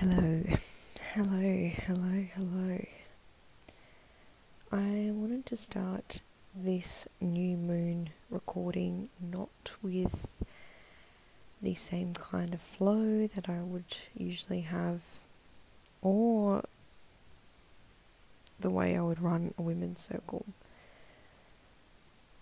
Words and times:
Hello, 0.00 0.44
hello, 1.12 1.70
hello, 1.84 2.24
hello. 2.36 2.86
I 4.70 5.10
wanted 5.10 5.44
to 5.46 5.56
start 5.56 6.20
this 6.54 7.08
new 7.20 7.56
moon 7.56 8.10
recording 8.30 9.08
not 9.20 9.72
with 9.82 10.44
the 11.60 11.74
same 11.74 12.14
kind 12.14 12.54
of 12.54 12.60
flow 12.60 13.26
that 13.26 13.48
I 13.48 13.60
would 13.60 13.96
usually 14.16 14.60
have 14.60 15.02
or 16.00 16.62
the 18.60 18.70
way 18.70 18.96
I 18.96 19.02
would 19.02 19.20
run 19.20 19.52
a 19.58 19.62
women's 19.62 20.00
circle. 20.00 20.46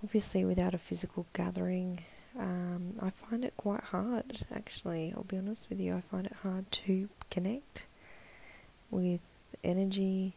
Obviously, 0.05 0.45
without 0.45 0.75
a 0.75 0.79
physical 0.79 1.25
gathering, 1.33 2.05
um, 2.39 2.95
I 3.01 3.11
find 3.11 3.45
it 3.45 3.55
quite 3.57 3.85
hard, 3.85 4.45
actually. 4.55 5.13
I'll 5.17 5.25
be 5.25 5.39
honest 5.39 5.69
with 5.69 5.81
you, 5.81 5.95
I 5.97 6.01
find 6.01 6.27
it 6.27 6.37
hard 6.43 6.71
to 6.73 7.09
connect 7.31 7.87
with 8.91 9.21
the 9.53 9.69
energy 9.69 10.35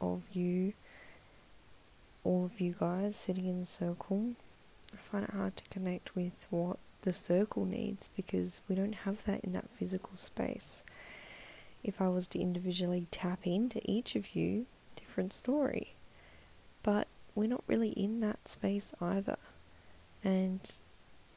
of 0.00 0.22
you, 0.32 0.72
all 2.24 2.44
of 2.44 2.60
you 2.60 2.74
guys 2.78 3.16
sitting 3.16 3.46
in 3.46 3.60
the 3.60 3.66
circle. 3.66 4.32
I 4.92 4.96
find 4.96 5.24
it 5.24 5.34
hard 5.34 5.56
to 5.56 5.64
connect 5.70 6.16
with 6.16 6.46
what 6.50 6.78
the 7.02 7.12
circle 7.12 7.64
needs 7.64 8.08
because 8.16 8.60
we 8.68 8.74
don't 8.74 8.94
have 8.94 9.24
that 9.24 9.40
in 9.44 9.52
that 9.52 9.70
physical 9.70 10.16
space. 10.16 10.82
If 11.84 12.00
I 12.00 12.08
was 12.08 12.26
to 12.28 12.40
individually 12.40 13.06
tap 13.10 13.46
into 13.46 13.80
each 13.84 14.16
of 14.16 14.34
you, 14.34 14.66
different 14.96 15.32
story. 15.32 15.94
But 16.82 17.06
we're 17.34 17.48
not 17.48 17.64
really 17.66 17.90
in 17.90 18.20
that 18.20 18.48
space 18.48 18.92
either. 19.00 19.36
And 20.24 20.60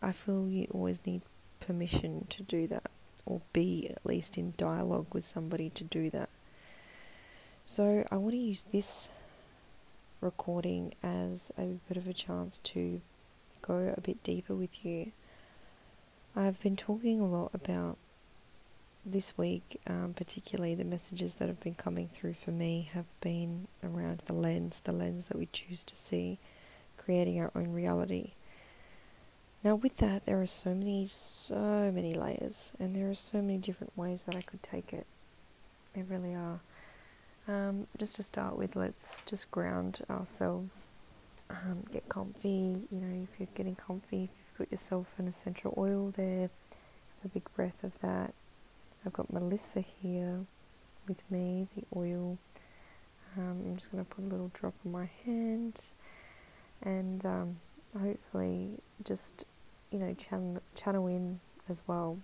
I 0.01 0.11
feel 0.11 0.47
you 0.47 0.67
always 0.71 1.05
need 1.05 1.21
permission 1.59 2.25
to 2.29 2.43
do 2.43 2.67
that, 2.67 2.89
or 3.25 3.41
be 3.53 3.87
at 3.89 4.05
least 4.05 4.37
in 4.37 4.53
dialogue 4.57 5.07
with 5.13 5.23
somebody 5.23 5.69
to 5.71 5.83
do 5.83 6.09
that. 6.09 6.29
So 7.65 8.03
I 8.11 8.17
want 8.17 8.33
to 8.33 8.37
use 8.37 8.63
this 8.71 9.09
recording 10.19 10.93
as 11.03 11.51
a 11.57 11.79
bit 11.87 11.97
of 11.97 12.07
a 12.07 12.13
chance 12.13 12.59
to 12.59 13.01
go 13.61 13.93
a 13.95 14.01
bit 14.01 14.23
deeper 14.23 14.55
with 14.55 14.83
you. 14.83 15.11
I've 16.35 16.61
been 16.61 16.75
talking 16.75 17.19
a 17.19 17.27
lot 17.27 17.51
about 17.53 17.97
this 19.05 19.37
week, 19.37 19.79
um, 19.87 20.13
particularly 20.15 20.75
the 20.75 20.85
messages 20.85 21.35
that 21.35 21.47
have 21.47 21.59
been 21.59 21.75
coming 21.75 22.07
through 22.07 22.33
for 22.33 22.51
me 22.51 22.89
have 22.93 23.05
been 23.19 23.67
around 23.83 24.23
the 24.25 24.33
lens, 24.33 24.79
the 24.81 24.91
lens 24.91 25.25
that 25.25 25.37
we 25.37 25.47
choose 25.47 25.83
to 25.83 25.95
see, 25.95 26.39
creating 26.97 27.39
our 27.39 27.51
own 27.55 27.71
reality. 27.71 28.33
Now, 29.63 29.75
with 29.75 29.97
that, 29.97 30.25
there 30.25 30.41
are 30.41 30.47
so 30.47 30.73
many, 30.73 31.05
so 31.05 31.91
many 31.93 32.15
layers, 32.15 32.73
and 32.79 32.95
there 32.95 33.09
are 33.09 33.15
so 33.15 33.41
many 33.43 33.59
different 33.59 33.95
ways 33.95 34.23
that 34.23 34.35
I 34.35 34.41
could 34.41 34.63
take 34.63 34.91
it. 34.91 35.05
There 35.93 36.03
really 36.03 36.33
are. 36.33 36.61
Um, 37.47 37.85
just 37.97 38.15
to 38.15 38.23
start 38.23 38.57
with, 38.57 38.75
let's 38.75 39.23
just 39.25 39.51
ground 39.51 40.01
ourselves. 40.09 40.87
Um, 41.49 41.83
get 41.91 42.09
comfy. 42.09 42.87
You 42.89 42.99
know, 42.99 43.27
if 43.31 43.39
you're 43.39 43.49
getting 43.53 43.75
comfy, 43.75 44.23
if 44.23 44.29
you've 44.29 44.57
got 44.57 44.71
yourself 44.71 45.13
an 45.19 45.27
essential 45.27 45.75
oil 45.77 46.09
there, 46.09 46.49
have 47.21 47.25
a 47.25 47.27
big 47.27 47.43
breath 47.55 47.83
of 47.83 47.99
that. 47.99 48.33
I've 49.05 49.13
got 49.13 49.31
Melissa 49.31 49.81
here 49.81 50.45
with 51.07 51.29
me, 51.29 51.67
the 51.75 51.83
oil. 51.95 52.37
Um, 53.37 53.63
I'm 53.65 53.75
just 53.75 53.91
going 53.91 54.03
to 54.03 54.09
put 54.09 54.23
a 54.23 54.27
little 54.27 54.51
drop 54.53 54.73
on 54.85 54.91
my 54.91 55.09
hand 55.25 55.83
and 56.81 57.25
um, 57.25 57.57
hopefully 57.99 58.79
just 59.03 59.45
you 59.91 59.99
know, 59.99 60.13
channel, 60.13 60.61
channel 60.75 61.07
in 61.07 61.39
as 61.69 61.83
well 61.87 62.17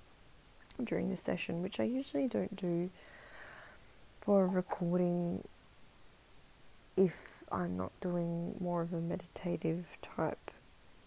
during 0.83 1.09
the 1.09 1.17
session, 1.17 1.61
which 1.61 1.79
I 1.79 1.83
usually 1.83 2.27
don't 2.27 2.55
do 2.55 2.89
for 4.21 4.45
a 4.45 4.47
recording 4.47 5.43
if 6.95 7.43
I'm 7.51 7.77
not 7.77 7.91
doing 8.01 8.55
more 8.59 8.81
of 8.81 8.93
a 8.93 9.01
meditative 9.01 9.97
type 10.01 10.51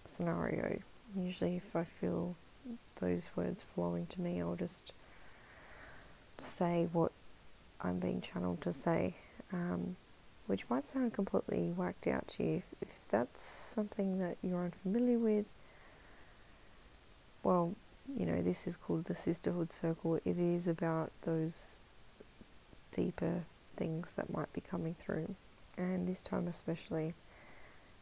scenario. 0.04 0.80
Usually, 1.16 1.56
if 1.56 1.74
I 1.74 1.84
feel 1.84 2.36
those 3.00 3.30
words 3.34 3.62
flowing 3.62 4.06
to 4.06 4.20
me, 4.20 4.40
I'll 4.40 4.56
just 4.56 4.92
say 6.38 6.88
what 6.92 7.12
I'm 7.80 7.98
being 7.98 8.20
channeled 8.20 8.60
to 8.62 8.72
say, 8.72 9.14
um, 9.52 9.96
which 10.46 10.68
might 10.70 10.86
sound 10.86 11.12
completely 11.12 11.70
whacked 11.70 12.06
out 12.06 12.28
to 12.28 12.44
you. 12.44 12.56
If, 12.58 12.74
if 12.80 13.08
that's 13.08 13.42
something 13.42 14.18
that 14.18 14.36
you're 14.42 14.64
unfamiliar 14.64 15.18
with, 15.18 15.46
well, 17.42 17.74
you 18.16 18.26
know, 18.26 18.42
this 18.42 18.66
is 18.66 18.76
called 18.76 19.04
the 19.04 19.14
Sisterhood 19.14 19.72
Circle. 19.72 20.16
It 20.24 20.38
is 20.38 20.68
about 20.68 21.12
those 21.22 21.80
deeper 22.92 23.44
things 23.76 24.12
that 24.14 24.32
might 24.32 24.52
be 24.52 24.60
coming 24.60 24.94
through, 24.94 25.34
and 25.76 26.08
this 26.08 26.22
time 26.22 26.48
especially. 26.48 27.14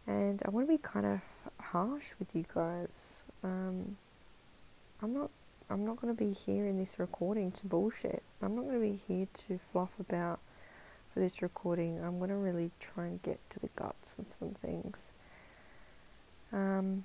And 0.07 0.43
I 0.45 0.51
want 0.51 0.67
to 0.67 0.73
be 0.73 0.79
kind 0.79 1.05
of 1.07 1.21
harsh 1.61 2.15
with 2.19 2.35
you 2.35 2.45
guys. 2.53 3.25
Um, 3.43 3.97
I'm 5.03 5.13
not. 5.15 5.31
I'm 5.71 5.85
not 5.85 5.97
going 6.01 6.17
to 6.17 6.19
be 6.19 6.33
here 6.33 6.65
in 6.67 6.79
this 6.79 6.99
recording 6.99 7.53
to 7.53 7.67
bullshit. 7.67 8.23
I'm 8.41 8.57
not 8.57 8.63
going 8.63 8.81
to 8.81 8.81
be 8.81 8.97
here 8.97 9.29
to 9.35 9.59
fluff 9.59 10.01
about 10.01 10.41
for 11.13 11.21
this 11.21 11.43
recording. 11.43 12.03
I'm 12.03 12.17
going 12.17 12.31
to 12.31 12.37
really 12.37 12.71
try 12.81 13.05
and 13.05 13.23
get 13.23 13.39
to 13.51 13.61
the 13.61 13.69
guts 13.77 14.17
of 14.19 14.33
some 14.33 14.53
things. 14.53 15.13
Um, 16.55 17.05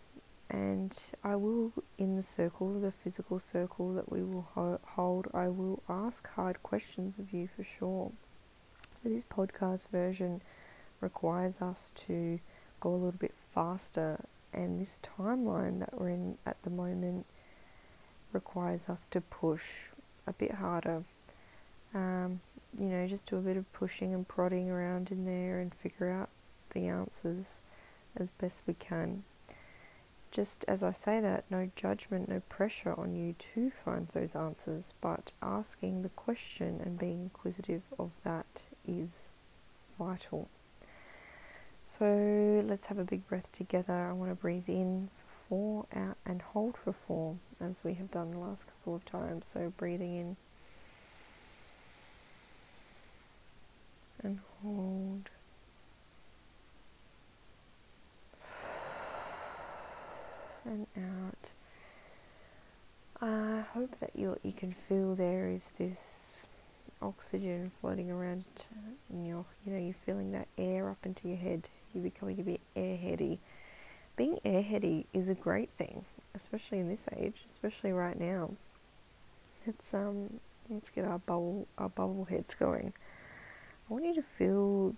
and 0.54 0.96
I 1.24 1.36
will, 1.36 1.74
in 1.98 2.16
the 2.16 2.22
circle, 2.22 2.80
the 2.80 2.92
physical 2.92 3.40
circle 3.40 3.92
that 3.96 4.12
we 4.12 4.22
will 4.22 4.50
ho- 4.54 4.80
hold, 4.90 5.28
I 5.34 5.48
will 5.48 5.82
ask 5.90 6.30
hard 6.30 6.62
questions 6.62 7.18
of 7.18 7.34
you 7.34 7.48
for 7.48 7.64
sure. 7.64 8.12
But 9.02 9.12
this 9.12 9.26
podcast 9.26 9.90
version 9.90 10.42
requires 11.02 11.60
us 11.60 11.90
to 11.96 12.40
go 12.80 12.90
a 12.90 12.92
little 12.92 13.20
bit 13.20 13.34
faster, 13.34 14.26
and 14.54 14.80
this 14.80 15.00
timeline 15.00 15.80
that 15.80 16.00
we're 16.00 16.10
in 16.10 16.38
at 16.46 16.62
the 16.62 16.70
moment 16.70 17.26
requires 18.32 18.90
us 18.90 19.08
to 19.08 19.22
push 19.22 19.88
a 20.28 20.34
bit 20.34 20.52
harder. 20.52 21.04
Um, 21.96 22.42
you 22.78 22.90
know, 22.90 23.08
just 23.08 23.28
do 23.28 23.38
a 23.38 23.42
bit 23.42 23.58
of 23.58 23.74
pushing 23.74 24.14
and 24.14 24.28
prodding 24.28 24.70
around 24.70 25.10
in 25.10 25.26
there 25.26 25.60
and 25.60 25.74
figure 25.74 26.12
out 26.12 26.30
the 26.76 26.86
answers 26.86 27.62
as 28.16 28.30
best 28.30 28.62
we 28.68 28.76
can 28.76 29.24
just 30.34 30.66
as 30.68 30.82
I 30.82 30.92
say 30.92 31.22
that, 31.22 31.46
no 31.52 31.70
judgment, 31.76 32.28
no 32.28 32.42
pressure 32.50 32.94
on 32.98 33.16
you 33.16 33.34
to 33.54 33.70
find 33.70 34.08
those 34.08 34.36
answers, 34.36 34.96
but 35.00 35.32
asking 35.44 36.02
the 36.02 36.10
question 36.10 36.82
and 36.84 36.98
being 36.98 37.22
inquisitive 37.22 37.84
of 38.00 38.12
that 38.24 38.66
is 38.88 39.30
vital. 40.00 40.50
So 41.84 42.64
let's 42.66 42.88
have 42.88 42.98
a 42.98 43.04
big 43.04 43.28
breath 43.28 43.52
together. 43.52 43.94
I 43.94 44.14
want 44.14 44.32
to 44.32 44.36
breathe 44.36 44.68
in 44.68 45.10
for 45.16 45.48
four, 45.50 45.86
out, 45.96 46.18
and 46.26 46.42
hold 46.42 46.78
for 46.78 46.94
four, 46.94 47.38
as 47.62 47.84
we 47.84 47.94
have 47.94 48.10
done 48.10 48.32
the 48.32 48.40
last 48.40 48.66
couple 48.66 48.96
of 48.96 49.06
times. 49.06 49.46
So 49.46 49.72
breathing 49.78 50.16
in 50.16 50.38
and 54.24 54.40
hold. 54.64 55.30
And 60.66 60.88
out. 60.98 61.52
I 63.22 63.64
hope 63.74 64.00
that 64.00 64.12
you 64.16 64.38
you 64.44 64.52
can 64.52 64.74
feel 64.74 65.16
there 65.16 65.48
is 65.48 65.72
this 65.78 66.46
oxygen 67.02 67.70
floating 67.70 68.10
around 68.10 68.46
in 69.10 69.26
your 69.26 69.46
you 69.66 69.74
know 69.74 69.80
you're 69.80 69.94
feeling 69.94 70.32
that 70.32 70.48
air 70.58 70.90
up 70.90 71.06
into 71.06 71.28
your 71.28 71.38
head. 71.38 71.70
You're 71.94 72.04
becoming 72.04 72.40
a 72.40 72.44
bit 72.44 72.62
airheady. 72.76 73.38
Being 74.16 74.40
airheady 74.46 75.06
is 75.14 75.30
a 75.30 75.36
great 75.36 75.70
thing, 75.72 76.06
especially 76.36 76.80
in 76.80 76.88
this 76.88 77.08
age, 77.16 77.44
especially 77.46 77.92
right 77.92 78.20
now. 78.20 78.52
It's 79.66 79.94
um 79.94 80.40
let's 80.70 80.90
get 80.90 81.06
our 81.06 81.20
bubble 81.20 81.68
our 81.78 81.90
bubble 81.90 82.26
heads 82.26 82.56
going. 82.56 82.94
I 83.90 83.94
want 83.94 84.06
you 84.06 84.16
to 84.16 84.22
feel 84.22 84.96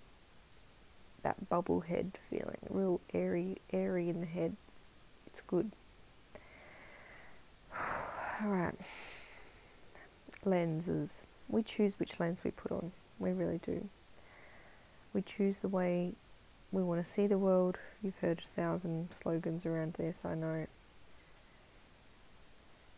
that 1.24 1.50
bubble 1.50 1.82
head 1.82 2.12
feeling, 2.30 2.60
real 2.70 3.02
airy 3.14 3.58
airy 3.74 4.10
in 4.10 4.20
the 4.20 4.26
head 4.28 4.56
it's 5.36 5.42
good. 5.42 5.70
Alright. 8.42 8.76
Lenses. 10.46 11.24
We 11.50 11.62
choose 11.62 12.00
which 12.00 12.22
lens 12.22 12.46
we 12.46 12.52
put 12.52 12.72
on. 12.72 12.94
We 13.20 13.34
really 13.34 13.58
do. 13.58 13.90
We 15.14 15.22
choose 15.22 15.60
the 15.60 15.68
way 15.68 16.14
we 16.72 16.84
want 16.84 17.04
to 17.04 17.10
see 17.10 17.28
the 17.28 17.38
world. 17.38 17.80
You've 18.02 18.20
heard 18.20 18.40
a 18.40 18.56
thousand 18.56 19.12
slogans 19.12 19.66
around 19.66 19.96
this, 19.96 20.24
I 20.24 20.36
know. 20.36 20.68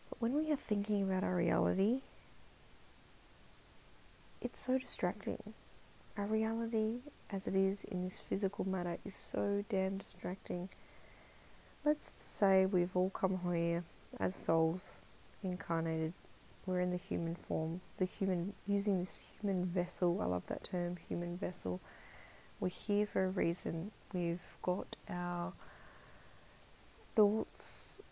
But 0.08 0.22
when 0.22 0.34
we 0.34 0.52
are 0.52 0.56
thinking 0.56 1.02
about 1.02 1.24
our 1.24 1.34
reality, 1.34 2.02
it's 4.40 4.60
so 4.60 4.78
distracting. 4.78 5.54
Our 6.16 6.26
reality, 6.26 6.98
as 7.30 7.48
it 7.48 7.56
is 7.56 7.82
in 7.82 8.02
this 8.02 8.20
physical 8.20 8.64
matter, 8.64 8.98
is 9.04 9.16
so 9.16 9.64
damn 9.68 9.98
distracting 9.98 10.68
let's 11.84 12.12
say 12.18 12.66
we've 12.66 12.94
all 12.96 13.10
come 13.10 13.40
here 13.52 13.84
as 14.18 14.34
souls 14.34 15.00
incarnated 15.42 16.12
we're 16.68 16.80
in 16.80 16.90
the 16.90 16.98
human 16.98 17.34
form, 17.34 17.80
the 17.96 18.04
human 18.04 18.52
using 18.66 18.98
this 18.98 19.24
human 19.40 19.64
vessel. 19.64 20.20
I 20.20 20.26
love 20.26 20.46
that 20.48 20.64
term, 20.64 20.96
human 21.08 21.38
vessel. 21.38 21.80
We're 22.60 22.68
here 22.68 23.06
for 23.06 23.24
a 23.24 23.30
reason. 23.30 23.90
We've 24.12 24.42
got 24.60 24.94
our 25.08 25.54
thoughts 27.16 28.02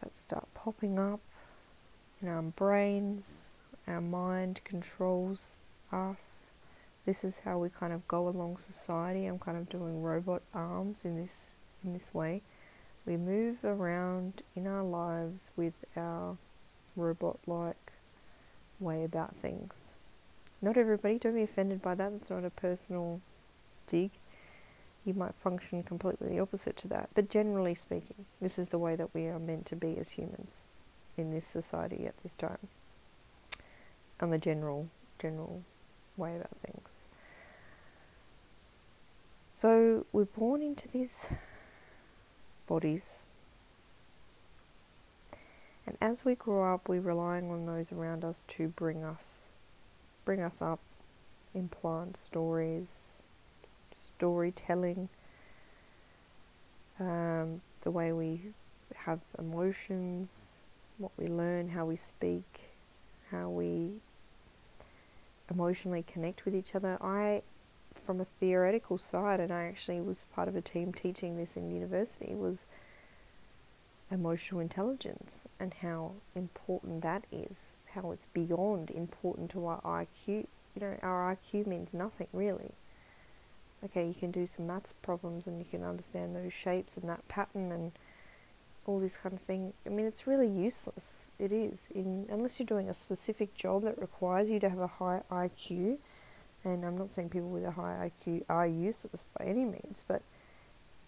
that 0.00 0.14
start 0.14 0.52
popping 0.52 0.98
up 0.98 1.20
in 2.20 2.28
our 2.28 2.42
brains. 2.42 3.52
Our 3.86 4.02
mind 4.02 4.60
controls 4.64 5.60
us. 5.90 6.52
This 7.06 7.24
is 7.24 7.40
how 7.40 7.56
we 7.56 7.70
kind 7.70 7.94
of 7.94 8.06
go 8.06 8.28
along 8.28 8.58
society. 8.58 9.24
I'm 9.24 9.38
kind 9.38 9.56
of 9.56 9.70
doing 9.70 10.02
robot 10.02 10.42
arms 10.52 11.06
in 11.06 11.16
this 11.16 11.56
in 11.82 11.94
this 11.94 12.12
way. 12.12 12.42
We 13.06 13.16
move 13.16 13.64
around 13.64 14.42
in 14.56 14.66
our 14.66 14.82
lives 14.82 15.50
with 15.56 15.74
our 15.96 16.38
robot 16.96 17.38
like 17.46 17.92
way 18.80 19.04
about 19.04 19.36
things. 19.36 19.96
Not 20.62 20.76
everybody, 20.76 21.18
don't 21.18 21.34
be 21.34 21.42
offended 21.42 21.82
by 21.82 21.94
that. 21.96 22.12
It's 22.12 22.30
not 22.30 22.44
a 22.44 22.50
personal 22.50 23.20
dig. 23.86 24.12
You 25.04 25.12
might 25.12 25.34
function 25.34 25.82
completely 25.82 26.38
opposite 26.38 26.76
to 26.78 26.88
that. 26.88 27.10
But 27.14 27.28
generally 27.28 27.74
speaking, 27.74 28.24
this 28.40 28.58
is 28.58 28.68
the 28.68 28.78
way 28.78 28.96
that 28.96 29.12
we 29.12 29.26
are 29.26 29.38
meant 29.38 29.66
to 29.66 29.76
be 29.76 29.98
as 29.98 30.12
humans 30.12 30.64
in 31.16 31.30
this 31.30 31.46
society 31.46 32.06
at 32.06 32.16
this 32.22 32.34
time. 32.34 32.68
On 34.20 34.30
the 34.30 34.38
general 34.38 34.88
general 35.18 35.62
way 36.16 36.36
about 36.36 36.56
things. 36.58 37.06
So 39.52 40.06
we're 40.12 40.24
born 40.24 40.62
into 40.62 40.88
these 40.88 41.28
bodies. 42.66 43.22
And 45.86 45.96
as 46.00 46.24
we 46.24 46.34
grow 46.34 46.74
up, 46.74 46.88
we're 46.88 47.00
relying 47.00 47.50
on 47.50 47.66
those 47.66 47.92
around 47.92 48.24
us 48.24 48.44
to 48.48 48.68
bring 48.68 49.04
us, 49.04 49.50
bring 50.24 50.40
us 50.40 50.62
up, 50.62 50.80
implant 51.54 52.16
stories, 52.16 53.16
storytelling, 53.92 55.08
um, 56.98 57.60
the 57.82 57.90
way 57.90 58.12
we 58.12 58.40
have 58.94 59.20
emotions, 59.38 60.62
what 60.98 61.12
we 61.18 61.26
learn, 61.26 61.68
how 61.68 61.84
we 61.84 61.96
speak, 61.96 62.70
how 63.30 63.48
we 63.50 63.94
emotionally 65.50 66.02
connect 66.02 66.44
with 66.44 66.54
each 66.54 66.74
other. 66.74 66.96
I, 67.02 67.42
from 68.02 68.20
a 68.20 68.24
theoretical 68.24 68.98
side, 68.98 69.40
and 69.40 69.52
I 69.52 69.64
actually 69.64 70.00
was 70.00 70.24
part 70.34 70.48
of 70.48 70.56
a 70.56 70.60
team 70.60 70.92
teaching 70.92 71.36
this 71.36 71.56
in 71.56 71.70
university, 71.70 72.34
was 72.34 72.66
emotional 74.10 74.60
intelligence 74.60 75.46
and 75.58 75.74
how 75.74 76.12
important 76.34 77.02
that 77.02 77.24
is, 77.32 77.76
how 77.94 78.12
it's 78.12 78.26
beyond 78.26 78.90
important 78.90 79.50
to 79.52 79.66
our 79.66 79.80
IQ. 79.82 80.46
You 80.74 80.80
know, 80.80 80.98
our 81.02 81.34
IQ 81.34 81.66
means 81.66 81.94
nothing 81.94 82.28
really. 82.32 82.72
Okay, 83.84 84.06
you 84.06 84.14
can 84.14 84.30
do 84.30 84.46
some 84.46 84.66
maths 84.66 84.92
problems 84.92 85.46
and 85.46 85.58
you 85.58 85.66
can 85.70 85.82
understand 85.84 86.34
those 86.34 86.52
shapes 86.52 86.96
and 86.96 87.08
that 87.08 87.26
pattern 87.28 87.70
and 87.70 87.92
all 88.86 88.98
this 88.98 89.16
kind 89.16 89.34
of 89.34 89.40
thing. 89.40 89.72
I 89.86 89.90
mean, 89.90 90.06
it's 90.06 90.26
really 90.26 90.48
useless. 90.48 91.30
It 91.38 91.52
is, 91.52 91.88
in 91.94 92.26
unless 92.30 92.58
you're 92.58 92.66
doing 92.66 92.88
a 92.88 92.94
specific 92.94 93.54
job 93.54 93.82
that 93.84 94.00
requires 94.00 94.50
you 94.50 94.58
to 94.60 94.68
have 94.68 94.78
a 94.78 94.86
high 94.86 95.22
IQ. 95.30 95.98
And 96.64 96.84
I'm 96.84 96.96
not 96.96 97.10
saying 97.10 97.28
people 97.28 97.50
with 97.50 97.64
a 97.64 97.72
high 97.72 98.10
IQ 98.10 98.44
are 98.48 98.66
useless 98.66 99.24
by 99.38 99.44
any 99.44 99.64
means, 99.64 100.04
but 100.06 100.22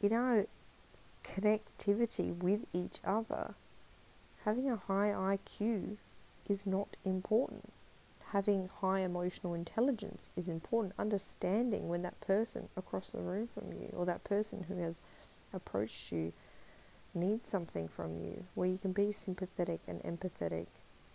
in 0.00 0.12
our 0.12 0.46
connectivity 1.24 2.36
with 2.36 2.66
each 2.72 3.00
other, 3.04 3.54
having 4.44 4.70
a 4.70 4.76
high 4.76 5.08
IQ 5.08 5.96
is 6.48 6.66
not 6.66 6.96
important. 7.04 7.72
Having 8.30 8.68
high 8.80 9.00
emotional 9.00 9.54
intelligence 9.54 10.30
is 10.36 10.48
important. 10.48 10.94
Understanding 10.98 11.88
when 11.88 12.02
that 12.02 12.20
person 12.20 12.68
across 12.76 13.10
the 13.10 13.20
room 13.20 13.48
from 13.48 13.72
you 13.72 13.92
or 13.96 14.04
that 14.04 14.24
person 14.24 14.66
who 14.68 14.76
has 14.78 15.00
approached 15.52 16.12
you 16.12 16.32
needs 17.14 17.48
something 17.48 17.88
from 17.88 18.18
you, 18.18 18.44
where 18.54 18.68
you 18.68 18.76
can 18.76 18.92
be 18.92 19.10
sympathetic 19.10 19.80
and 19.88 20.02
empathetic, 20.02 20.66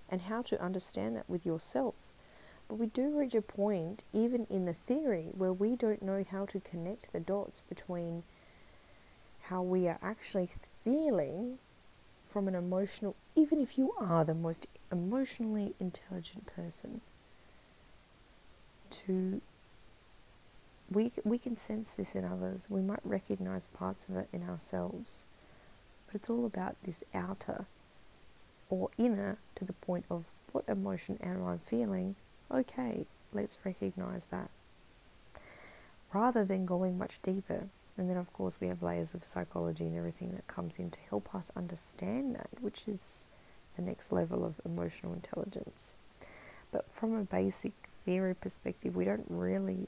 and 0.10 0.22
how 0.24 0.42
to 0.42 0.62
understand 0.62 1.16
that 1.16 1.30
with 1.30 1.46
yourself. 1.46 2.12
But 2.72 2.80
we 2.80 2.88
do 2.88 3.20
reach 3.20 3.36
a 3.36 3.42
point, 3.42 4.06
even 4.14 4.48
in 4.50 4.64
the 4.64 4.72
theory, 4.72 5.32
where 5.34 5.52
we 5.52 5.76
don't 5.76 6.02
know 6.02 6.24
how 6.24 6.46
to 6.46 6.62
connect 6.62 7.12
the 7.12 7.20
dots 7.20 7.60
between 7.60 8.24
how 9.42 9.62
we 9.62 9.90
are 9.90 10.00
actually 10.02 10.50
feeling 10.82 11.58
from 12.24 12.48
an 12.48 12.56
emotional, 12.56 13.18
even 13.36 13.60
if 13.60 13.78
you 13.78 13.94
are 14.00 14.24
the 14.24 14.34
most 14.34 14.68
emotionally 14.90 15.76
intelligent 15.82 16.46
person, 16.46 17.02
to 18.90 19.42
we, 20.90 21.12
we 21.26 21.38
can 21.38 21.58
sense 21.58 21.96
this 21.96 22.16
in 22.16 22.24
others. 22.24 22.70
We 22.70 22.80
might 22.80 23.04
recognize 23.04 23.68
parts 23.68 24.08
of 24.08 24.16
it 24.16 24.30
in 24.32 24.48
ourselves. 24.48 25.26
But 26.06 26.16
it's 26.16 26.30
all 26.30 26.46
about 26.46 26.78
this 26.84 27.04
outer 27.14 27.66
or 28.70 28.92
inner 28.98 29.40
to 29.56 29.66
the 29.66 29.74
point 29.74 30.06
of 30.10 30.24
what 30.54 30.64
emotion 30.70 31.20
am 31.22 31.46
I 31.46 31.58
feeling? 31.58 32.16
Okay, 32.54 33.06
let's 33.32 33.58
recognize 33.64 34.26
that. 34.28 34.50
Rather 36.14 36.44
than 36.44 36.66
going 36.66 36.98
much 36.98 37.22
deeper. 37.22 37.68
And 37.98 38.10
then, 38.10 38.18
of 38.18 38.34
course, 38.34 38.58
we 38.60 38.68
have 38.68 38.82
layers 38.82 39.14
of 39.14 39.24
psychology 39.24 39.86
and 39.86 39.98
everything 39.98 40.32
that 40.32 40.48
comes 40.48 40.80
in 40.80 40.90
to 40.92 41.00
help 41.10 41.34
us 41.36 41.52
understand 41.56 42.36
that, 42.36 42.50
which 42.60 42.88
is 42.88 43.28
the 43.76 43.82
next 43.82 44.12
level 44.12 44.44
of 44.44 44.60
emotional 44.66 45.14
intelligence. 45.14 45.96
But 46.72 46.90
from 46.90 47.14
a 47.14 47.24
basic 47.24 47.74
theory 48.04 48.36
perspective, 48.36 48.96
we 48.96 49.06
don't 49.06 49.26
really 49.30 49.88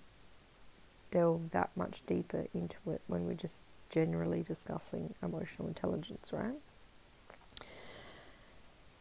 delve 1.11 1.51
that 1.51 1.71
much 1.75 2.05
deeper 2.05 2.47
into 2.53 2.77
it 2.87 3.01
when 3.07 3.25
we're 3.25 3.33
just 3.33 3.63
generally 3.89 4.41
discussing 4.41 5.15
emotional 5.21 5.67
intelligence, 5.67 6.31
right? 6.33 6.55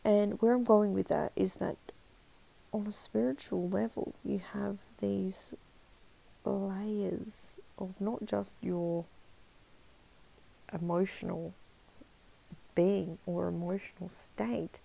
And 0.04 0.40
where 0.40 0.52
I'm 0.52 0.64
going 0.64 0.92
with 0.94 1.08
that 1.08 1.32
is 1.36 1.56
that 1.56 1.76
on 2.72 2.86
a 2.86 2.92
spiritual 2.92 3.68
level, 3.68 4.14
you 4.24 4.40
have 4.52 4.78
these 4.98 5.54
layers 6.44 7.60
of 7.78 8.00
not 8.00 8.24
just 8.24 8.56
your 8.62 9.04
emotional 10.72 11.52
being 12.74 13.18
or 13.26 13.48
emotional 13.48 14.08
state, 14.08 14.80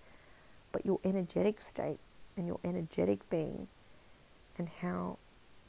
but 0.70 0.84
your 0.84 1.00
energetic 1.02 1.60
state 1.60 1.98
and 2.36 2.46
your 2.46 2.60
energetic 2.62 3.28
being, 3.30 3.68
and 4.58 4.68
how 4.80 5.16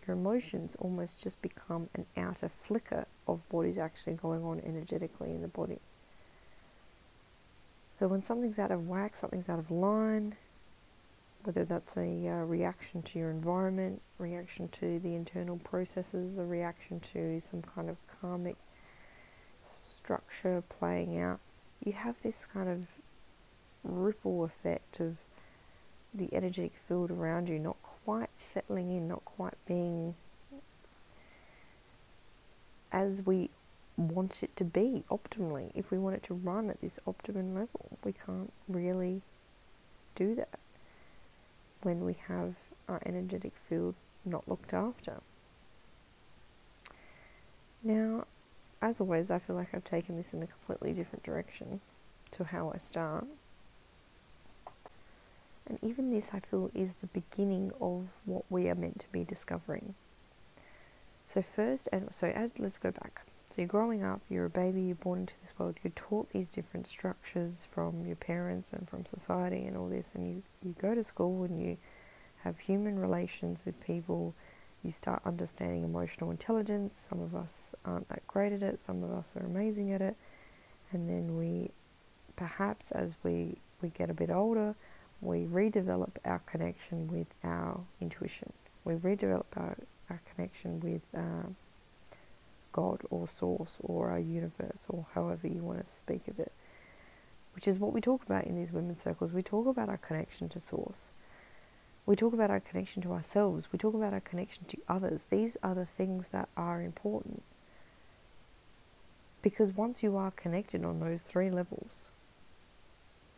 your 0.05 0.15
emotions 0.15 0.75
almost 0.79 1.23
just 1.23 1.41
become 1.41 1.89
an 1.95 2.05
outer 2.17 2.49
flicker 2.49 3.05
of 3.27 3.41
what 3.49 3.65
is 3.65 3.77
actually 3.77 4.13
going 4.13 4.43
on 4.43 4.59
energetically 4.59 5.33
in 5.33 5.41
the 5.41 5.47
body. 5.47 5.79
So 7.97 8.07
when 8.07 8.21
something's 8.21 8.59
out 8.59 8.71
of 8.71 8.87
whack, 8.87 9.15
something's 9.15 9.49
out 9.49 9.59
of 9.59 9.71
line, 9.71 10.35
whether 11.43 11.63
that's 11.63 11.95
a 11.97 12.27
uh, 12.27 12.43
reaction 12.43 13.01
to 13.01 13.19
your 13.19 13.29
environment, 13.29 14.01
reaction 14.17 14.67
to 14.67 14.99
the 14.99 15.15
internal 15.15 15.57
processes, 15.57 16.37
a 16.37 16.43
reaction 16.43 16.99
to 16.99 17.39
some 17.39 17.61
kind 17.61 17.89
of 17.89 17.97
karmic 18.07 18.57
structure 19.65 20.63
playing 20.67 21.17
out, 21.17 21.39
you 21.83 21.93
have 21.93 22.21
this 22.21 22.45
kind 22.45 22.67
of 22.67 22.87
ripple 23.83 24.43
effect 24.43 24.99
of 24.99 25.19
the 26.13 26.33
energetic 26.33 26.73
field 26.75 27.11
around 27.11 27.47
you 27.47 27.59
not 27.59 27.77
quite 27.83 28.29
settling 28.35 28.89
in, 28.89 29.07
not 29.07 29.23
quite 29.23 29.53
being 29.67 30.15
as 32.91 33.25
we 33.25 33.49
want 33.95 34.41
it 34.41 34.55
to 34.55 34.63
be 34.63 35.03
optimally. 35.09 35.71
If 35.75 35.91
we 35.91 35.97
want 35.97 36.15
it 36.15 36.23
to 36.23 36.33
run 36.33 36.69
at 36.69 36.81
this 36.81 36.99
optimum 37.05 37.53
level, 37.53 37.97
we 38.03 38.13
can't 38.13 38.51
really 38.67 39.21
do 40.15 40.35
that 40.35 40.59
when 41.81 42.05
we 42.05 42.15
have 42.27 42.57
our 42.87 43.01
energetic 43.05 43.55
field 43.55 43.95
not 44.25 44.47
looked 44.47 44.73
after. 44.73 45.21
Now, 47.83 48.25
as 48.81 48.99
always, 48.99 49.31
I 49.31 49.39
feel 49.39 49.55
like 49.55 49.69
I've 49.73 49.83
taken 49.83 50.17
this 50.17 50.33
in 50.33 50.43
a 50.43 50.47
completely 50.47 50.93
different 50.93 51.23
direction 51.23 51.81
to 52.31 52.45
how 52.45 52.71
I 52.73 52.77
start. 52.77 53.25
And 55.67 55.79
even 55.81 56.09
this, 56.09 56.31
I 56.33 56.39
feel, 56.39 56.71
is 56.73 56.95
the 56.95 57.07
beginning 57.07 57.71
of 57.79 58.19
what 58.25 58.43
we 58.49 58.69
are 58.69 58.75
meant 58.75 58.99
to 58.99 59.11
be 59.11 59.23
discovering. 59.23 59.95
So, 61.25 61.41
first, 61.41 61.87
and 61.91 62.11
so 62.13 62.27
as 62.27 62.53
let's 62.57 62.79
go 62.79 62.91
back. 62.91 63.28
So, 63.51 63.63
you're 63.63 63.67
growing 63.67 64.03
up, 64.03 64.21
you're 64.29 64.45
a 64.45 64.49
baby, 64.49 64.83
you're 64.83 64.95
born 64.95 65.21
into 65.21 65.39
this 65.39 65.53
world, 65.57 65.79
you're 65.83 65.91
taught 65.95 66.29
these 66.31 66.49
different 66.49 66.85
structures 66.85 67.65
from 67.65 68.05
your 68.05 68.15
parents 68.15 68.71
and 68.71 68.87
from 68.87 69.05
society 69.05 69.65
and 69.65 69.75
all 69.75 69.87
this, 69.87 70.13
and 70.13 70.27
you, 70.27 70.43
you 70.61 70.75
go 70.79 70.93
to 70.93 71.01
school 71.01 71.43
and 71.43 71.59
you 71.59 71.77
have 72.43 72.59
human 72.59 72.99
relations 72.99 73.65
with 73.65 73.81
people. 73.81 74.35
You 74.83 74.91
start 74.91 75.23
understanding 75.25 75.83
emotional 75.83 76.29
intelligence. 76.29 77.07
Some 77.09 77.21
of 77.21 77.33
us 77.35 77.73
aren't 77.83 78.07
that 78.09 78.25
great 78.27 78.53
at 78.53 78.61
it, 78.61 78.77
some 78.77 79.03
of 79.03 79.11
us 79.11 79.35
are 79.35 79.45
amazing 79.45 79.91
at 79.91 80.01
it. 80.01 80.15
And 80.91 81.09
then 81.09 81.35
we, 81.35 81.71
perhaps 82.35 82.91
as 82.91 83.15
we, 83.23 83.57
we 83.81 83.89
get 83.89 84.11
a 84.11 84.13
bit 84.13 84.29
older, 84.29 84.75
we 85.21 85.45
redevelop 85.45 86.11
our 86.23 86.39
connection 86.39 87.07
with 87.07 87.33
our 87.43 87.81
intuition. 87.99 88.53
We 88.85 88.93
redevelop 88.93 89.45
our, 89.57 89.75
our 90.09 90.21
connection 90.33 90.79
with 90.79 91.07
uh, 91.15 91.49
God 92.79 93.01
or 93.09 93.27
Source 93.27 93.77
or 93.83 94.09
our 94.09 94.19
universe 94.19 94.85
or 94.89 95.05
however 95.13 95.47
you 95.47 95.61
want 95.61 95.79
to 95.79 95.85
speak 95.85 96.29
of 96.29 96.39
it, 96.39 96.53
which 97.53 97.67
is 97.67 97.77
what 97.77 97.91
we 97.91 97.99
talk 97.99 98.23
about 98.23 98.45
in 98.45 98.55
these 98.55 98.71
women's 98.71 99.01
circles. 99.01 99.33
We 99.33 99.43
talk 99.43 99.67
about 99.67 99.89
our 99.89 99.97
connection 99.97 100.47
to 100.49 100.59
Source. 100.61 101.11
We 102.05 102.15
talk 102.15 102.33
about 102.33 102.49
our 102.49 102.61
connection 102.61 103.01
to 103.03 103.11
ourselves. 103.11 103.67
We 103.73 103.77
talk 103.77 103.93
about 103.93 104.13
our 104.13 104.21
connection 104.21 104.63
to 104.65 104.77
others. 104.87 105.25
These 105.25 105.57
are 105.61 105.75
the 105.75 105.85
things 105.85 106.29
that 106.29 106.47
are 106.55 106.81
important. 106.81 107.43
Because 109.41 109.73
once 109.73 110.01
you 110.01 110.15
are 110.15 110.31
connected 110.31 110.85
on 110.85 111.01
those 111.01 111.23
three 111.23 111.51
levels, 111.51 112.11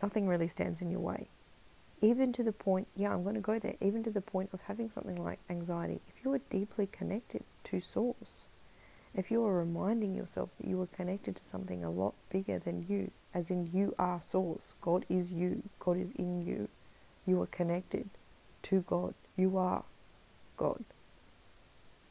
nothing 0.04 0.28
really 0.28 0.48
stands 0.48 0.84
in 0.84 0.92
your 0.92 1.00
way. 1.00 1.30
Even 2.00 2.32
to 2.34 2.44
the 2.44 2.54
point, 2.54 2.88
yeah, 2.96 3.12
I'm 3.12 3.24
going 3.24 3.36
to 3.36 3.42
go 3.42 3.58
there, 3.58 3.76
even 3.82 4.04
to 4.04 4.12
the 4.12 4.22
point 4.22 4.52
of 4.54 4.62
having 4.62 4.90
something 4.92 5.22
like 5.22 5.40
anxiety. 5.50 6.00
If 6.08 6.24
you 6.24 6.32
are 6.34 6.42
deeply 6.50 6.88
connected 6.88 7.44
to 7.66 7.80
Source, 7.80 8.46
if 9.14 9.30
you 9.30 9.46
are 9.46 9.60
reminding 9.60 10.16
yourself 10.16 10.50
that 10.58 10.68
you 10.68 10.82
are 10.82 10.88
connected 10.88 11.36
to 11.36 11.44
something 11.44 11.84
a 11.84 11.90
lot 11.90 12.14
bigger 12.30 12.60
than 12.60 12.86
you, 12.88 13.12
as 13.34 13.52
in 13.52 13.70
you 13.72 13.94
are 14.00 14.22
Source, 14.22 14.74
God 14.82 15.06
is 15.10 15.34
you, 15.34 15.64
God 15.80 15.98
is 15.98 16.12
in 16.14 16.46
you, 16.46 16.70
you 17.26 17.42
are 17.42 17.48
connected 17.48 18.10
to 18.64 18.82
God, 18.82 19.14
you 19.36 19.58
are 19.58 19.84
God. 20.58 20.84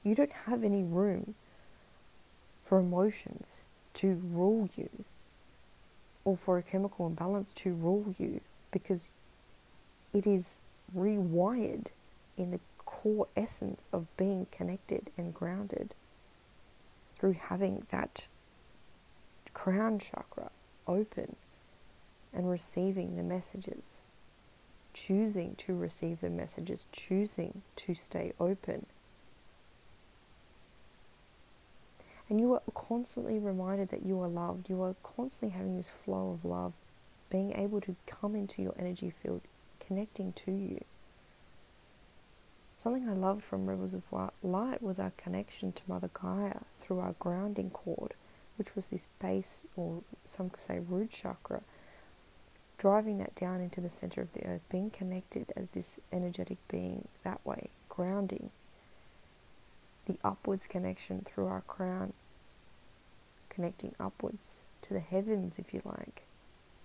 You 0.03 0.15
don't 0.15 0.33
have 0.33 0.65
any 0.65 0.83
room 0.83 1.35
for 2.65 2.79
emotions 2.79 3.63
to 3.95 4.21
rule 4.23 4.69
you 4.77 5.05
or 6.25 6.37
for 6.37 6.59
a 6.59 6.63
chemical 6.63 7.07
imbalance 7.07 7.53
to 7.53 7.73
rule 7.73 8.15
you 8.19 8.41
because 8.71 9.11
it 10.13 10.27
is 10.27 10.61
rewired 10.97 11.89
in 12.37 12.51
the 12.51 12.61
core 12.79 13.29
essence 13.37 13.89
of 13.93 14.15
being 14.17 14.47
connected 14.51 15.11
and 15.17 15.35
grounded 15.35 15.95
through 17.21 17.35
having 17.35 17.87
that 17.91 18.27
crown 19.55 19.99
chakra 19.99 20.51
open 20.89 21.37
and 22.33 22.51
receiving 22.51 23.15
the 23.15 23.23
messages, 23.23 24.03
choosing 24.93 25.55
to 25.57 25.75
receive 25.77 26.21
the 26.21 26.31
messages, 26.31 26.89
choosing 26.91 27.63
to 27.77 27.95
stay 27.95 28.33
open 28.41 28.87
And 32.31 32.41
you 32.41 32.55
are 32.55 32.63
constantly 32.75 33.41
reminded 33.41 33.89
that 33.89 34.07
you 34.07 34.21
are 34.21 34.29
loved. 34.29 34.71
You 34.71 34.81
are 34.83 34.95
constantly 35.03 35.59
having 35.59 35.77
this 35.77 35.91
flow 35.91 36.31
of 36.31 36.45
love, 36.45 36.75
being 37.29 37.53
able 37.53 37.81
to 37.81 37.97
come 38.07 38.37
into 38.37 38.63
your 38.63 38.75
energy 38.79 39.11
field, 39.11 39.43
connecting 39.81 40.33
to 40.45 40.53
you. 40.53 40.85
Something 42.83 43.11
I 43.11 43.13
loved 43.13 43.45
from 43.45 43.67
Rivers 43.67 43.93
of 43.93 44.11
Light 44.43 44.83
was 44.83 44.99
our 44.99 45.13
connection 45.19 45.71
to 45.71 45.83
Mother 45.87 46.09
Gaia 46.15 46.61
through 46.79 47.01
our 47.01 47.15
grounding 47.19 47.69
cord, 47.69 48.15
which 48.57 48.75
was 48.75 48.89
this 48.89 49.07
base, 49.19 49.67
or 49.77 50.03
some 50.25 50.49
could 50.49 50.61
say 50.61 50.79
root 50.79 51.11
chakra, 51.11 51.61
driving 52.79 53.19
that 53.19 53.35
down 53.35 53.61
into 53.61 53.83
the 53.83 53.91
center 53.91 54.23
of 54.23 54.33
the 54.33 54.47
earth, 54.47 54.63
being 54.71 54.89
connected 54.89 55.53
as 55.55 55.69
this 55.69 56.01
energetic 56.11 56.57
being 56.69 57.07
that 57.23 57.45
way, 57.45 57.69
grounding. 57.91 58.51
The 60.07 60.17
upwards 60.25 60.67
connection 60.67 61.21
through 61.21 61.49
our 61.49 61.61
crown 61.61 62.15
connecting 63.51 63.95
upwards 64.01 64.65
to 64.81 64.95
the 64.95 65.01
heavens, 65.01 65.59
if 65.59 65.75
you 65.75 65.83
like. 65.85 66.23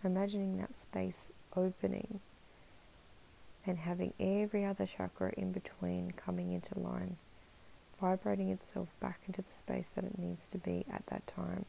Imagining 0.03 0.57
that 0.57 0.75
space 0.75 1.31
opening 1.55 2.19
and 3.65 3.79
having 3.79 4.13
every 4.19 4.63
other 4.65 4.85
chakra 4.85 5.33
in 5.37 5.51
between 5.51 6.11
coming 6.11 6.51
into 6.51 6.77
line, 6.79 7.17
vibrating 7.99 8.49
itself 8.49 8.93
back 8.99 9.21
into 9.27 9.41
the 9.41 9.51
space 9.51 9.89
that 9.89 10.03
it 10.03 10.17
needs 10.19 10.51
to 10.51 10.57
be 10.57 10.85
at 10.91 11.05
that 11.07 11.25
time. 11.27 11.65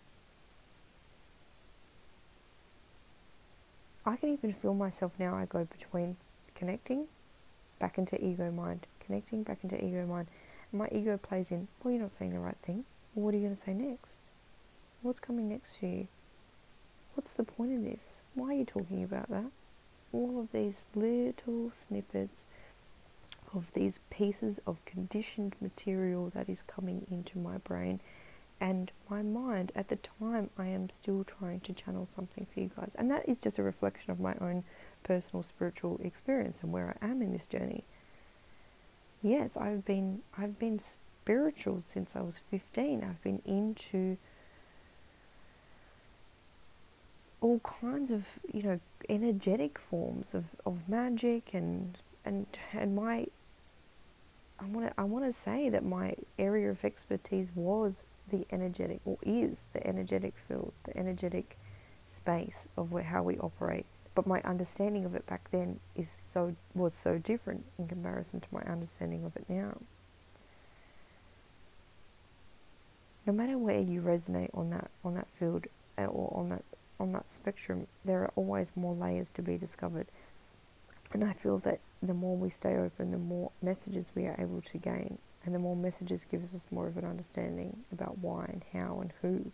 I 4.05 4.17
can 4.17 4.29
even 4.29 4.53
feel 4.53 4.75
myself 4.75 5.15
now. 5.19 5.35
I 5.35 5.47
go 5.47 5.65
between 5.65 6.17
connecting 6.55 7.07
back 7.79 7.99
into 7.99 8.25
ego 8.25 8.53
mind, 8.53 8.87
connecting 9.01 9.43
back 9.43 9.59
into 9.63 9.85
ego 9.85 10.07
mind. 10.07 10.29
My 10.73 10.89
ego 10.93 11.17
plays 11.17 11.51
in, 11.51 11.67
well, 11.83 11.93
you're 11.93 12.03
not 12.03 12.13
saying 12.13 12.33
the 12.33 12.39
right 12.39 12.57
thing. 12.57 12.85
Well, 13.15 13.25
what 13.25 13.35
are 13.35 13.39
you 13.39 13.45
going 13.45 13.55
to 13.55 13.61
say 13.61 13.75
next? 13.75 14.21
What's 15.03 15.21
coming 15.21 15.49
next 15.49 15.77
for 15.79 15.87
you? 15.87 16.09
What's 17.15 17.35
the 17.35 17.45
point 17.45 17.73
in 17.73 17.85
this? 17.85 18.23
Why 18.35 18.49
are 18.49 18.55
you 18.55 18.65
talking 18.65 19.03
about 19.03 19.29
that? 19.31 19.51
All 20.17 20.41
of 20.41 20.53
these 20.53 20.87
little 20.95 21.71
snippets 21.73 22.47
of 23.55 23.71
these 23.75 24.01
pieces 24.09 24.61
of 24.67 24.83
conditioned 24.87 25.57
material 25.61 26.31
that 26.31 26.49
is 26.49 26.63
coming 26.63 27.07
into 27.11 27.39
my 27.39 27.59
brain 27.59 28.01
and 28.59 28.91
my 29.11 29.21
mind 29.21 29.73
at 29.75 29.89
the 29.89 29.97
time 29.97 30.49
I 30.57 30.69
am 30.69 30.89
still 30.89 31.23
trying 31.23 31.61
to 31.61 31.75
channel 31.75 32.07
something 32.07 32.47
for 32.47 32.61
you 32.61 32.71
guys. 32.75 32.97
And 32.99 33.11
that 33.11 33.29
is 33.29 33.41
just 33.43 33.59
a 33.59 33.63
reflection 33.63 34.11
of 34.11 34.19
my 34.19 34.35
own 34.41 34.65
personal 35.03 35.43
spiritual 35.43 36.01
experience 36.03 36.63
and 36.63 36.73
where 36.73 36.97
I 37.03 37.07
am 37.07 37.21
in 37.21 37.33
this 37.33 37.47
journey. 37.47 37.85
Yes, 39.21 39.55
I've 39.59 39.85
been 39.85 40.23
I've 40.39 40.59
been 40.59 40.79
spiritual 40.79 41.83
since 41.85 42.17
I 42.17 42.23
was 42.23 42.39
15. 42.39 43.05
I've 43.05 43.23
been 43.23 43.43
into 43.45 44.17
all 47.47 47.61
kinds 47.61 48.11
of 48.11 48.41
you 48.53 48.63
know 48.63 48.81
energetic 49.09 49.79
forms 49.79 50.35
of, 50.35 50.57
of 50.67 50.89
magic 50.89 51.55
and 51.55 51.97
and 52.25 52.47
and 52.73 52.97
my 52.97 53.27
I 54.59 54.65
want 54.65 54.89
to 54.89 55.01
I 55.01 55.05
want 55.05 55.25
to 55.27 55.33
say 55.33 55.69
that 55.69 55.85
my 55.85 56.17
area 56.39 56.69
of 56.71 56.85
expertise 56.85 57.53
was 57.55 58.07
the 58.31 58.45
energetic 58.51 59.01
or 59.05 59.19
is 59.23 59.67
the 59.73 59.87
energetic 59.87 60.37
field, 60.37 60.73
the 60.83 60.97
energetic 60.97 61.57
space 62.07 62.67
of 62.77 62.91
where 62.91 63.05
how 63.05 63.23
we 63.23 63.39
operate. 63.39 63.87
But 64.17 64.27
my 64.27 64.41
understanding 64.43 65.05
of 65.05 65.15
it 65.15 65.25
back 65.27 65.51
then 65.53 65.79
is 65.95 66.09
so 66.09 66.57
was 66.75 66.95
so 66.95 67.19
different 67.19 67.65
in 67.79 67.87
comparison 67.87 68.41
to 68.41 68.49
my 68.51 68.63
understanding 68.63 69.25
of 69.25 69.37
it 69.37 69.45
now. 69.49 69.79
No 73.25 73.33
matter 73.33 73.57
where 73.57 73.81
you 73.81 74.01
resonate 74.01 74.51
on 74.53 74.71
that 74.71 74.91
on 75.05 75.15
that 75.15 75.31
field 75.31 75.67
uh, 75.97 76.07
or 76.07 76.37
on 76.37 76.49
that 76.49 76.65
on 76.99 77.13
that 77.13 77.29
spectrum, 77.29 77.87
there 78.05 78.23
are 78.23 78.33
always 78.37 78.77
more 78.77 78.95
layers 78.95 79.31
to 79.33 79.43
be 79.43 79.57
discovered. 79.57 80.07
And 81.13 81.23
I 81.23 81.33
feel 81.33 81.59
that 81.61 81.81
the 82.03 82.15
more 82.15 82.37
we 82.37 82.51
stay 82.51 82.77
open, 82.77 83.11
the 83.11 83.19
more 83.19 83.53
messages 83.63 84.13
we 84.15 84.27
are 84.27 84.37
able 84.39 84.61
to 84.63 84.79
gain, 84.79 85.19
and 85.45 85.55
the 85.55 85.59
more 85.59 85.77
messages 85.77 86.25
gives 86.25 86.55
us 86.55 86.67
more 86.71 86.89
of 86.89 86.97
an 86.97 87.05
understanding 87.05 87.85
about 87.93 88.19
why 88.19 88.47
and 88.49 88.65
how 88.73 89.01
and 89.01 89.13
who 89.23 89.53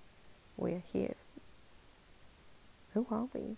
we 0.57 0.73
are 0.73 0.83
here. 0.93 1.17
Who 2.95 3.07
are 3.11 3.29
we? 3.35 3.57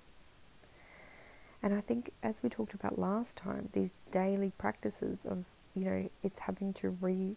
And 1.62 1.73
I 1.73 1.81
think, 1.81 2.11
as 2.23 2.43
we 2.43 2.50
talked 2.50 2.75
about 2.75 2.99
last 2.99 3.37
time, 3.37 3.71
these 3.73 3.93
daily 4.11 4.53
practices 4.59 5.25
of, 5.25 5.49
you 5.75 5.85
know, 5.85 6.11
it's 6.23 6.41
having 6.41 6.73
to 6.75 6.91
re 6.91 7.37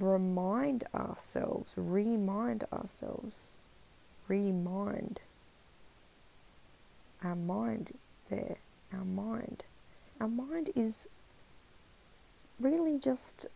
remind 0.00 0.84
ourselves, 0.92 1.74
remind 1.76 2.64
ourselves, 2.72 3.56
remind 4.28 5.20
our 7.24 7.34
mind 7.34 7.92
there. 8.28 8.58
Our 8.92 9.04
mind. 9.04 9.64
Our 10.20 10.28
mind 10.28 10.70
is 10.76 11.08
really 12.60 12.98
just 12.98 13.46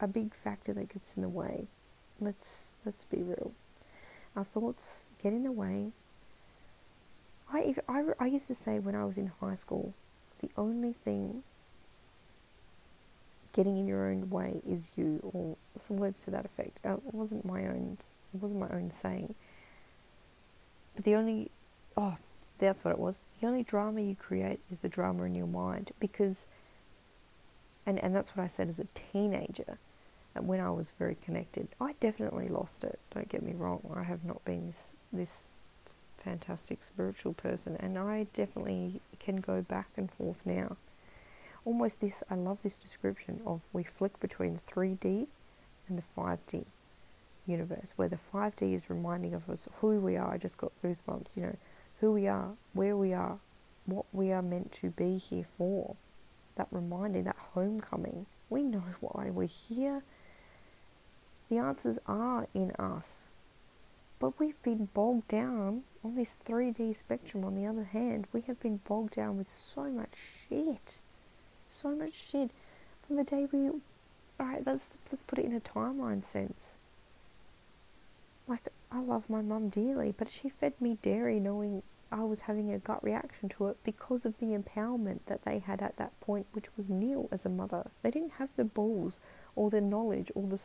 a 0.00 0.06
big 0.06 0.34
factor 0.34 0.74
that 0.74 0.92
gets 0.92 1.16
in 1.16 1.22
the 1.22 1.28
way. 1.28 1.66
Let's 2.20 2.74
let's 2.84 3.04
be 3.04 3.22
real. 3.22 3.52
Our 4.36 4.44
thoughts 4.44 5.06
get 5.22 5.32
in 5.32 5.44
the 5.44 5.52
way. 5.52 5.92
I, 7.52 7.74
I, 7.86 8.04
I 8.18 8.26
used 8.26 8.46
to 8.48 8.54
say 8.54 8.78
when 8.78 8.94
I 8.94 9.04
was 9.04 9.18
in 9.18 9.30
high 9.40 9.54
school, 9.54 9.92
the 10.40 10.48
only 10.56 10.94
thing 10.94 11.42
getting 13.52 13.76
in 13.76 13.86
your 13.86 14.08
own 14.08 14.30
way 14.30 14.62
is 14.66 14.92
you, 14.96 15.20
or 15.22 15.56
some 15.76 15.98
words 15.98 16.24
to 16.24 16.30
that 16.30 16.46
effect. 16.46 16.80
Uh, 16.84 16.94
it 16.94 17.14
wasn't 17.14 17.44
my 17.44 17.66
own. 17.66 17.98
It 18.00 18.40
wasn't 18.40 18.60
my 18.60 18.70
own 18.70 18.90
saying. 18.90 19.34
But 20.94 21.04
the 21.04 21.14
only, 21.14 21.50
oh, 21.96 22.16
that's 22.66 22.84
what 22.84 22.92
it 22.92 22.98
was. 22.98 23.22
The 23.40 23.46
only 23.46 23.64
drama 23.64 24.00
you 24.00 24.14
create 24.14 24.60
is 24.70 24.78
the 24.78 24.88
drama 24.88 25.24
in 25.24 25.34
your 25.34 25.46
mind 25.46 25.90
because, 25.98 26.46
and, 27.84 27.98
and 27.98 28.14
that's 28.14 28.36
what 28.36 28.44
I 28.44 28.46
said 28.46 28.68
as 28.68 28.78
a 28.78 28.86
teenager 28.94 29.78
when 30.38 30.60
I 30.60 30.70
was 30.70 30.92
very 30.92 31.16
connected. 31.16 31.68
I 31.80 31.94
definitely 31.98 32.48
lost 32.48 32.84
it, 32.84 32.98
don't 33.12 33.28
get 33.28 33.42
me 33.42 33.52
wrong. 33.52 33.80
I 33.94 34.04
have 34.04 34.24
not 34.24 34.44
been 34.44 34.66
this, 34.66 34.96
this 35.12 35.66
fantastic 36.18 36.84
spiritual 36.84 37.34
person, 37.34 37.76
and 37.80 37.98
I 37.98 38.28
definitely 38.32 39.00
can 39.18 39.36
go 39.36 39.60
back 39.60 39.88
and 39.96 40.10
forth 40.10 40.46
now. 40.46 40.76
Almost 41.64 42.00
this, 42.00 42.22
I 42.30 42.36
love 42.36 42.62
this 42.62 42.82
description 42.82 43.40
of 43.44 43.62
we 43.72 43.82
flick 43.82 44.20
between 44.20 44.54
the 44.54 44.60
3D 44.60 45.26
and 45.88 45.98
the 45.98 46.02
5D 46.02 46.64
universe, 47.46 47.94
where 47.96 48.08
the 48.08 48.16
5D 48.16 48.72
is 48.72 48.88
reminding 48.88 49.34
of 49.34 49.50
us 49.50 49.68
who 49.80 50.00
we 50.00 50.16
are. 50.16 50.32
I 50.32 50.38
just 50.38 50.58
got 50.58 50.72
goosebumps, 50.82 51.36
you 51.36 51.42
know 51.42 51.56
who 52.02 52.12
we 52.12 52.26
are, 52.26 52.56
where 52.72 52.96
we 52.96 53.12
are, 53.14 53.38
what 53.86 54.06
we 54.12 54.32
are 54.32 54.42
meant 54.42 54.72
to 54.72 54.90
be 54.90 55.18
here 55.18 55.46
for. 55.56 55.94
That 56.56 56.66
reminding, 56.72 57.24
that 57.24 57.36
homecoming. 57.36 58.26
We 58.50 58.64
know 58.64 58.82
why 59.00 59.30
we're 59.30 59.46
here. 59.46 60.02
The 61.48 61.58
answers 61.58 62.00
are 62.06 62.48
in 62.54 62.72
us. 62.72 63.30
But 64.18 64.38
we've 64.40 64.60
been 64.64 64.88
bogged 64.92 65.28
down 65.28 65.84
on 66.04 66.16
this 66.16 66.40
3D 66.44 66.96
spectrum, 66.96 67.44
on 67.44 67.54
the 67.54 67.66
other 67.66 67.84
hand, 67.84 68.26
we 68.32 68.40
have 68.42 68.58
been 68.58 68.80
bogged 68.88 69.14
down 69.14 69.38
with 69.38 69.46
so 69.46 69.84
much 69.84 70.16
shit. 70.48 71.00
So 71.68 71.94
much 71.94 72.12
shit. 72.12 72.50
From 73.06 73.14
the 73.16 73.24
day 73.24 73.46
we. 73.50 73.70
Alright, 74.40 74.66
let's, 74.66 74.98
let's 75.08 75.22
put 75.22 75.38
it 75.38 75.44
in 75.44 75.54
a 75.54 75.60
timeline 75.60 76.24
sense. 76.24 76.76
Like, 78.48 78.68
I 78.90 79.00
love 79.00 79.30
my 79.30 79.40
mum 79.40 79.68
dearly, 79.68 80.12
but 80.16 80.32
she 80.32 80.48
fed 80.48 80.72
me 80.80 80.98
dairy 81.00 81.38
knowing 81.38 81.84
I 82.12 82.24
was 82.24 82.42
having 82.42 82.70
a 82.70 82.78
gut 82.78 83.02
reaction 83.02 83.48
to 83.50 83.68
it 83.68 83.78
because 83.84 84.26
of 84.26 84.38
the 84.38 84.56
empowerment 84.56 85.20
that 85.26 85.44
they 85.44 85.60
had 85.60 85.80
at 85.80 85.96
that 85.96 86.18
point, 86.20 86.46
which 86.52 86.68
was 86.76 86.90
nil 86.90 87.28
as 87.32 87.46
a 87.46 87.48
mother. 87.48 87.90
They 88.02 88.10
didn't 88.10 88.32
have 88.32 88.50
the 88.56 88.66
balls 88.66 89.20
or 89.56 89.70
the 89.70 89.80
knowledge 89.80 90.30
or 90.34 90.46
the, 90.46 90.62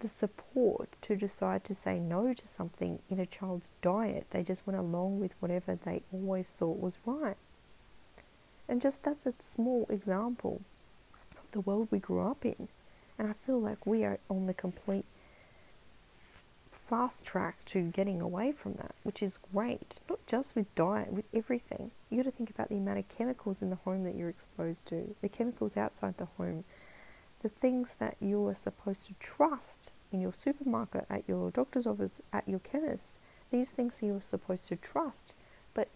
the 0.00 0.08
support 0.08 0.90
to 1.00 1.16
decide 1.16 1.64
to 1.64 1.74
say 1.74 1.98
no 1.98 2.34
to 2.34 2.46
something 2.46 2.98
in 3.08 3.18
a 3.18 3.24
child's 3.24 3.72
diet. 3.80 4.26
They 4.30 4.42
just 4.42 4.66
went 4.66 4.78
along 4.78 5.18
with 5.18 5.32
whatever 5.40 5.74
they 5.74 6.02
always 6.12 6.50
thought 6.50 6.78
was 6.78 6.98
right. 7.06 7.38
And 8.68 8.82
just 8.82 9.02
that's 9.02 9.24
a 9.24 9.32
small 9.38 9.86
example 9.88 10.60
of 11.38 11.50
the 11.52 11.60
world 11.60 11.88
we 11.90 12.00
grew 12.00 12.20
up 12.20 12.44
in. 12.44 12.68
And 13.18 13.28
I 13.28 13.32
feel 13.32 13.58
like 13.58 13.86
we 13.86 14.04
are 14.04 14.18
on 14.28 14.46
the 14.46 14.54
complete 14.54 15.06
fast 16.88 17.26
track 17.26 17.62
to 17.66 17.82
getting 17.82 18.22
away 18.22 18.50
from 18.50 18.72
that, 18.74 18.94
which 19.02 19.22
is 19.22 19.36
great. 19.36 20.00
Not 20.08 20.26
just 20.26 20.56
with 20.56 20.74
diet, 20.74 21.12
with 21.12 21.26
everything. 21.34 21.90
You 22.08 22.22
got 22.22 22.30
to 22.30 22.34
think 22.34 22.48
about 22.48 22.70
the 22.70 22.78
amount 22.78 22.98
of 22.98 23.08
chemicals 23.08 23.60
in 23.60 23.68
the 23.68 23.76
home 23.76 24.04
that 24.04 24.14
you're 24.14 24.30
exposed 24.30 24.86
to, 24.86 25.14
the 25.20 25.28
chemicals 25.28 25.76
outside 25.76 26.16
the 26.16 26.24
home, 26.38 26.64
the 27.42 27.50
things 27.50 27.96
that 27.96 28.16
you 28.20 28.46
are 28.46 28.54
supposed 28.54 29.04
to 29.06 29.14
trust 29.20 29.92
in 30.10 30.22
your 30.22 30.32
supermarket, 30.32 31.04
at 31.10 31.28
your 31.28 31.50
doctor's 31.50 31.86
office, 31.86 32.22
at 32.32 32.48
your 32.48 32.60
chemist. 32.60 33.20
These 33.50 33.70
things 33.70 34.00
you're 34.02 34.22
supposed 34.22 34.66
to 34.68 34.76
trust, 34.76 35.34
but 35.74 35.88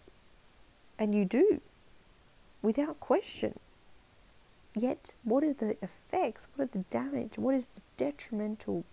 and 0.99 1.15
you 1.15 1.25
do 1.25 1.59
without 2.61 2.99
question. 2.99 3.55
Yet, 4.75 5.15
what 5.23 5.43
are 5.43 5.53
the 5.53 5.75
effects? 5.81 6.47
What 6.55 6.65
are 6.65 6.79
the 6.79 6.85
damage? 6.89 7.37
What 7.37 7.55
is 7.55 7.67
the 7.73 7.81
detrimental 7.97 8.85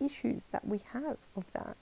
issues 0.00 0.46
that 0.46 0.66
we 0.66 0.80
have 0.92 1.18
of 1.36 1.52
that 1.52 1.76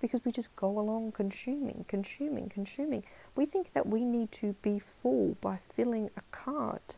because 0.00 0.24
we 0.24 0.32
just 0.32 0.54
go 0.56 0.78
along 0.78 1.12
consuming, 1.12 1.84
consuming, 1.86 2.48
consuming. 2.48 3.04
We 3.36 3.46
think 3.46 3.72
that 3.72 3.86
we 3.86 4.04
need 4.04 4.32
to 4.32 4.54
be 4.60 4.80
full 4.80 5.36
by 5.40 5.56
filling 5.56 6.10
a 6.16 6.22
cart 6.32 6.96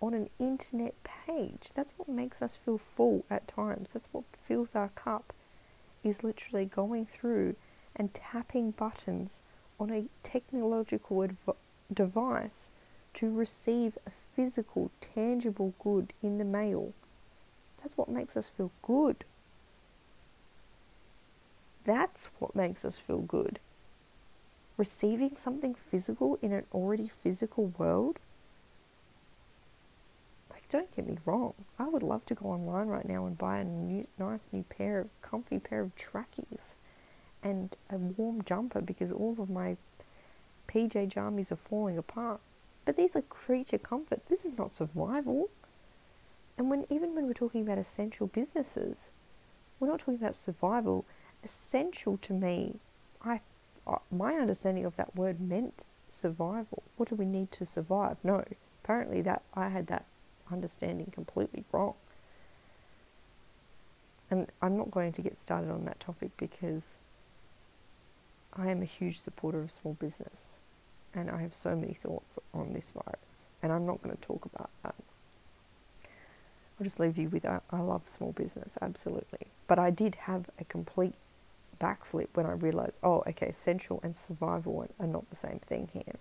on 0.00 0.14
an 0.14 0.30
internet 0.38 0.94
page. 1.04 1.68
That's 1.74 1.92
what 1.98 2.08
makes 2.08 2.40
us 2.40 2.56
feel 2.56 2.78
full 2.78 3.24
at 3.30 3.46
times. 3.46 3.90
That's 3.92 4.08
what 4.10 4.24
fills 4.32 4.74
our 4.74 4.88
cup, 4.88 5.34
is 6.02 6.24
literally 6.24 6.64
going 6.64 7.04
through 7.04 7.56
and 7.94 8.14
tapping 8.14 8.70
buttons 8.70 9.42
on 9.78 9.90
a 9.90 10.06
technological 10.22 11.22
adv- 11.22 11.56
device 11.92 12.70
to 13.12 13.30
receive 13.30 13.98
a 14.06 14.10
physical, 14.10 14.90
tangible 15.00 15.74
good 15.78 16.14
in 16.22 16.38
the 16.38 16.44
mail. 16.44 16.94
That's 17.82 17.98
what 17.98 18.08
makes 18.08 18.36
us 18.36 18.48
feel 18.48 18.70
good. 18.82 19.24
That's 21.84 22.26
what 22.38 22.54
makes 22.54 22.84
us 22.84 22.98
feel 22.98 23.20
good. 23.20 23.58
Receiving 24.76 25.36
something 25.36 25.74
physical 25.74 26.38
in 26.42 26.52
an 26.52 26.64
already 26.72 27.08
physical 27.08 27.72
world. 27.78 28.18
Like, 30.50 30.68
don't 30.68 30.94
get 30.94 31.06
me 31.06 31.18
wrong. 31.24 31.54
I 31.78 31.88
would 31.88 32.02
love 32.02 32.24
to 32.26 32.34
go 32.34 32.46
online 32.46 32.88
right 32.88 33.06
now 33.06 33.26
and 33.26 33.36
buy 33.36 33.58
a 33.58 33.64
new, 33.64 34.06
nice 34.18 34.48
new 34.52 34.62
pair 34.64 35.00
of 35.00 35.22
comfy 35.22 35.58
pair 35.58 35.82
of 35.82 35.94
trackies 35.96 36.76
and 37.42 37.76
a 37.88 37.96
warm 37.96 38.42
jumper 38.42 38.80
because 38.80 39.12
all 39.12 39.36
of 39.38 39.48
my 39.50 39.76
PJ 40.68 41.12
jammies 41.12 41.50
are 41.50 41.56
falling 41.56 41.98
apart. 41.98 42.40
But 42.84 42.96
these 42.96 43.16
are 43.16 43.22
creature 43.22 43.78
comforts. 43.78 44.28
This 44.28 44.44
is 44.44 44.56
not 44.56 44.70
survival. 44.70 45.50
And 46.56 46.70
when 46.70 46.86
even 46.90 47.14
when 47.14 47.26
we're 47.26 47.32
talking 47.32 47.62
about 47.62 47.78
essential 47.78 48.26
businesses, 48.26 49.12
we're 49.78 49.88
not 49.88 50.00
talking 50.00 50.16
about 50.16 50.36
survival 50.36 51.04
essential 51.42 52.16
to 52.18 52.32
me. 52.32 52.76
I, 53.24 53.40
my 54.10 54.34
understanding 54.34 54.84
of 54.84 54.96
that 54.96 55.16
word 55.16 55.40
meant 55.40 55.86
survival. 56.08 56.82
What 56.96 57.08
do 57.08 57.14
we 57.14 57.24
need 57.24 57.50
to 57.52 57.64
survive? 57.64 58.18
No, 58.22 58.44
apparently 58.82 59.22
that 59.22 59.42
I 59.54 59.68
had 59.68 59.86
that 59.88 60.06
understanding 60.50 61.10
completely 61.12 61.64
wrong. 61.72 61.94
And 64.30 64.46
I'm 64.62 64.76
not 64.76 64.90
going 64.90 65.12
to 65.12 65.22
get 65.22 65.36
started 65.36 65.70
on 65.70 65.84
that 65.86 65.98
topic 65.98 66.30
because 66.36 66.98
I 68.52 68.68
am 68.68 68.82
a 68.82 68.86
huge 68.86 69.18
supporter 69.18 69.60
of 69.60 69.70
small 69.70 69.94
business 69.94 70.60
and 71.14 71.30
I 71.30 71.40
have 71.42 71.52
so 71.54 71.74
many 71.74 71.92
thoughts 71.92 72.38
on 72.54 72.72
this 72.72 72.92
virus, 72.92 73.50
and 73.62 73.72
I'm 73.72 73.84
not 73.84 74.02
going 74.02 74.14
to 74.14 74.20
talk 74.20 74.44
about 74.44 74.70
that. 74.82 74.94
I'll 76.04 76.84
just 76.84 77.00
leave 77.00 77.18
you 77.18 77.28
with 77.28 77.44
I, 77.44 77.60
I 77.70 77.80
love 77.80 78.08
small 78.08 78.32
business, 78.32 78.78
absolutely. 78.80 79.48
But 79.66 79.78
I 79.78 79.90
did 79.90 80.14
have 80.14 80.50
a 80.58 80.64
complete 80.64 81.14
backflip 81.80 82.28
when 82.34 82.46
I 82.46 82.52
realized, 82.52 83.00
oh, 83.02 83.22
okay, 83.26 83.46
essential 83.46 84.00
and 84.02 84.14
survival 84.14 84.86
are 84.98 85.06
not 85.06 85.28
the 85.28 85.36
same 85.36 85.58
thing 85.58 85.88
here. 85.92 86.16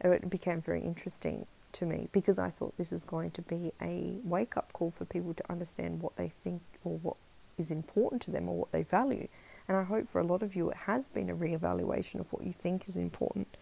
It 0.00 0.30
became 0.30 0.60
very 0.60 0.82
interesting 0.82 1.46
to 1.72 1.86
me 1.86 2.08
because 2.12 2.38
I 2.38 2.50
thought 2.50 2.76
this 2.76 2.92
is 2.92 3.04
going 3.04 3.32
to 3.32 3.42
be 3.42 3.72
a 3.82 4.16
wake 4.24 4.56
up 4.56 4.72
call 4.72 4.90
for 4.90 5.04
people 5.04 5.34
to 5.34 5.50
understand 5.50 6.00
what 6.00 6.16
they 6.16 6.28
think 6.28 6.62
or 6.84 6.98
what 6.98 7.16
is 7.58 7.70
important 7.70 8.22
to 8.22 8.30
them 8.30 8.48
or 8.48 8.56
what 8.56 8.72
they 8.72 8.82
value. 8.82 9.28
And 9.68 9.76
I 9.76 9.82
hope 9.82 10.08
for 10.08 10.20
a 10.20 10.24
lot 10.24 10.42
of 10.42 10.54
you 10.54 10.70
it 10.70 10.76
has 10.76 11.08
been 11.08 11.28
a 11.28 11.34
re-evaluation 11.34 12.20
of 12.20 12.32
what 12.32 12.44
you 12.44 12.52
think 12.52 12.88
is 12.88 12.96
important 12.96 13.56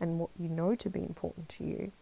and 0.00 0.18
what 0.18 0.30
you 0.38 0.48
know 0.48 0.74
to 0.74 0.90
be 0.90 1.00
important 1.00 1.48
to 1.50 1.64
you 1.64 1.92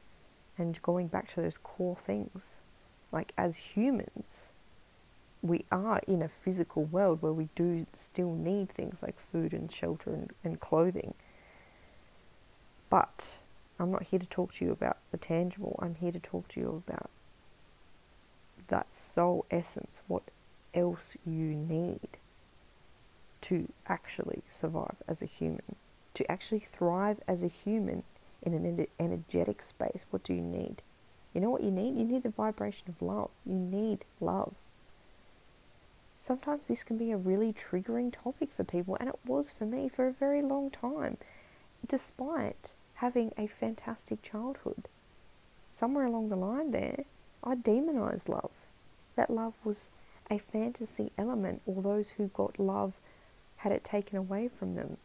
and 0.59 0.81
going 0.83 1.09
back 1.09 1.29
to 1.29 1.41
those 1.41 1.59
core 1.59 1.97
things. 1.97 2.63
Like 3.11 3.33
as 3.39 3.59
humans, 3.59 4.51
we 5.45 5.67
are 5.71 6.01
in 6.09 6.23
a 6.23 6.29
physical 6.29 6.85
world 6.85 7.21
where 7.21 7.33
we 7.33 7.51
do 7.55 7.87
still 7.93 8.33
need 8.35 8.71
things 8.71 9.03
like 9.03 9.21
food 9.21 9.53
and 9.53 9.71
shelter 9.71 10.11
and, 10.11 10.31
and 10.43 10.59
clothing. 10.59 11.13
But 12.89 13.37
I'm 13.79 13.91
not 13.91 14.05
here 14.05 14.19
to 14.19 14.27
talk 14.27 14.55
to 14.55 14.65
you 14.65 14.73
about 14.73 14.97
the 15.11 15.19
tangible. 15.19 15.79
I'm 15.83 15.97
here 15.97 16.13
to 16.13 16.19
talk 16.19 16.49
to 16.49 16.61
you 16.61 16.83
about 16.87 17.11
that 18.69 18.95
soul 18.95 19.45
essence, 19.51 20.01
what 20.07 20.23
else 20.73 21.15
you 21.27 21.55
need 21.55 22.17
to 23.43 23.71
actually 23.87 24.43
survive 24.47 25.03
as 25.07 25.21
a 25.21 25.27
human, 25.27 25.77
to 26.15 26.31
actually 26.33 26.61
thrive 26.61 27.21
as 27.29 27.43
a 27.43 27.49
human 27.49 28.03
in 28.41 28.55
an 28.55 28.87
energetic 28.99 29.61
space. 29.61 30.07
What 30.09 30.23
do 30.23 30.33
you 30.33 30.41
need? 30.41 30.81
You 31.35 31.43
know 31.43 31.51
what 31.51 31.63
you 31.63 31.71
need? 31.71 31.99
You 31.99 32.05
need 32.05 32.23
the 32.23 32.31
vibration 32.31 32.89
of 32.89 33.03
love. 33.03 33.33
You 33.45 33.59
need 33.59 34.07
love 34.21 34.63
sometimes 36.25 36.69
this 36.69 36.85
can 36.85 36.97
be 36.97 37.13
a 37.13 37.19
really 37.19 37.53
triggering 37.53 38.11
topic 38.11 38.51
for 38.51 38.65
people, 38.65 38.97
and 38.99 39.11
it 39.11 39.19
was 39.27 39.51
for 39.51 39.67
me 39.67 39.91
for 39.91 40.09
a 40.09 40.13
very 40.13 40.41
long 40.41 40.71
time, 40.71 41.19
despite 41.87 42.73
having 42.95 43.31
a 43.37 43.47
fantastic 43.47 44.23
childhood. 44.23 44.89
Somewhere 45.71 46.07
along 46.07 46.31
the 46.31 46.37
line 46.37 46.71
there, 46.71 47.05
I 47.43 47.57
demonized 47.57 48.31
love. 48.31 48.53
That 49.17 49.29
love 49.29 49.53
was 49.65 49.91
a 50.31 50.39
fantasy 50.39 51.13
element, 51.19 51.61
or 51.67 51.83
those 51.83 52.11
who 52.11 52.29
got 52.29 52.59
love 52.59 52.95
had 53.57 53.73
it 53.73 53.85
taken 53.85 54.17
away 54.17 54.49
from 54.49 54.77
them. 54.77 54.97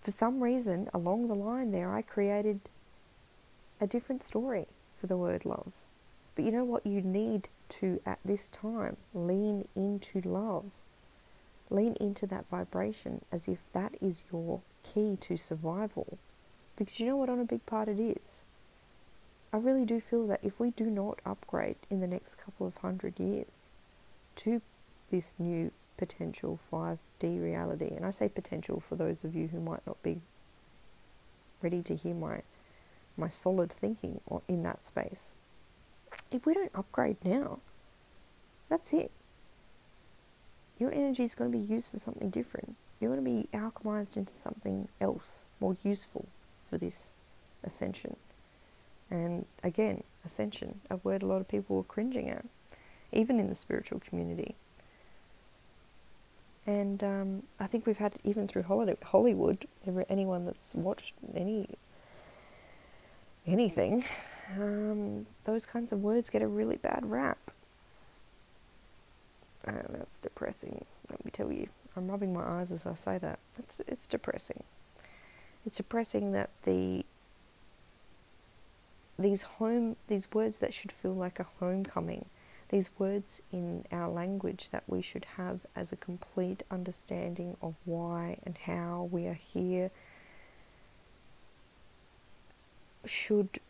For 0.00 0.12
some 0.12 0.42
reason, 0.42 0.88
along 0.94 1.28
the 1.28 1.34
line 1.34 1.72
there, 1.72 1.94
I 1.94 2.00
created 2.00 2.60
a 3.82 3.86
different 3.86 4.22
story 4.22 4.66
for 4.96 5.08
the 5.08 5.18
word 5.18 5.44
love. 5.44 5.74
But 6.34 6.46
you 6.46 6.52
know 6.52 6.64
what 6.64 6.86
you 6.86 7.02
need 7.02 7.50
to, 7.68 8.00
at 8.06 8.18
this 8.24 8.48
time, 8.48 8.96
lean 9.14 9.66
into 9.74 10.20
love. 10.20 10.72
Lean 11.70 11.94
into 12.00 12.26
that 12.26 12.48
vibration 12.48 13.24
as 13.32 13.48
if 13.48 13.58
that 13.72 13.94
is 14.00 14.24
your 14.32 14.60
key 14.82 15.16
to 15.20 15.36
survival. 15.36 16.18
Because 16.76 17.00
you 17.00 17.06
know 17.06 17.16
what, 17.16 17.28
on 17.28 17.40
a 17.40 17.44
big 17.44 17.64
part 17.66 17.88
it 17.88 17.98
is. 17.98 18.44
I 19.52 19.58
really 19.58 19.84
do 19.84 20.00
feel 20.00 20.26
that 20.26 20.40
if 20.42 20.60
we 20.60 20.70
do 20.70 20.90
not 20.90 21.20
upgrade 21.24 21.76
in 21.90 22.00
the 22.00 22.06
next 22.06 22.36
couple 22.36 22.66
of 22.66 22.76
hundred 22.78 23.18
years 23.18 23.70
to 24.36 24.60
this 25.10 25.36
new 25.38 25.70
potential 25.96 26.58
5D 26.70 27.42
reality, 27.42 27.88
and 27.94 28.04
I 28.04 28.10
say 28.10 28.28
potential 28.28 28.80
for 28.80 28.96
those 28.96 29.24
of 29.24 29.34
you 29.34 29.48
who 29.48 29.60
might 29.60 29.86
not 29.86 30.02
be 30.02 30.20
ready 31.62 31.82
to 31.82 31.96
hear 31.96 32.14
my 32.14 32.42
my 33.16 33.28
solid 33.28 33.72
thinking 33.72 34.20
in 34.46 34.62
that 34.62 34.84
space 34.84 35.32
if 36.30 36.46
we 36.46 36.54
don't 36.54 36.72
upgrade 36.74 37.16
now, 37.24 37.60
that's 38.68 38.92
it. 38.92 39.10
Your 40.78 40.92
energy 40.92 41.22
is 41.22 41.34
going 41.34 41.50
to 41.50 41.56
be 41.56 41.62
used 41.62 41.90
for 41.90 41.98
something 41.98 42.30
different. 42.30 42.76
You're 43.00 43.14
going 43.14 43.24
to 43.24 43.30
be 43.30 43.48
alchemized 43.56 44.16
into 44.16 44.34
something 44.34 44.88
else, 45.00 45.46
more 45.60 45.76
useful 45.82 46.26
for 46.64 46.78
this 46.78 47.12
ascension. 47.62 48.16
And 49.10 49.46
again, 49.62 50.02
ascension, 50.24 50.80
a 50.90 50.96
word 50.96 51.22
a 51.22 51.26
lot 51.26 51.40
of 51.40 51.48
people 51.48 51.76
were 51.76 51.84
cringing 51.84 52.28
at, 52.28 52.44
even 53.12 53.38
in 53.38 53.48
the 53.48 53.54
spiritual 53.54 54.00
community. 54.00 54.56
And 56.66 57.04
um, 57.04 57.42
I 57.60 57.68
think 57.68 57.86
we've 57.86 57.98
had 57.98 58.14
even 58.24 58.48
through 58.48 58.64
Hollywood, 58.64 59.64
anyone 60.08 60.44
that's 60.44 60.74
watched 60.74 61.14
any 61.34 61.68
anything, 63.46 64.04
um, 64.54 65.26
those 65.44 65.66
kinds 65.66 65.92
of 65.92 66.02
words 66.02 66.30
get 66.30 66.42
a 66.42 66.46
really 66.46 66.76
bad 66.76 67.10
rap. 67.10 67.50
And 69.64 69.86
that's 69.90 70.20
depressing. 70.20 70.84
Let 71.10 71.24
me 71.24 71.30
tell 71.30 71.50
you, 71.50 71.68
I'm 71.96 72.08
rubbing 72.08 72.32
my 72.32 72.44
eyes 72.44 72.70
as 72.70 72.86
I 72.86 72.94
say 72.94 73.18
that. 73.18 73.38
It's 73.58 73.80
it's 73.86 74.06
depressing. 74.06 74.62
It's 75.64 75.78
depressing 75.78 76.32
that 76.32 76.50
the 76.64 77.04
these 79.18 79.42
home 79.42 79.96
these 80.06 80.28
words 80.32 80.58
that 80.58 80.72
should 80.72 80.92
feel 80.92 81.14
like 81.14 81.40
a 81.40 81.46
homecoming, 81.58 82.26
these 82.68 82.90
words 82.98 83.40
in 83.52 83.84
our 83.90 84.08
language 84.08 84.70
that 84.70 84.84
we 84.86 85.02
should 85.02 85.24
have 85.36 85.60
as 85.74 85.90
a 85.90 85.96
complete 85.96 86.62
understanding 86.70 87.56
of 87.60 87.74
why 87.84 88.38
and 88.44 88.58
how 88.58 89.08
we 89.10 89.26
are 89.26 89.34
here 89.34 89.90
should 93.04 93.60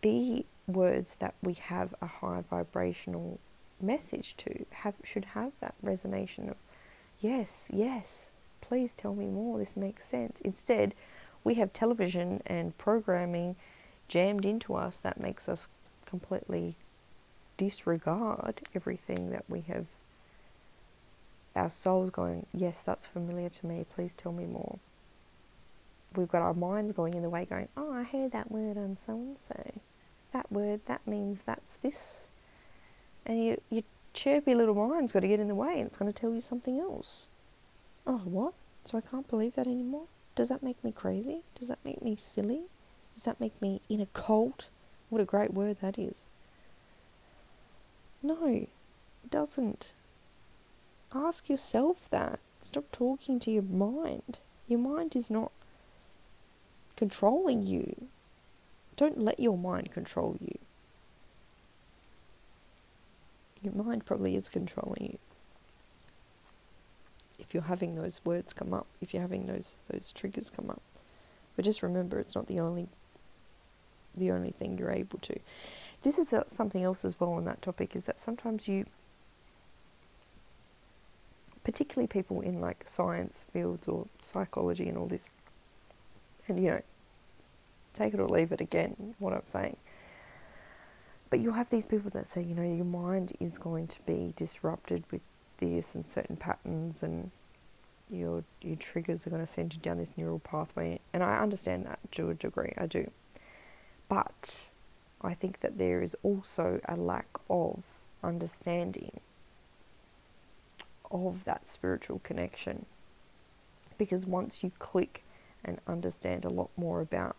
be 0.00 0.46
words 0.66 1.16
that 1.16 1.34
we 1.42 1.54
have 1.54 1.94
a 2.00 2.06
high 2.06 2.42
vibrational 2.48 3.38
message 3.80 4.36
to 4.36 4.66
have 4.70 4.96
should 5.04 5.24
have 5.26 5.52
that 5.60 5.74
resonance 5.82 6.36
of 6.38 6.56
yes 7.20 7.70
yes 7.72 8.32
please 8.68 8.94
tell 8.94 9.14
me 9.14 9.26
more. 9.26 9.58
This 9.58 9.76
makes 9.76 10.04
sense. 10.04 10.40
Instead 10.42 10.94
we 11.42 11.54
have 11.54 11.72
television 11.72 12.42
and 12.46 12.76
programming 12.76 13.56
jammed 14.08 14.44
into 14.44 14.74
us 14.74 14.98
that 15.00 15.20
makes 15.20 15.48
us 15.48 15.68
completely 16.04 16.76
disregard 17.56 18.60
everything 18.74 19.30
that 19.30 19.44
we 19.48 19.62
have 19.62 19.86
our 21.56 21.70
souls 21.70 22.10
going 22.10 22.46
yes 22.52 22.82
that's 22.82 23.06
familiar 23.06 23.48
to 23.48 23.66
me. 23.66 23.84
Please 23.88 24.14
tell 24.14 24.32
me 24.32 24.44
more 24.46 24.78
we've 26.16 26.28
got 26.28 26.42
our 26.42 26.54
minds 26.54 26.92
going 26.92 27.14
in 27.14 27.22
the 27.22 27.30
way 27.30 27.44
going 27.44 27.68
oh 27.76 27.92
i 27.92 28.02
heard 28.02 28.32
that 28.32 28.50
word 28.50 28.76
on 28.76 28.96
so 28.96 29.12
and 29.12 29.38
so 29.38 29.72
that 30.32 30.50
word 30.50 30.80
that 30.86 31.06
means 31.06 31.42
that's 31.42 31.74
this 31.74 32.30
and 33.26 33.44
you, 33.44 33.60
your 33.70 33.82
chirpy 34.14 34.54
little 34.54 34.74
mind's 34.74 35.12
got 35.12 35.20
to 35.20 35.28
get 35.28 35.38
in 35.38 35.48
the 35.48 35.54
way 35.54 35.78
and 35.78 35.86
it's 35.86 35.98
going 35.98 36.10
to 36.10 36.18
tell 36.18 36.32
you 36.32 36.40
something 36.40 36.80
else. 36.80 37.28
Oh, 38.06 38.22
what? 38.24 38.54
So 38.84 38.96
I 38.98 39.02
can't 39.02 39.28
believe 39.28 39.54
that 39.54 39.66
anymore? 39.66 40.06
Does 40.34 40.48
that 40.48 40.62
make 40.62 40.82
me 40.82 40.92
crazy? 40.92 41.42
Does 41.54 41.68
that 41.68 41.78
make 41.84 42.02
me 42.02 42.16
silly? 42.16 42.62
Does 43.14 43.24
that 43.24 43.40
make 43.40 43.60
me 43.60 43.80
in 43.88 44.00
a 44.00 44.06
cult? 44.06 44.68
What 45.10 45.20
a 45.20 45.26
great 45.26 45.52
word 45.52 45.78
that 45.80 45.98
is. 45.98 46.28
No, 48.22 48.46
it 48.46 48.70
doesn't. 49.30 49.94
Ask 51.14 51.48
yourself 51.48 52.08
that. 52.10 52.40
Stop 52.60 52.84
talking 52.92 53.38
to 53.40 53.50
your 53.50 53.62
mind. 53.62 54.38
Your 54.66 54.80
mind 54.80 55.14
is 55.14 55.30
not 55.30 55.52
controlling 56.98 57.62
you. 57.62 58.08
Don't 58.96 59.20
let 59.20 59.38
your 59.38 59.56
mind 59.56 59.92
control 59.92 60.36
you. 60.40 60.58
Your 63.62 63.72
mind 63.72 64.04
probably 64.04 64.34
is 64.34 64.48
controlling 64.48 65.04
you. 65.12 65.18
If 67.38 67.54
you're 67.54 67.62
having 67.62 67.94
those 67.94 68.20
words 68.24 68.52
come 68.52 68.74
up, 68.74 68.86
if 69.00 69.14
you're 69.14 69.22
having 69.22 69.46
those 69.46 69.80
those 69.88 70.12
triggers 70.12 70.50
come 70.50 70.68
up. 70.70 70.82
But 71.54 71.64
just 71.64 71.84
remember 71.84 72.18
it's 72.18 72.34
not 72.34 72.48
the 72.48 72.58
only 72.58 72.88
the 74.14 74.32
only 74.32 74.50
thing 74.50 74.76
you're 74.76 74.90
able 74.90 75.20
to. 75.20 75.38
This 76.02 76.18
is 76.18 76.32
uh, 76.32 76.44
something 76.48 76.82
else 76.82 77.04
as 77.04 77.18
well 77.20 77.32
on 77.32 77.44
that 77.44 77.62
topic 77.62 77.94
is 77.94 78.06
that 78.06 78.18
sometimes 78.18 78.66
you 78.66 78.86
particularly 81.62 82.08
people 82.08 82.40
in 82.40 82.60
like 82.60 82.88
science 82.88 83.46
fields 83.52 83.86
or 83.86 84.08
psychology 84.20 84.88
and 84.88 84.98
all 84.98 85.06
this 85.06 85.30
and 86.48 86.62
you 86.62 86.70
know 86.70 86.82
take 87.94 88.14
it 88.14 88.20
or 88.20 88.28
leave 88.28 88.52
it 88.52 88.60
again 88.60 89.14
what 89.18 89.32
I'm 89.32 89.42
saying 89.46 89.76
but 91.30 91.40
you'll 91.40 91.54
have 91.54 91.70
these 91.70 91.86
people 91.86 92.10
that 92.10 92.26
say, 92.26 92.42
you 92.42 92.54
know, 92.54 92.62
your 92.62 92.84
mind 92.84 93.32
is 93.38 93.58
going 93.58 93.86
to 93.88 94.02
be 94.02 94.32
disrupted 94.34 95.04
with 95.10 95.20
this 95.58 95.94
and 95.94 96.06
certain 96.06 96.36
patterns, 96.36 97.02
and 97.02 97.30
your 98.10 98.44
your 98.62 98.76
triggers 98.76 99.26
are 99.26 99.30
going 99.30 99.42
to 99.42 99.46
send 99.46 99.74
you 99.74 99.80
down 99.80 99.98
this 99.98 100.12
neural 100.16 100.38
pathway. 100.38 101.00
And 101.12 101.22
I 101.22 101.38
understand 101.38 101.84
that 101.86 101.98
to 102.12 102.30
a 102.30 102.34
degree, 102.34 102.72
I 102.78 102.86
do. 102.86 103.10
But 104.08 104.70
I 105.20 105.34
think 105.34 105.60
that 105.60 105.76
there 105.76 106.00
is 106.00 106.16
also 106.22 106.80
a 106.88 106.96
lack 106.96 107.28
of 107.50 108.00
understanding 108.22 109.20
of 111.10 111.44
that 111.44 111.66
spiritual 111.66 112.20
connection. 112.20 112.86
Because 113.98 114.24
once 114.24 114.62
you 114.62 114.72
click 114.78 115.24
and 115.68 115.78
understand 115.86 116.44
a 116.44 116.48
lot 116.48 116.70
more 116.76 117.00
about 117.00 117.36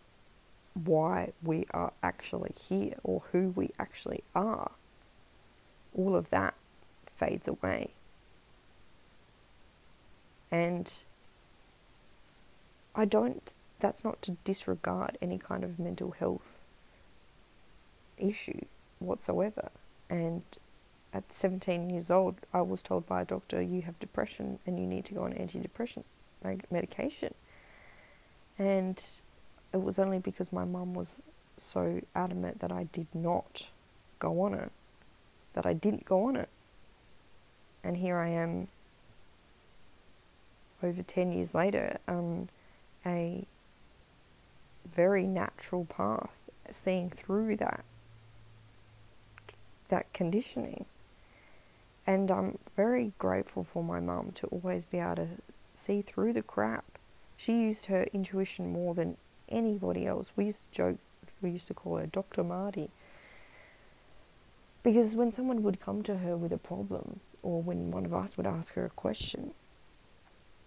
why 0.74 1.32
we 1.42 1.66
are 1.72 1.92
actually 2.02 2.54
here 2.68 2.94
or 3.02 3.22
who 3.32 3.50
we 3.50 3.70
actually 3.78 4.22
are, 4.34 4.70
all 5.96 6.14
of 6.14 6.30
that 6.30 6.54
fades 7.06 7.48
away. 7.48 7.90
And 10.50 10.92
I 12.94 13.04
don't, 13.04 13.42
that's 13.80 14.04
not 14.04 14.22
to 14.22 14.36
disregard 14.44 15.18
any 15.20 15.38
kind 15.38 15.64
of 15.64 15.78
mental 15.78 16.12
health 16.12 16.62
issue 18.16 18.64
whatsoever. 19.00 19.70
And 20.08 20.42
at 21.12 21.32
17 21.32 21.90
years 21.90 22.10
old, 22.10 22.36
I 22.54 22.62
was 22.62 22.82
told 22.82 23.06
by 23.06 23.22
a 23.22 23.24
doctor, 23.24 23.60
you 23.60 23.82
have 23.82 23.98
depression 23.98 24.60
and 24.64 24.78
you 24.78 24.86
need 24.86 25.04
to 25.06 25.14
go 25.14 25.24
on 25.24 25.32
antidepressant 25.32 26.04
medication. 26.70 27.34
And 28.60 29.02
it 29.72 29.82
was 29.82 29.98
only 29.98 30.18
because 30.18 30.52
my 30.52 30.64
mum 30.64 30.94
was 30.94 31.22
so 31.56 32.00
adamant 32.14 32.60
that 32.60 32.70
I 32.70 32.84
did 32.84 33.08
not 33.12 33.68
go 34.18 34.42
on 34.42 34.54
it 34.54 34.70
that 35.54 35.66
I 35.66 35.72
didn't 35.72 36.04
go 36.04 36.26
on 36.26 36.36
it. 36.36 36.48
And 37.82 37.96
here 37.96 38.18
I 38.18 38.28
am 38.28 38.68
over 40.82 41.02
10 41.02 41.32
years 41.32 41.54
later 41.54 41.98
on 42.06 42.50
a 43.04 43.46
very 44.94 45.26
natural 45.26 45.84
path, 45.84 46.50
seeing 46.70 47.10
through 47.10 47.56
that 47.56 47.84
that 49.88 50.12
conditioning. 50.12 50.84
And 52.06 52.30
I'm 52.30 52.58
very 52.76 53.12
grateful 53.18 53.64
for 53.64 53.82
my 53.82 53.98
mum 53.98 54.30
to 54.36 54.46
always 54.46 54.84
be 54.84 54.98
able 54.98 55.16
to 55.16 55.28
see 55.72 56.00
through 56.00 56.32
the 56.32 56.42
crap. 56.42 56.89
She 57.40 57.62
used 57.62 57.86
her 57.86 58.02
intuition 58.12 58.70
more 58.70 58.92
than 58.92 59.16
anybody 59.48 60.06
else. 60.06 60.30
We 60.36 60.44
used 60.44 60.70
to 60.70 60.76
joke, 60.76 60.98
we 61.40 61.52
used 61.52 61.68
to 61.68 61.74
call 61.74 61.96
her 61.96 62.04
Dr. 62.04 62.44
Marty. 62.44 62.90
Because 64.82 65.16
when 65.16 65.32
someone 65.32 65.62
would 65.62 65.80
come 65.80 66.02
to 66.02 66.18
her 66.18 66.36
with 66.36 66.52
a 66.52 66.58
problem, 66.58 67.20
or 67.42 67.62
when 67.62 67.92
one 67.92 68.04
of 68.04 68.12
us 68.12 68.36
would 68.36 68.46
ask 68.46 68.74
her 68.74 68.84
a 68.84 68.90
question, 68.90 69.52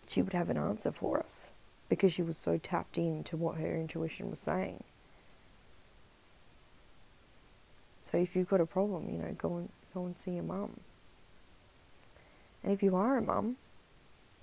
she 0.08 0.24
would 0.24 0.34
have 0.34 0.50
an 0.50 0.58
answer 0.58 0.92
for 0.92 1.20
us 1.20 1.52
because 1.90 2.12
she 2.12 2.24
was 2.24 2.38
so 2.38 2.58
tapped 2.58 2.98
into 2.98 3.38
what 3.38 3.58
her 3.58 3.76
intuition 3.76 4.32
was 4.32 4.40
saying. 4.40 4.84
So 8.02 8.18
if 8.18 8.36
you've 8.36 8.50
got 8.50 8.62
a 8.62 8.66
problem, 8.66 9.12
you 9.12 9.20
know, 9.20 9.36
go 9.38 9.58
and 9.58 9.70
go 9.94 10.08
and 10.08 10.18
see 10.18 10.32
your 10.32 10.44
mum. 10.44 10.80
And 12.64 12.74
if 12.74 12.82
you 12.82 12.96
are 12.96 13.18
a 13.18 13.22
mum, 13.22 13.58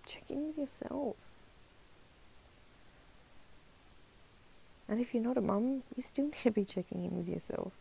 check 0.06 0.22
in 0.28 0.46
with 0.46 0.58
yourself. 0.58 1.16
And 4.90 5.00
if 5.00 5.14
you're 5.14 5.22
not 5.22 5.38
a 5.38 5.40
mum, 5.40 5.84
you 5.96 6.02
still 6.02 6.24
need 6.24 6.42
to 6.42 6.50
be 6.50 6.64
checking 6.64 7.04
in 7.04 7.16
with 7.16 7.28
yourself. 7.28 7.74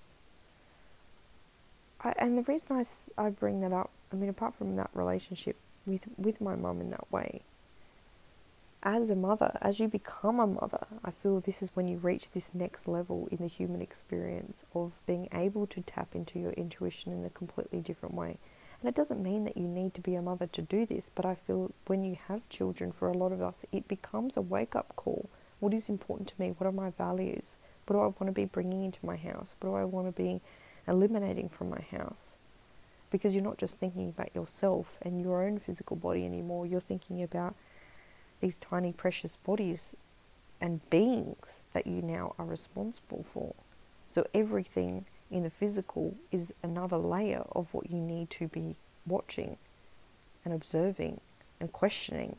I, 2.02 2.14
and 2.20 2.38
the 2.38 2.44
reason 2.44 2.78
I, 2.78 2.84
I 3.22 3.32
bring 3.32 3.62
that 3.62 3.74
up, 3.74 3.90
I 4.14 4.16
mean, 4.16 4.30
apart 4.30 4.54
from 4.54 4.76
that 4.76 4.92
relationship 4.94 5.56
with, 5.88 6.04
with 6.18 6.40
my 6.40 6.56
mum 6.56 6.80
in 6.80 6.92
that 6.92 7.12
way, 7.12 7.42
as 8.84 9.10
a 9.10 9.16
mother, 9.16 9.58
as 9.60 9.80
you 9.80 9.88
become 9.88 10.40
a 10.40 10.46
mother, 10.46 10.86
I 11.04 11.10
feel 11.10 11.40
this 11.42 11.64
is 11.64 11.72
when 11.74 11.88
you 11.88 11.98
reach 11.98 12.30
this 12.30 12.54
next 12.54 12.88
level 12.88 13.28
in 13.32 13.40
the 13.40 13.48
human 13.48 13.82
experience 13.82 14.64
of 14.76 15.02
being 15.08 15.28
able 15.34 15.66
to 15.66 15.82
tap 15.82 16.14
into 16.14 16.40
your 16.40 16.52
intuition 16.52 17.12
in 17.12 17.26
a 17.26 17.30
completely 17.32 17.82
different 17.82 18.14
way. 18.14 18.38
And 18.80 18.88
it 18.88 18.96
doesn't 18.96 19.22
mean 19.22 19.46
that 19.46 19.58
you 19.58 19.68
need 19.68 19.96
to 19.96 20.02
be 20.02 20.14
a 20.14 20.22
mother 20.22 20.48
to 20.48 20.62
do 20.62 20.86
this, 20.86 21.10
but 21.14 21.26
I 21.26 21.34
feel 21.34 21.72
when 21.88 22.04
you 22.04 22.18
have 22.28 22.48
children, 22.50 22.92
for 22.92 23.10
a 23.10 23.18
lot 23.18 23.32
of 23.32 23.42
us, 23.42 23.66
it 23.72 23.88
becomes 23.88 24.38
a 24.38 24.42
wake 24.42 24.76
up 24.76 24.96
call 24.96 25.28
what 25.60 25.74
is 25.74 25.90
important 25.90 26.28
to 26.30 26.34
me? 26.40 26.54
What 26.58 26.68
are 26.68 26.72
my 26.72 26.90
values? 26.92 27.58
What 27.86 27.96
do 27.96 28.02
I 28.02 28.08
want 28.08 28.28
to 28.28 28.32
be 28.32 28.46
bringing 28.46 28.84
into 28.84 29.06
my 29.06 29.18
house? 29.18 29.56
What 29.60 29.70
do 29.70 29.76
I 29.76 29.84
want 29.84 30.08
to 30.08 30.12
be 30.12 30.42
eliminating 30.88 31.50
from 31.50 31.70
my 31.70 31.82
house? 31.92 32.38
Because 33.12 33.34
you're 33.34 33.44
not 33.44 33.58
just 33.58 33.78
thinking 33.78 34.10
about 34.10 34.36
yourself 34.36 34.98
and 35.02 35.22
your 35.22 35.44
own 35.44 35.58
physical 35.58 35.96
body 35.96 36.26
anymore, 36.26 36.68
you're 36.68 36.80
thinking 36.80 37.24
about 37.24 37.56
these 38.42 38.60
tiny 38.60 38.94
precious 38.94 39.36
bodies 39.38 39.96
and 40.62 40.88
beings 40.90 41.64
that 41.74 41.88
you 41.88 42.02
now 42.02 42.36
are 42.38 42.46
responsible 42.46 43.26
for. 43.32 43.56
So 44.08 44.28
everything 44.34 45.06
in 45.32 45.44
the 45.44 45.50
physical 45.50 46.16
is 46.32 46.54
another 46.64 46.98
layer 46.98 47.46
of 47.52 47.74
what 47.74 47.90
you 47.90 47.98
need 47.98 48.30
to 48.32 48.48
be 48.48 48.76
watching 49.06 49.58
and 50.46 50.54
observing 50.54 51.22
and 51.60 51.72
questioning. 51.72 52.38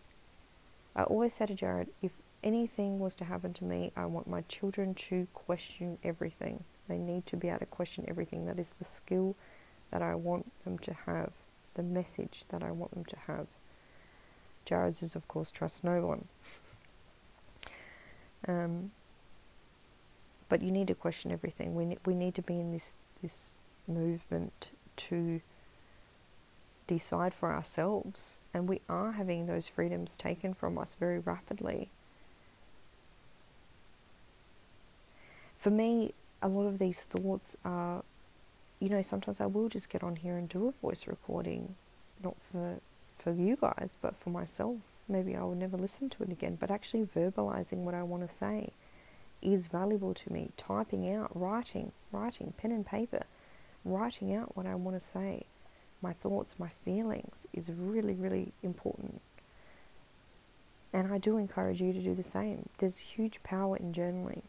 I 0.96 1.04
always 1.04 1.34
say 1.34 1.46
to 1.46 1.54
Jared, 1.54 1.88
if 2.02 2.12
anything 2.42 2.98
was 2.98 3.14
to 3.16 3.24
happen 3.24 3.52
to 3.54 3.64
me, 3.64 3.92
I 3.96 4.06
want 4.06 4.26
my 4.26 4.42
children 4.42 4.94
to 4.94 5.26
question 5.34 5.98
everything. 6.02 6.64
They 6.88 6.98
need 6.98 7.26
to 7.26 7.36
be 7.36 7.48
able 7.48 7.60
to 7.60 7.66
question 7.66 8.04
everything. 8.08 8.46
That 8.46 8.58
is 8.58 8.74
the 8.78 8.84
skill 8.84 9.36
that 9.90 10.02
I 10.02 10.14
want 10.14 10.50
them 10.64 10.78
to 10.78 10.94
have, 11.06 11.32
the 11.74 11.82
message 11.82 12.44
that 12.48 12.62
I 12.62 12.70
want 12.70 12.92
them 12.92 13.04
to 13.04 13.16
have. 13.26 13.46
Jared's 14.64 15.02
is, 15.02 15.16
of 15.16 15.26
course, 15.28 15.50
trust 15.50 15.84
no 15.84 16.06
one. 16.06 16.24
Um, 18.48 18.90
but 20.48 20.62
you 20.62 20.70
need 20.70 20.88
to 20.88 20.94
question 20.94 21.30
everything. 21.30 21.74
We, 21.74 21.86
ne- 21.86 21.98
we 22.04 22.14
need 22.14 22.34
to 22.36 22.42
be 22.42 22.58
in 22.58 22.72
this, 22.72 22.96
this 23.22 23.54
movement 23.86 24.70
to 24.96 25.40
decide 26.86 27.34
for 27.34 27.52
ourselves. 27.52 28.38
And 28.52 28.68
we 28.68 28.80
are 28.88 29.12
having 29.12 29.46
those 29.46 29.68
freedoms 29.68 30.16
taken 30.16 30.54
from 30.54 30.78
us 30.78 30.96
very 30.98 31.18
rapidly. 31.18 31.90
For 35.60 35.70
me, 35.70 36.14
a 36.42 36.48
lot 36.48 36.66
of 36.66 36.78
these 36.78 37.04
thoughts 37.04 37.56
are, 37.64 38.02
you 38.80 38.88
know, 38.88 39.02
sometimes 39.02 39.40
I 39.40 39.46
will 39.46 39.68
just 39.68 39.90
get 39.90 40.02
on 40.02 40.16
here 40.16 40.38
and 40.38 40.48
do 40.48 40.66
a 40.68 40.72
voice 40.72 41.06
recording, 41.06 41.76
not 42.24 42.36
for 42.50 42.80
for 43.20 43.32
you 43.32 43.56
guys, 43.60 43.96
but 44.00 44.16
for 44.16 44.30
myself. 44.30 44.78
Maybe 45.08 45.36
I 45.36 45.42
will 45.42 45.54
never 45.54 45.76
listen 45.76 46.08
to 46.10 46.22
it 46.22 46.32
again. 46.32 46.56
But 46.58 46.70
actually 46.70 47.04
verbalizing 47.04 47.78
what 47.78 47.94
I 47.94 48.02
want 48.02 48.22
to 48.22 48.28
say 48.28 48.70
is 49.42 49.66
valuable 49.66 50.14
to 50.14 50.32
me. 50.32 50.50
Typing 50.56 51.12
out, 51.12 51.30
writing, 51.34 51.92
writing, 52.12 52.54
pen 52.56 52.72
and 52.72 52.86
paper, 52.86 53.24
writing 53.84 54.34
out 54.34 54.56
what 54.56 54.66
I 54.66 54.74
want 54.74 54.96
to 54.96 55.00
say, 55.00 55.44
my 56.00 56.12
thoughts, 56.12 56.58
my 56.58 56.68
feelings 56.68 57.46
is 57.52 57.70
really, 57.70 58.14
really 58.14 58.52
important. 58.62 59.20
And 60.92 61.12
I 61.12 61.18
do 61.18 61.36
encourage 61.36 61.80
you 61.80 61.92
to 61.92 62.00
do 62.00 62.14
the 62.14 62.22
same. 62.22 62.68
There's 62.78 62.98
huge 62.98 63.42
power 63.42 63.76
in 63.76 63.92
journaling. 63.92 64.42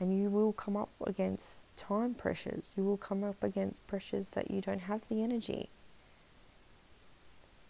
And 0.00 0.18
you 0.18 0.30
will 0.30 0.52
come 0.52 0.76
up 0.76 0.88
against 1.06 1.56
time 1.76 2.14
pressures. 2.14 2.72
You 2.76 2.84
will 2.84 2.96
come 2.96 3.22
up 3.22 3.44
against 3.44 3.86
pressures 3.86 4.30
that 4.30 4.50
you 4.50 4.62
don't 4.62 4.80
have 4.80 5.02
the 5.08 5.22
energy. 5.22 5.68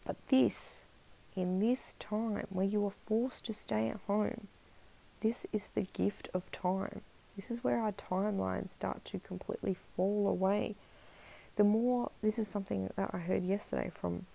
But 0.07 0.16
this, 0.29 0.85
in 1.35 1.61
this 1.61 1.95
time 1.99 2.47
where 2.51 2.66
you 2.66 2.87
are 2.87 2.93
forced 3.07 3.45
to 3.47 3.53
stay 3.53 3.88
at 3.88 4.01
home, 4.07 4.47
this 5.21 5.45
is 5.53 5.69
the 5.69 5.87
gift 5.93 6.29
of 6.33 6.51
time. 6.53 7.03
This 7.37 7.51
is 7.51 7.64
where 7.64 7.81
our 7.81 7.93
timelines 7.93 8.71
start 8.71 9.05
to 9.07 9.19
completely 9.19 9.75
fall 9.75 10.29
away. 10.29 10.77
The 11.57 11.64
more, 11.64 12.11
this 12.23 12.38
is 12.38 12.49
something 12.49 12.90
that 12.97 13.11
I 13.12 13.19
heard 13.19 13.45
yesterday 13.45 13.90
from 13.93 14.27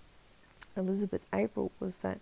Elizabeth 0.78 1.26
April, 1.34 1.72
was 1.80 2.00
that 2.00 2.20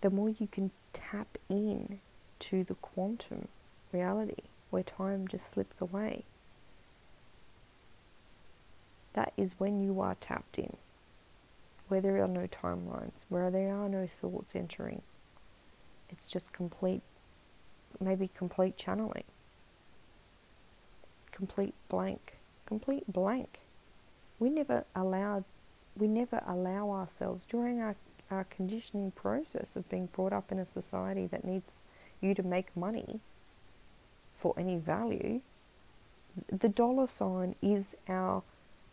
the 0.00 0.10
more 0.10 0.28
you 0.28 0.46
can 0.46 0.72
tap 0.92 1.38
in 1.48 2.00
to 2.40 2.64
the 2.64 2.74
quantum 2.74 3.48
reality 3.92 4.42
where 4.74 4.82
time 4.82 5.28
just 5.28 5.46
slips 5.48 5.80
away, 5.80 6.24
that 9.12 9.32
is 9.36 9.54
when 9.56 9.80
you 9.80 10.00
are 10.00 10.16
tapped 10.16 10.58
in, 10.58 10.76
where 11.86 12.00
there 12.00 12.20
are 12.20 12.26
no 12.26 12.48
timelines, 12.48 13.24
where 13.28 13.52
there 13.52 13.72
are 13.72 13.88
no 13.88 14.04
thoughts 14.04 14.56
entering. 14.56 15.00
It's 16.10 16.26
just 16.26 16.52
complete 16.52 17.02
maybe 18.00 18.28
complete 18.36 18.76
channeling, 18.76 19.22
complete 21.30 21.74
blank, 21.88 22.38
complete 22.66 23.04
blank. 23.06 23.60
We 24.40 24.50
never 24.50 24.86
allowed, 24.96 25.44
we 25.96 26.08
never 26.08 26.42
allow 26.44 26.90
ourselves 26.90 27.46
during 27.46 27.80
our, 27.80 27.94
our 28.28 28.42
conditioning 28.42 29.12
process 29.12 29.76
of 29.76 29.88
being 29.88 30.06
brought 30.06 30.32
up 30.32 30.50
in 30.50 30.58
a 30.58 30.66
society 30.66 31.28
that 31.28 31.44
needs 31.44 31.86
you 32.20 32.34
to 32.34 32.42
make 32.42 32.76
money 32.76 33.20
for 34.44 34.52
any 34.58 34.76
value. 34.76 35.40
The 36.52 36.68
dollar 36.68 37.06
sign 37.06 37.54
is 37.62 37.96
our 38.06 38.42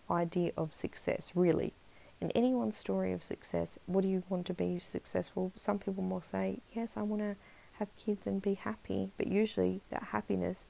idea 0.10 0.54
of 0.56 0.74
success, 0.74 1.34
really. 1.36 1.74
In 2.22 2.32
anyone's 2.32 2.78
story 2.78 3.12
of 3.12 3.22
success, 3.22 3.78
what 3.86 4.04
do 4.04 4.08
you 4.08 4.24
want 4.30 4.46
to 4.46 4.54
be 4.54 4.80
successful? 4.80 5.52
Some 5.58 5.78
people 5.78 6.06
will 6.06 6.22
say, 6.22 6.60
Yes, 6.74 6.96
I 6.96 7.02
want 7.02 7.22
to 7.22 7.36
have 7.80 7.90
kids 7.98 8.26
and 8.26 8.42
be 8.42 8.54
happy, 8.54 9.10
but 9.18 9.28
usually 9.28 9.82
that 9.90 10.04
happiness 10.14 10.68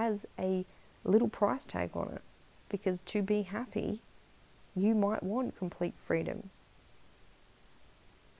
has 0.00 0.24
a 0.38 0.64
little 1.04 1.28
price 1.28 1.66
tag 1.66 1.90
on 1.92 2.12
it 2.14 2.22
because 2.70 3.00
to 3.00 3.20
be 3.20 3.42
happy, 3.42 4.00
you 4.74 4.94
might 4.94 5.22
want 5.22 5.58
complete 5.58 5.94
freedom 5.98 6.48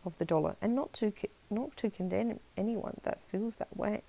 of 0.06 0.16
the 0.16 0.24
dollar 0.24 0.56
and 0.62 0.74
not 0.74 0.94
to 0.94 1.12
not 1.50 1.76
to 1.76 1.90
condemn 1.90 2.40
anyone 2.56 2.98
that 3.02 3.20
feels 3.20 3.56
that 3.56 3.76
way 3.76 4.00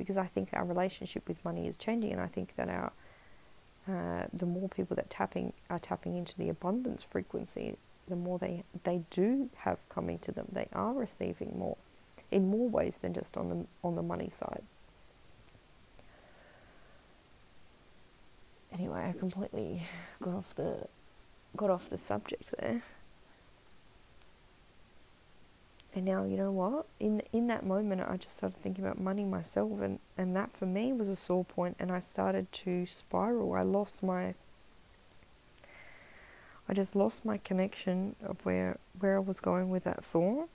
because 0.00 0.16
I 0.16 0.26
think 0.26 0.48
our 0.54 0.64
relationship 0.64 1.28
with 1.28 1.44
money 1.44 1.68
is 1.68 1.76
changing 1.76 2.12
and 2.12 2.20
I 2.20 2.26
think 2.26 2.56
that 2.56 2.68
our 2.68 2.92
uh, 3.86 4.26
the 4.32 4.46
more 4.46 4.68
people 4.68 4.96
that 4.96 5.10
tapping 5.10 5.52
are 5.68 5.78
tapping 5.78 6.16
into 6.16 6.36
the 6.38 6.48
abundance 6.48 7.02
frequency 7.02 7.76
the 8.08 8.16
more 8.16 8.38
they 8.38 8.64
they 8.84 9.02
do 9.10 9.50
have 9.58 9.86
coming 9.90 10.18
to 10.20 10.32
them 10.32 10.46
they 10.50 10.68
are 10.72 10.94
receiving 10.94 11.54
more 11.58 11.76
in 12.30 12.48
more 12.48 12.68
ways 12.68 12.98
than 12.98 13.12
just 13.12 13.36
on 13.36 13.48
the 13.48 13.66
on 13.82 13.94
the 13.94 14.02
money 14.02 14.30
side. 14.30 14.62
Anyway, 18.72 19.00
I 19.08 19.18
completely 19.18 19.82
got 20.22 20.34
off 20.34 20.54
the 20.54 20.86
got 21.56 21.70
off 21.70 21.90
the 21.90 21.98
subject 21.98 22.54
there. 22.58 22.82
And 25.94 26.04
now 26.04 26.24
you 26.24 26.36
know 26.36 26.52
what? 26.52 26.86
In 26.98 27.22
in 27.32 27.48
that 27.48 27.64
moment 27.64 28.02
I 28.02 28.16
just 28.16 28.36
started 28.36 28.60
thinking 28.60 28.84
about 28.84 29.00
money 29.00 29.24
myself 29.24 29.80
and, 29.80 29.98
and 30.16 30.36
that 30.36 30.52
for 30.52 30.66
me 30.66 30.92
was 30.92 31.08
a 31.08 31.16
sore 31.16 31.44
point 31.44 31.76
and 31.78 31.90
I 31.90 32.00
started 32.00 32.50
to 32.52 32.86
spiral. 32.86 33.54
I 33.54 33.62
lost 33.62 34.02
my 34.02 34.34
I 36.68 36.74
just 36.74 36.94
lost 36.94 37.24
my 37.24 37.38
connection 37.38 38.14
of 38.22 38.44
where 38.46 38.78
where 38.98 39.16
I 39.16 39.20
was 39.20 39.40
going 39.40 39.70
with 39.70 39.84
that 39.84 40.04
thought 40.04 40.48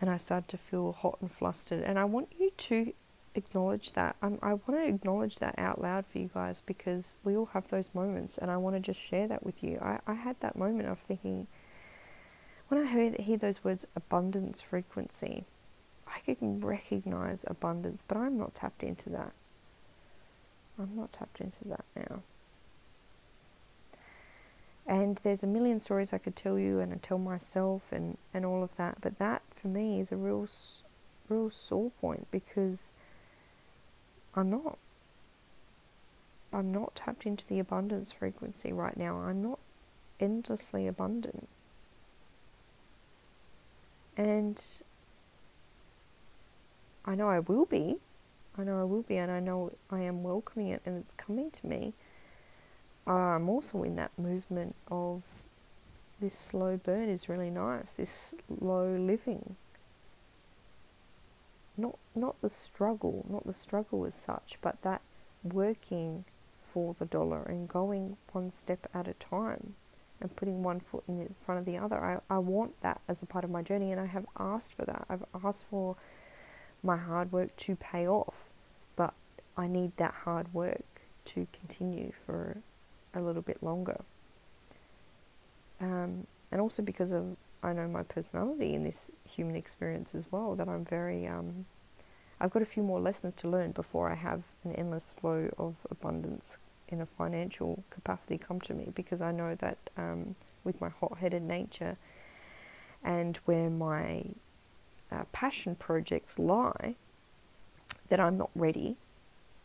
and 0.00 0.10
I 0.10 0.16
started 0.16 0.48
to 0.48 0.56
feel 0.56 0.92
hot 0.92 1.18
and 1.20 1.30
flustered. 1.30 1.82
And 1.82 1.98
I 1.98 2.04
want 2.04 2.32
you 2.38 2.50
to 2.56 2.92
acknowledge 3.34 3.92
that. 3.92 4.16
Um, 4.22 4.38
I 4.42 4.54
want 4.54 4.68
to 4.68 4.86
acknowledge 4.86 5.36
that 5.36 5.54
out 5.58 5.80
loud 5.80 6.06
for 6.06 6.18
you 6.18 6.30
guys 6.32 6.60
because 6.60 7.16
we 7.24 7.36
all 7.36 7.46
have 7.46 7.68
those 7.68 7.90
moments, 7.94 8.38
and 8.38 8.50
I 8.50 8.56
want 8.56 8.76
to 8.76 8.80
just 8.80 9.00
share 9.00 9.26
that 9.28 9.44
with 9.44 9.62
you. 9.62 9.78
I, 9.80 9.98
I 10.06 10.14
had 10.14 10.40
that 10.40 10.56
moment 10.56 10.88
of 10.88 10.98
thinking, 10.98 11.46
when 12.68 12.82
I 12.82 12.86
heard, 12.86 13.20
hear 13.20 13.36
those 13.36 13.64
words 13.64 13.86
abundance 13.96 14.60
frequency, 14.60 15.44
I 16.06 16.20
can 16.20 16.60
recognize 16.60 17.44
abundance, 17.48 18.02
but 18.06 18.16
I'm 18.16 18.38
not 18.38 18.54
tapped 18.54 18.82
into 18.82 19.10
that. 19.10 19.32
I'm 20.78 20.94
not 20.94 21.12
tapped 21.12 21.40
into 21.40 21.64
that 21.66 21.84
now. 21.96 22.22
And 24.86 25.20
there's 25.22 25.42
a 25.42 25.46
million 25.46 25.80
stories 25.80 26.12
I 26.12 26.18
could 26.18 26.36
tell 26.36 26.58
you 26.58 26.80
and 26.80 26.92
I 26.94 26.96
tell 26.96 27.18
myself 27.18 27.92
and, 27.92 28.16
and 28.32 28.46
all 28.46 28.62
of 28.62 28.76
that, 28.76 28.98
but 29.00 29.18
that 29.18 29.42
for 29.54 29.68
me 29.68 30.00
is 30.00 30.12
a 30.12 30.16
real, 30.16 30.46
real 31.28 31.50
sore 31.50 31.90
point 32.00 32.26
because 32.30 32.94
I'm 34.34 34.50
not. 34.50 34.78
I'm 36.50 36.72
not 36.72 36.94
tapped 36.94 37.26
into 37.26 37.46
the 37.46 37.58
abundance 37.58 38.10
frequency 38.10 38.72
right 38.72 38.96
now. 38.96 39.18
I'm 39.18 39.42
not 39.42 39.58
endlessly 40.18 40.86
abundant. 40.86 41.46
And 44.18 44.60
I 47.04 47.14
know 47.14 47.28
I 47.28 47.38
will 47.38 47.64
be. 47.64 47.98
I 48.58 48.64
know 48.64 48.80
I 48.80 48.84
will 48.84 49.02
be, 49.02 49.16
and 49.16 49.30
I 49.30 49.38
know 49.38 49.72
I 49.90 50.00
am 50.00 50.24
welcoming 50.24 50.68
it 50.68 50.82
and 50.84 50.98
it's 50.98 51.14
coming 51.14 51.52
to 51.52 51.66
me. 51.66 51.94
Uh, 53.06 53.12
I'm 53.12 53.48
also 53.48 53.84
in 53.84 53.94
that 53.96 54.10
movement 54.18 54.74
of 54.90 55.22
this 56.20 56.34
slow 56.34 56.76
burn 56.76 57.08
is 57.08 57.28
really 57.28 57.48
nice, 57.48 57.90
this 57.92 58.34
slow 58.58 58.96
living. 58.96 59.54
Not 61.76 61.96
not 62.16 62.40
the 62.42 62.48
struggle, 62.48 63.24
not 63.30 63.46
the 63.46 63.52
struggle 63.52 64.04
as 64.04 64.14
such, 64.14 64.58
but 64.60 64.82
that 64.82 65.00
working 65.44 66.24
for 66.60 66.94
the 66.98 67.06
dollar 67.06 67.44
and 67.44 67.68
going 67.68 68.16
one 68.32 68.50
step 68.50 68.90
at 68.92 69.06
a 69.06 69.14
time 69.14 69.74
and 70.20 70.34
putting 70.34 70.62
one 70.62 70.80
foot 70.80 71.04
in 71.06 71.34
front 71.38 71.60
of 71.60 71.64
the 71.64 71.78
other. 71.78 72.02
I, 72.02 72.34
I 72.34 72.38
want 72.38 72.80
that 72.82 73.00
as 73.08 73.22
a 73.22 73.26
part 73.26 73.44
of 73.44 73.50
my 73.50 73.62
journey 73.62 73.92
and 73.92 74.00
I 74.00 74.06
have 74.06 74.26
asked 74.38 74.74
for 74.74 74.84
that. 74.84 75.06
I've 75.08 75.24
asked 75.44 75.66
for 75.66 75.96
my 76.82 76.96
hard 76.96 77.32
work 77.32 77.54
to 77.56 77.76
pay 77.76 78.06
off, 78.06 78.48
but 78.96 79.14
I 79.56 79.66
need 79.66 79.96
that 79.96 80.14
hard 80.24 80.52
work 80.52 80.84
to 81.26 81.46
continue 81.52 82.12
for 82.26 82.58
a 83.14 83.20
little 83.20 83.42
bit 83.42 83.62
longer. 83.62 84.00
Um, 85.80 86.26
and 86.50 86.60
also 86.60 86.82
because 86.82 87.12
of 87.12 87.36
I 87.62 87.72
know 87.72 87.88
my 87.88 88.02
personality 88.02 88.74
in 88.74 88.84
this 88.84 89.10
human 89.28 89.56
experience 89.56 90.14
as 90.14 90.30
well, 90.30 90.54
that 90.54 90.68
I'm 90.68 90.84
very, 90.84 91.26
um, 91.26 91.66
I've 92.40 92.50
got 92.50 92.62
a 92.62 92.66
few 92.66 92.82
more 92.82 93.00
lessons 93.00 93.34
to 93.34 93.48
learn 93.48 93.72
before 93.72 94.10
I 94.10 94.14
have 94.14 94.52
an 94.64 94.74
endless 94.74 95.12
flow 95.12 95.50
of 95.58 95.74
abundance 95.90 96.56
in 96.88 97.00
a 97.00 97.06
financial 97.06 97.84
capacity 97.90 98.38
come 98.38 98.60
to 98.60 98.74
me 98.74 98.92
because 98.94 99.20
I 99.20 99.32
know 99.32 99.54
that 99.54 99.78
um, 99.96 100.34
with 100.64 100.80
my 100.80 100.88
hot 100.88 101.18
headed 101.18 101.42
nature 101.42 101.96
and 103.04 103.36
where 103.44 103.70
my 103.70 104.24
uh, 105.10 105.24
passion 105.32 105.74
projects 105.74 106.38
lie, 106.38 106.94
that 108.08 108.20
I'm 108.20 108.38
not 108.38 108.50
ready 108.54 108.96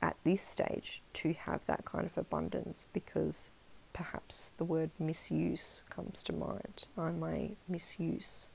at 0.02 0.16
this 0.24 0.42
stage 0.42 1.02
to 1.14 1.34
have 1.34 1.66
that 1.66 1.86
kind 1.86 2.06
of 2.06 2.18
abundance 2.18 2.88
because 2.94 3.50
perhaps 3.94 4.52
the 4.58 4.64
word 4.64 4.90
misuse 5.00 5.84
comes 5.90 6.24
to 6.24 6.34
mind. 6.34 6.86
I 6.98 7.12
may 7.12 7.52
misuse 7.68 8.48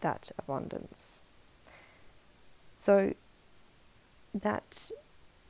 that 0.00 0.30
abundance. 0.38 1.20
So 2.76 3.14
that 4.34 4.90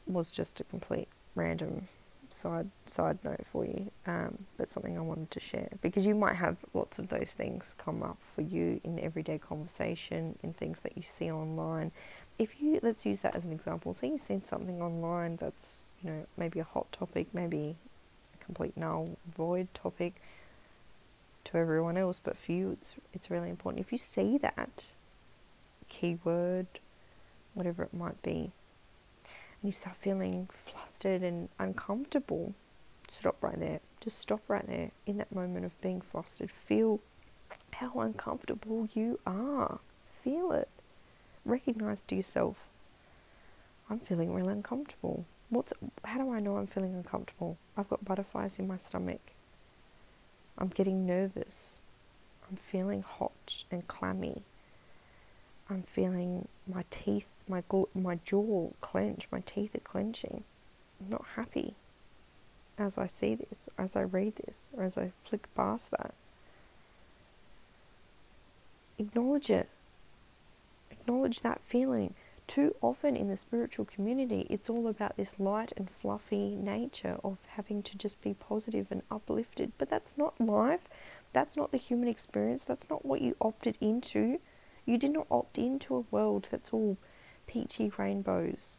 was 0.07 0.33
just 0.33 0.61
a 0.61 0.65
complete 0.65 1.09
random 1.35 1.87
side 2.33 2.71
side 2.87 3.19
note 3.25 3.45
for 3.45 3.65
you, 3.65 3.91
um, 4.07 4.39
but 4.57 4.71
something 4.71 4.97
I 4.97 5.01
wanted 5.01 5.31
to 5.33 5.41
share 5.41 5.69
because 5.81 6.07
you 6.07 6.15
might 6.15 6.35
have 6.35 6.57
lots 6.75 6.99
of 6.99 7.09
those 7.09 7.33
things 7.33 7.75
come 7.79 8.03
up 8.03 8.19
for 8.35 8.43
you 8.43 8.81
in 8.85 8.99
everyday 8.99 9.39
conversation, 9.39 10.39
in 10.43 10.53
things 10.53 10.81
that 10.81 10.97
you 10.97 11.03
see 11.03 11.31
online. 11.31 11.93
If 12.39 12.61
you 12.61 12.81
let's 12.83 13.05
use 13.07 13.21
that 13.21 13.35
as 13.35 13.47
an 13.47 13.53
example, 13.53 13.93
say 13.93 14.09
you've 14.09 14.21
seen 14.21 14.45
something 14.45 14.81
online 14.81 15.37
that's 15.37 15.85
you 16.03 16.11
know 16.11 16.27
maybe 16.37 16.59
a 16.61 16.65
hot 16.65 16.91
topic, 16.93 17.29
maybe 17.33 17.77
a 18.35 18.45
complete 18.45 18.77
null 18.77 19.11
void 19.37 19.69
topic 19.75 20.15
to 21.45 21.57
everyone 21.59 21.97
else, 21.97 22.21
but 22.23 22.37
for 22.37 22.53
you 22.53 22.73
it's 22.73 22.95
it's 23.13 23.31
really 23.31 23.51
important. 23.51 23.85
If 23.85 23.93
you 23.93 23.99
see 23.99 24.39
that 24.39 24.95
keyword, 25.89 26.67
whatever 27.55 27.83
it 27.83 27.93
might 27.93 28.21
be, 28.23 28.53
you 29.63 29.73
start 29.73 29.97
feeling 29.97 30.49
flustered 30.53 31.23
and 31.23 31.49
uncomfortable, 31.59 32.55
stop 33.09 33.37
right 33.43 33.59
there. 33.59 33.81
Just 34.01 34.19
stop 34.19 34.41
right 34.49 34.67
there 34.67 34.91
in 35.07 35.19
that 35.19 35.33
moment 35.33 35.65
of 35.65 35.81
being 35.81 36.01
flustered. 36.01 36.51
Feel 36.51 37.01
how 37.73 37.93
uncomfortable 38.01 38.89
you 38.95 39.21
are. 39.27 39.79
Feel 40.23 40.53
it. 40.53 40.69
Recognize 41.45 42.03
to 42.03 42.15
yourself, 42.17 42.69
I'm 43.89 44.01
feeling 44.01 44.33
really 44.33 44.53
uncomfortable. 44.53 45.25
What's 45.51 45.73
how 46.05 46.19
do 46.19 46.33
I 46.33 46.41
know 46.41 46.57
I'm 46.57 46.67
feeling 46.67 46.95
uncomfortable? 46.95 47.59
I've 47.77 47.89
got 47.89 48.05
butterflies 48.05 48.59
in 48.59 48.67
my 48.67 48.77
stomach. 48.77 49.21
I'm 50.57 50.69
getting 50.69 51.07
nervous. 51.07 51.83
I'm 52.49 52.57
feeling 52.57 53.03
hot 53.03 53.65
and 53.71 53.87
clammy. 53.87 54.43
I'm 55.73 55.83
feeling 55.83 56.49
my 56.67 56.85
teeth 56.91 57.27
my 57.49 57.63
my 57.95 58.17
jaw 58.25 58.71
clench, 58.81 59.27
my 59.31 59.41
teeth 59.45 59.75
are 59.75 59.81
clenching. 59.81 60.45
I'm 61.01 61.11
not 61.11 61.25
happy 61.37 61.75
as 62.79 62.97
I 62.99 63.07
see 63.07 63.35
this, 63.35 63.69
as 63.79 63.97
I 63.97 64.03
read 64.03 64.37
this, 64.37 64.67
or 64.73 64.85
as 64.85 64.97
I 64.97 65.13
flick 65.23 65.53
past 65.55 65.91
that. 65.91 66.15
Acknowledge 68.99 69.51
it. 69.51 69.69
Acknowledge 70.91 71.41
that 71.41 71.61
feeling. 71.61 72.15
Too 72.47 72.75
often 72.81 73.17
in 73.17 73.29
the 73.29 73.37
spiritual 73.37 73.85
community, 73.85 74.47
it's 74.51 74.69
all 74.69 74.89
about 74.89 75.17
this 75.17 75.39
light 75.39 75.73
and 75.77 75.91
fluffy 75.91 76.55
nature 76.55 77.19
of 77.25 77.39
having 77.57 77.83
to 77.85 77.97
just 77.97 78.21
be 78.21 78.35
positive 78.35 78.89
and 78.91 79.03
uplifted. 79.11 79.73
But 79.79 79.91
that's 79.91 80.19
not 80.19 80.41
life. 80.41 80.89
That's 81.33 81.57
not 81.57 81.73
the 81.73 81.79
human 81.79 82.09
experience. 82.09 82.65
That's 82.65 82.91
not 82.91 83.07
what 83.07 83.21
you 83.21 83.37
opted 83.41 83.79
into. 83.81 84.39
You 84.85 84.99
did 84.99 85.13
not 85.13 85.27
opt 85.31 85.59
into 85.59 85.97
a 85.97 86.05
world 86.11 86.49
that's 86.51 86.71
all 86.73 86.97
peachy 87.47 87.93
rainbows. 87.97 88.79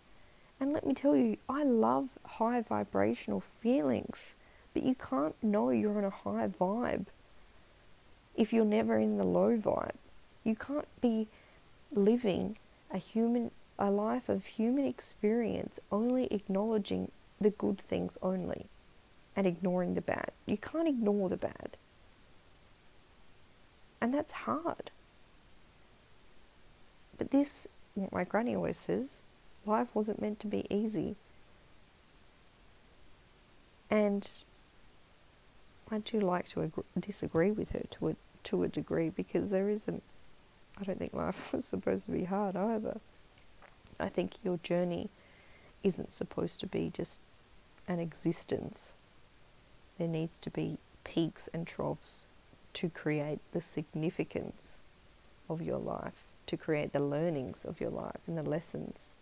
And 0.60 0.72
let 0.72 0.86
me 0.86 0.94
tell 0.94 1.16
you, 1.16 1.38
I 1.50 1.64
love 1.64 2.18
high 2.26 2.62
vibrational 2.62 3.42
feelings, 3.42 4.36
but 4.74 4.84
you 4.84 4.96
can't 4.96 5.36
know 5.44 5.70
you're 5.70 5.98
on 5.98 6.04
a 6.04 6.10
high 6.10 6.48
vibe 6.48 7.08
if 8.36 8.54
you're 8.54 8.66
never 8.66 8.98
in 8.98 9.18
the 9.18 9.24
low 9.24 9.58
vibe. 9.58 9.96
You 10.44 10.56
can't 10.56 10.88
be 11.02 11.28
living 11.92 12.58
a 12.92 12.98
human 12.98 13.52
a 13.80 13.90
life 13.90 14.30
of 14.30 14.46
human 14.46 14.86
experience 14.86 15.80
only 15.92 16.28
acknowledging 16.28 17.12
the 17.42 17.50
good 17.50 17.80
things 17.80 18.18
only 18.22 18.68
and 19.36 19.48
ignoring 19.48 19.96
the 19.96 20.02
bad. 20.02 20.32
You 20.46 20.58
can't 20.58 20.88
ignore 20.88 21.28
the 21.28 21.38
bad. 21.38 21.76
And 24.00 24.14
that's 24.14 24.34
hard. 24.34 24.92
But 27.24 27.32
this 27.32 27.70
what 27.96 28.12
my 28.12 28.26
granny 28.26 28.54
always 28.54 28.78
says 28.78 29.08
life 29.66 29.88
wasn't 29.94 30.22
meant 30.22 30.42
to 30.42 30.48
be 30.48 30.66
easy. 30.70 31.16
And 33.90 34.30
I 35.90 36.00
do 36.00 36.20
like 36.20 36.50
to 36.50 36.64
agree, 36.64 36.84
disagree 37.00 37.52
with 37.52 37.70
her 37.70 37.84
to 37.92 38.10
a, 38.10 38.16
to 38.44 38.64
a 38.64 38.68
degree 38.68 39.10
because 39.10 39.52
there 39.52 39.70
isn't, 39.70 40.04
I 40.78 40.84
don't 40.84 41.00
think 41.00 41.14
life 41.14 41.54
was 41.54 41.64
supposed 41.64 42.08
to 42.08 42.12
be 42.12 42.26
hard 42.26 42.58
either. 42.58 43.00
I 43.98 44.10
think 44.10 44.34
your 44.44 44.58
journey 44.58 45.10
isn't 45.82 46.12
supposed 46.12 46.60
to 46.60 46.68
be 46.68 46.92
just 46.94 47.22
an 47.88 48.02
existence. 48.02 48.92
There 49.98 50.10
needs 50.10 50.40
to 50.40 50.50
be 50.50 50.78
peaks 51.06 51.48
and 51.54 51.66
troughs 51.66 52.26
to 52.74 52.90
create 52.90 53.40
the 53.54 53.62
significance 53.62 54.80
of 55.50 55.62
your 55.62 55.80
life 55.80 56.26
to 56.48 56.58
create 56.58 56.94
the 56.94 57.00
learnings 57.00 57.66
of 57.66 57.80
your 57.80 57.90
life 57.90 58.20
and 58.28 58.38
the 58.38 58.44
lessons 58.44 59.16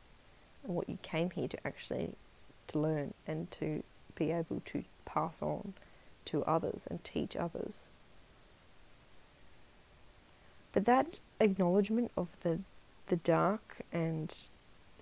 and 0.64 0.76
what 0.76 0.90
you 0.90 0.98
came 1.02 1.30
here 1.32 1.48
to 1.48 1.68
actually 1.68 2.16
to 2.68 2.80
learn 2.80 3.14
and 3.28 3.50
to 3.52 3.84
be 4.16 4.32
able 4.32 4.62
to 4.66 4.84
pass 5.06 5.42
on 5.42 5.74
to 6.26 6.44
others 6.46 6.88
and 6.90 7.04
teach 7.04 7.36
others. 7.36 7.86
But 10.72 10.86
that 10.86 11.20
acknowledgement 11.40 12.12
of 12.16 12.30
the 12.42 12.60
the 13.08 13.18
dark 13.18 13.82
and 13.92 14.34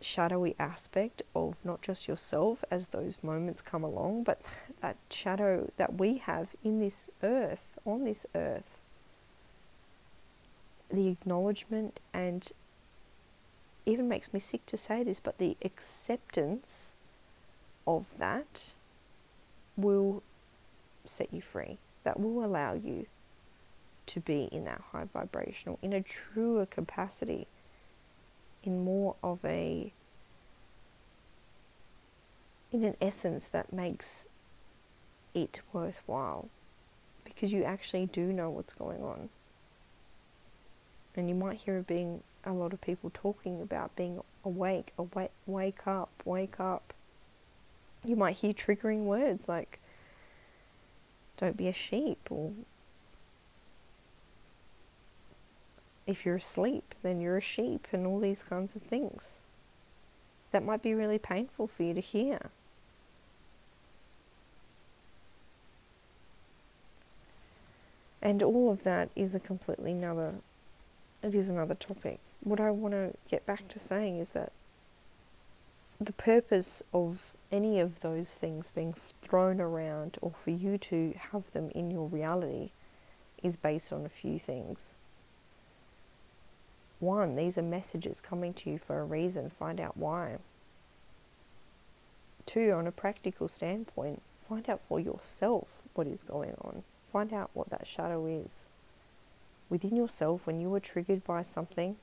shadowy 0.01 0.55
aspect 0.57 1.21
of 1.35 1.55
not 1.63 1.81
just 1.81 2.07
yourself 2.07 2.63
as 2.71 2.87
those 2.87 3.17
moments 3.23 3.61
come 3.61 3.83
along, 3.83 4.23
but 4.23 4.41
that 4.81 4.95
shadow 5.11 5.69
that 5.77 5.99
we 5.99 6.17
have 6.17 6.55
in 6.63 6.79
this 6.79 7.11
earth, 7.21 7.77
on 7.85 8.03
this 8.03 8.25
earth, 8.33 8.78
the 10.91 11.07
acknowledgement 11.07 11.99
and 12.13 12.51
even 13.85 14.07
makes 14.07 14.33
me 14.33 14.39
sick 14.39 14.65
to 14.67 14.77
say 14.77 15.03
this, 15.03 15.19
but 15.19 15.37
the 15.37 15.57
acceptance 15.63 16.93
of 17.87 18.05
that 18.17 18.73
will 19.75 20.21
set 21.05 21.33
you 21.33 21.41
free. 21.41 21.77
That 22.03 22.19
will 22.19 22.43
allow 22.43 22.73
you 22.73 23.07
to 24.07 24.19
be 24.19 24.49
in 24.51 24.65
that 24.65 24.81
high 24.91 25.05
vibrational, 25.11 25.79
in 25.81 25.93
a 25.93 26.01
truer 26.01 26.65
capacity, 26.65 27.47
in 28.63 28.83
more 28.83 29.15
of 29.23 29.43
a, 29.45 29.91
in 32.71 32.83
an 32.83 32.95
essence 33.01 33.47
that 33.47 33.71
makes 33.71 34.25
it 35.33 35.61
worthwhile 35.71 36.49
because 37.23 37.53
you 37.53 37.63
actually 37.63 38.07
do 38.07 38.33
know 38.33 38.49
what's 38.49 38.73
going 38.73 39.03
on 39.03 39.29
and 41.15 41.29
you 41.29 41.35
might 41.35 41.57
hear 41.57 41.81
being 41.81 42.23
a 42.45 42.53
lot 42.53 42.73
of 42.73 42.81
people 42.81 43.11
talking 43.13 43.61
about 43.61 43.95
being 43.95 44.21
awake, 44.45 44.93
awake, 44.97 45.31
wake 45.45 45.85
up, 45.85 46.09
wake 46.25 46.59
up. 46.59 46.93
You 48.03 48.15
might 48.15 48.37
hear 48.37 48.53
triggering 48.53 49.03
words 49.03 49.47
like 49.47 49.79
don't 51.37 51.57
be 51.57 51.67
a 51.67 51.73
sheep 51.73 52.19
or 52.29 52.51
if 56.07 56.25
you're 56.25 56.37
asleep, 56.37 56.95
then 57.03 57.21
you're 57.21 57.37
a 57.37 57.41
sheep 57.41 57.87
and 57.91 58.07
all 58.07 58.19
these 58.19 58.41
kinds 58.41 58.75
of 58.75 58.81
things. 58.81 59.41
That 60.51 60.65
might 60.65 60.81
be 60.81 60.95
really 60.95 61.19
painful 61.19 61.67
for 61.67 61.83
you 61.83 61.93
to 61.93 62.01
hear. 62.01 62.49
And 68.21 68.41
all 68.41 68.71
of 68.71 68.83
that 68.83 69.09
is 69.15 69.35
a 69.35 69.39
completely 69.39 69.91
another 69.91 70.35
it 71.21 71.35
is 71.35 71.49
another 71.49 71.75
topic. 71.75 72.19
What 72.41 72.59
I 72.59 72.71
want 72.71 72.93
to 72.93 73.13
get 73.29 73.45
back 73.45 73.67
to 73.69 73.79
saying 73.79 74.19
is 74.19 74.31
that 74.31 74.51
the 75.99 76.13
purpose 76.13 76.81
of 76.93 77.33
any 77.51 77.79
of 77.79 77.99
those 77.99 78.35
things 78.35 78.71
being 78.71 78.93
thrown 79.21 79.59
around 79.59 80.17
or 80.21 80.31
for 80.31 80.51
you 80.51 80.77
to 80.77 81.13
have 81.31 81.51
them 81.51 81.71
in 81.75 81.91
your 81.91 82.07
reality 82.07 82.71
is 83.43 83.55
based 83.55 83.91
on 83.91 84.05
a 84.05 84.09
few 84.09 84.39
things. 84.39 84.95
One, 86.99 87.35
these 87.35 87.57
are 87.57 87.63
messages 87.63 88.21
coming 88.21 88.53
to 88.55 88.69
you 88.69 88.77
for 88.77 88.99
a 88.99 89.05
reason, 89.05 89.49
find 89.49 89.79
out 89.79 89.97
why. 89.97 90.37
Two, 92.45 92.71
on 92.71 92.87
a 92.87 92.91
practical 92.91 93.47
standpoint, 93.47 94.21
find 94.37 94.69
out 94.69 94.81
for 94.87 94.99
yourself 94.99 95.83
what 95.93 96.07
is 96.07 96.23
going 96.23 96.55
on. 96.61 96.83
Find 97.11 97.33
out 97.33 97.51
what 97.53 97.69
that 97.69 97.87
shadow 97.87 98.25
is. 98.25 98.65
Within 99.69 99.95
yourself, 99.95 100.47
when 100.47 100.59
you 100.59 100.69
were 100.69 100.79
triggered 100.79 101.23
by 101.23 101.43
something, 101.43 101.97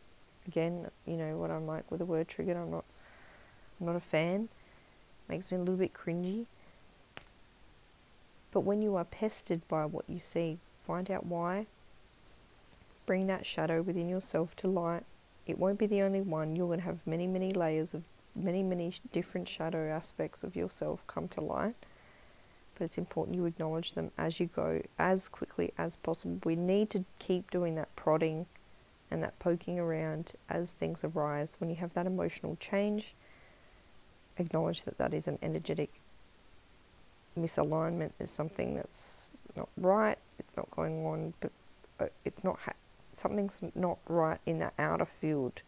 again, 0.46 0.88
you 1.04 1.16
know 1.16 1.36
what 1.36 1.50
I'm 1.50 1.66
like 1.66 1.90
with 1.90 1.98
the 1.98 2.06
word 2.06 2.28
triggered, 2.28 2.56
I'm 2.56 2.70
not 2.70 2.84
I'm 3.80 3.86
not 3.86 3.96
a 3.96 4.00
fan. 4.00 4.48
Makes 5.28 5.50
me 5.50 5.56
a 5.56 5.60
little 5.60 5.76
bit 5.76 5.92
cringy. 5.92 6.46
But 8.52 8.60
when 8.60 8.80
you 8.80 8.96
are 8.96 9.04
pestered 9.04 9.66
by 9.68 9.84
what 9.84 10.04
you 10.08 10.18
see, 10.18 10.58
find 10.86 11.10
out 11.10 11.26
why. 11.26 11.66
Bring 13.04 13.26
that 13.26 13.44
shadow 13.44 13.82
within 13.82 14.08
yourself 14.08 14.56
to 14.56 14.68
light. 14.68 15.04
It 15.46 15.58
won't 15.58 15.78
be 15.78 15.86
the 15.86 16.02
only 16.02 16.20
one. 16.20 16.56
You're 16.56 16.68
going 16.68 16.80
to 16.80 16.86
have 16.86 17.06
many, 17.06 17.26
many 17.26 17.50
layers 17.50 17.92
of 17.92 18.04
many, 18.34 18.62
many 18.62 18.94
different 19.12 19.48
shadow 19.48 19.90
aspects 19.90 20.42
of 20.42 20.56
yourself 20.56 21.06
come 21.06 21.28
to 21.28 21.40
light. 21.40 21.74
But 22.76 22.84
it's 22.84 22.98
important 22.98 23.36
you 23.36 23.46
acknowledge 23.46 23.94
them 23.94 24.10
as 24.18 24.38
you 24.38 24.46
go, 24.46 24.82
as 24.98 25.28
quickly 25.28 25.72
as 25.78 25.96
possible. 25.96 26.38
We 26.44 26.56
need 26.56 26.90
to 26.90 27.04
keep 27.18 27.50
doing 27.50 27.74
that 27.76 27.94
prodding 27.96 28.46
and 29.10 29.22
that 29.22 29.38
poking 29.38 29.78
around 29.78 30.32
as 30.48 30.72
things 30.72 31.04
arise. 31.04 31.56
When 31.58 31.70
you 31.70 31.76
have 31.76 31.94
that 31.94 32.06
emotional 32.06 32.56
change, 32.60 33.14
acknowledge 34.36 34.84
that 34.84 34.98
that 34.98 35.14
is 35.14 35.26
an 35.26 35.38
energetic 35.42 35.90
misalignment. 37.38 38.12
There's 38.18 38.30
something 38.30 38.74
that's 38.74 39.32
not 39.56 39.68
right. 39.76 40.18
It's 40.38 40.56
not 40.56 40.70
going 40.70 41.04
on, 41.06 41.34
but 41.40 41.52
uh, 41.98 42.06
it's 42.24 42.44
not. 42.44 42.58
Ha- 42.60 42.72
something's 43.14 43.60
not 43.74 43.98
right 44.08 44.40
in 44.44 44.58
that 44.58 44.74
outer 44.78 45.06
field. 45.06 45.62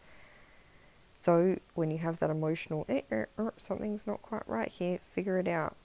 So 1.15 1.57
when 1.73 1.91
you 1.91 1.97
have 1.97 2.19
that 2.19 2.29
emotional, 2.29 2.85
eh, 2.87 3.01
eh, 3.11 3.25
eh, 3.37 3.49
something's 3.57 4.07
not 4.07 4.21
quite 4.21 4.47
right 4.47 4.69
here, 4.69 4.99
figure 5.13 5.37
it 5.37 5.47
out. 5.47 5.75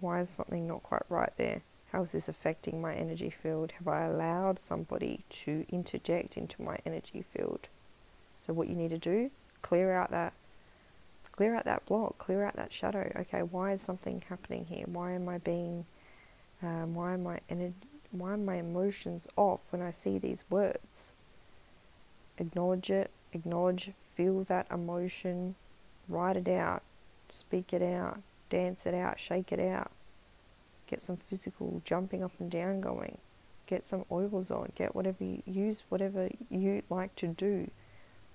Why 0.00 0.20
is 0.20 0.28
something 0.28 0.66
not 0.66 0.82
quite 0.82 1.02
right 1.08 1.32
there? 1.36 1.62
How 1.92 2.02
is 2.02 2.12
this 2.12 2.28
affecting 2.28 2.80
my 2.80 2.94
energy 2.94 3.30
field? 3.30 3.72
Have 3.78 3.88
I 3.88 4.04
allowed 4.04 4.58
somebody 4.58 5.24
to 5.44 5.64
interject 5.68 6.36
into 6.36 6.60
my 6.60 6.78
energy 6.84 7.22
field? 7.22 7.68
So 8.40 8.52
what 8.52 8.68
you 8.68 8.74
need 8.74 8.90
to 8.90 8.98
do, 8.98 9.30
clear 9.62 9.92
out 9.92 10.10
that 10.10 10.32
clear 11.32 11.54
out 11.54 11.64
that 11.64 11.84
block, 11.86 12.18
clear 12.18 12.44
out 12.44 12.54
that 12.56 12.72
shadow. 12.72 13.10
Okay, 13.16 13.42
why 13.42 13.72
is 13.72 13.80
something 13.80 14.22
happening 14.28 14.66
here? 14.66 14.84
Why 14.86 15.12
am 15.12 15.28
I 15.28 15.38
being 15.38 15.86
um, 16.62 16.94
why 16.94 17.14
am 17.14 17.26
I 17.26 17.40
ener- 17.50 17.72
why 18.10 18.32
are 18.32 18.36
my 18.36 18.56
emotions 18.56 19.26
off 19.36 19.60
when 19.70 19.82
I 19.82 19.90
see 19.90 20.18
these 20.18 20.44
words? 20.48 21.12
Acknowledge 22.38 22.90
it, 22.90 23.10
acknowledge, 23.32 23.90
feel 24.14 24.44
that 24.44 24.66
emotion, 24.70 25.56
write 26.08 26.36
it 26.36 26.48
out, 26.48 26.82
speak 27.28 27.72
it 27.72 27.82
out, 27.82 28.20
dance 28.48 28.86
it 28.86 28.94
out, 28.94 29.18
shake 29.18 29.52
it 29.52 29.60
out. 29.60 29.90
Get 30.86 31.02
some 31.02 31.16
physical 31.16 31.82
jumping 31.84 32.22
up 32.22 32.32
and 32.38 32.50
down 32.50 32.80
going. 32.80 33.18
Get 33.66 33.86
some 33.86 34.04
oils 34.10 34.50
on. 34.50 34.72
Get 34.74 34.94
whatever 34.94 35.24
you 35.24 35.42
use, 35.46 35.82
whatever 35.88 36.28
you 36.50 36.82
like 36.90 37.16
to 37.16 37.26
do 37.26 37.70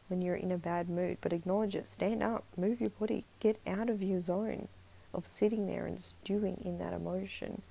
when 0.08 0.22
you're 0.22 0.36
in 0.36 0.52
a 0.52 0.58
bad 0.58 0.90
mood. 0.90 1.18
But 1.22 1.34
acknowledge 1.34 1.76
it. 1.76 1.88
Stand 1.88 2.24
up. 2.24 2.44
Move 2.58 2.82
your 2.82 2.90
body. 2.90 3.26
Get 3.40 3.60
out 3.68 3.90
of 3.90 4.02
your 4.02 4.20
zone 4.20 4.68
of 5.14 5.28
sitting 5.28 5.68
there 5.68 5.86
and 5.86 6.00
stewing 6.00 6.62
in 6.64 6.80
that 6.80 6.94
emotion 6.94 7.62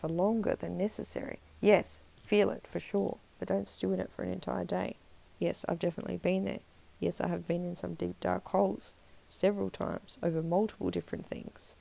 for 0.00 0.08
longer 0.08 0.56
than 0.58 0.78
necessary. 0.78 1.38
Yes, 1.60 2.00
feel 2.22 2.50
it 2.50 2.66
for 2.66 2.80
sure, 2.80 3.18
but 3.38 3.48
don't 3.48 3.68
stew 3.68 3.92
in 3.92 4.00
it 4.00 4.10
for 4.10 4.22
an 4.22 4.32
entire 4.32 4.64
day. 4.64 4.96
Yes, 5.38 5.64
I've 5.68 5.78
definitely 5.78 6.16
been 6.16 6.44
there. 6.44 6.60
Yes, 6.98 7.20
I 7.20 7.28
have 7.28 7.46
been 7.46 7.64
in 7.64 7.76
some 7.76 7.94
deep 7.94 8.18
dark 8.20 8.46
holes 8.48 8.94
several 9.30 9.70
times 9.70 10.18
over 10.22 10.42
multiple 10.42 10.90
different 10.90 11.26
things 11.26 11.76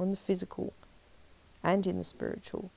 on 0.00 0.10
the 0.10 0.16
physical 0.16 0.72
and 1.62 1.86
in 1.86 1.98
the 1.98 2.04
spiritual. 2.04 2.70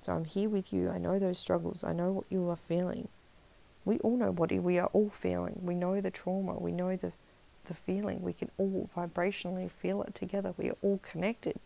So 0.00 0.12
I'm 0.12 0.24
here 0.24 0.48
with 0.48 0.72
you. 0.72 0.88
I 0.88 0.98
know 0.98 1.18
those 1.18 1.38
struggles. 1.38 1.82
I 1.82 1.92
know 1.92 2.12
what 2.12 2.24
you 2.30 2.48
are 2.48 2.56
feeling. 2.56 3.08
We 3.84 3.98
all 3.98 4.16
know 4.16 4.30
what 4.30 4.52
we 4.52 4.78
are 4.78 4.90
all 4.92 5.10
feeling. 5.10 5.60
We 5.62 5.74
know 5.74 6.00
the 6.00 6.10
trauma. 6.10 6.54
We 6.54 6.72
know 6.72 6.94
the, 6.94 7.12
the 7.66 7.74
feeling. 7.74 8.22
We 8.22 8.32
can 8.32 8.50
all 8.58 8.88
vibrationally 8.96 9.70
feel 9.70 10.02
it 10.02 10.14
together. 10.14 10.54
We 10.56 10.70
are 10.70 10.76
all 10.82 11.00
connected. 11.02 11.58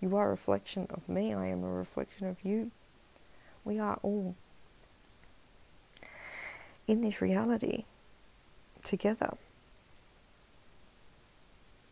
You 0.00 0.16
are 0.16 0.28
a 0.28 0.30
reflection 0.30 0.86
of 0.90 1.08
me. 1.08 1.34
I 1.34 1.46
am 1.48 1.64
a 1.64 1.70
reflection 1.70 2.28
of 2.28 2.36
you. 2.44 2.70
We 3.64 3.78
are 3.78 3.98
all 4.02 4.36
in 6.86 7.00
this 7.02 7.20
reality 7.20 7.84
together. 8.84 9.36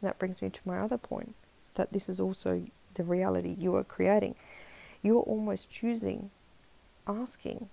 That 0.02 0.18
brings 0.18 0.40
me 0.40 0.50
to 0.50 0.60
my 0.64 0.78
other 0.78 0.98
point 0.98 1.34
that 1.74 1.92
this 1.92 2.08
is 2.08 2.20
also 2.20 2.64
the 2.94 3.04
reality 3.04 3.54
you 3.58 3.74
are 3.76 3.84
creating. 3.84 4.34
You're 5.02 5.22
almost 5.22 5.70
choosing, 5.70 6.30
asking 7.06 7.68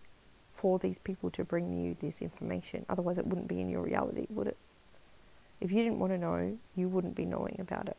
for 0.52 0.80
these 0.80 0.98
people 0.98 1.30
to 1.32 1.44
bring 1.44 1.74
you 1.74 1.98
this 2.00 2.22
information. 2.22 2.86
Otherwise, 2.88 3.18
it 3.18 3.28
wouldn't 3.28 3.48
be 3.48 3.60
in 3.60 3.70
your 3.70 3.82
reality, 3.82 4.28
would 4.30 4.48
it? 4.48 4.58
If 5.60 5.72
you 5.72 5.84
didn't 5.84 6.00
want 6.00 6.14
to 6.14 6.18
know, 6.18 6.58
you 6.76 6.88
wouldn't 6.88 7.16
be 7.16 7.26
knowing 7.26 7.58
about 7.60 7.88
it. 7.88 7.98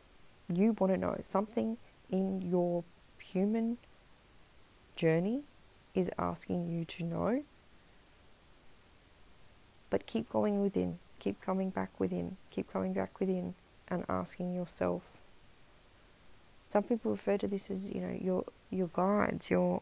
You 0.51 0.73
want 0.73 0.93
to 0.93 0.97
know 0.97 1.17
something 1.21 1.77
in 2.09 2.41
your 2.41 2.83
human 3.19 3.77
journey 4.95 5.41
is 5.93 6.09
asking 6.17 6.67
you 6.67 6.85
to 6.85 7.03
know. 7.03 7.43
But 9.89 10.05
keep 10.05 10.29
going 10.29 10.61
within, 10.61 10.99
keep 11.19 11.41
coming 11.41 11.69
back 11.69 11.99
within, 11.99 12.37
keep 12.49 12.71
coming 12.71 12.93
back 12.93 13.19
within 13.19 13.55
and 13.89 14.05
asking 14.09 14.53
yourself. 14.53 15.03
Some 16.67 16.83
people 16.83 17.11
refer 17.11 17.37
to 17.37 17.47
this 17.47 17.71
as, 17.71 17.91
you 17.91 18.01
know, 18.01 18.17
your 18.19 18.45
your 18.69 18.89
guides, 18.93 19.49
your 19.49 19.81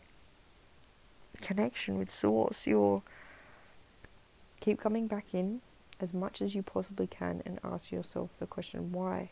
connection 1.41 1.97
with 1.97 2.10
source, 2.10 2.68
your 2.68 3.01
keep 4.60 4.80
coming 4.80 5.08
back 5.08 5.34
in 5.34 5.62
as 5.99 6.14
much 6.14 6.41
as 6.41 6.56
you 6.56 6.62
possibly 6.62 7.08
can 7.08 7.41
and 7.45 7.60
ask 7.64 7.91
yourself 7.91 8.32
the 8.39 8.45
question 8.45 8.91
why? 8.91 9.32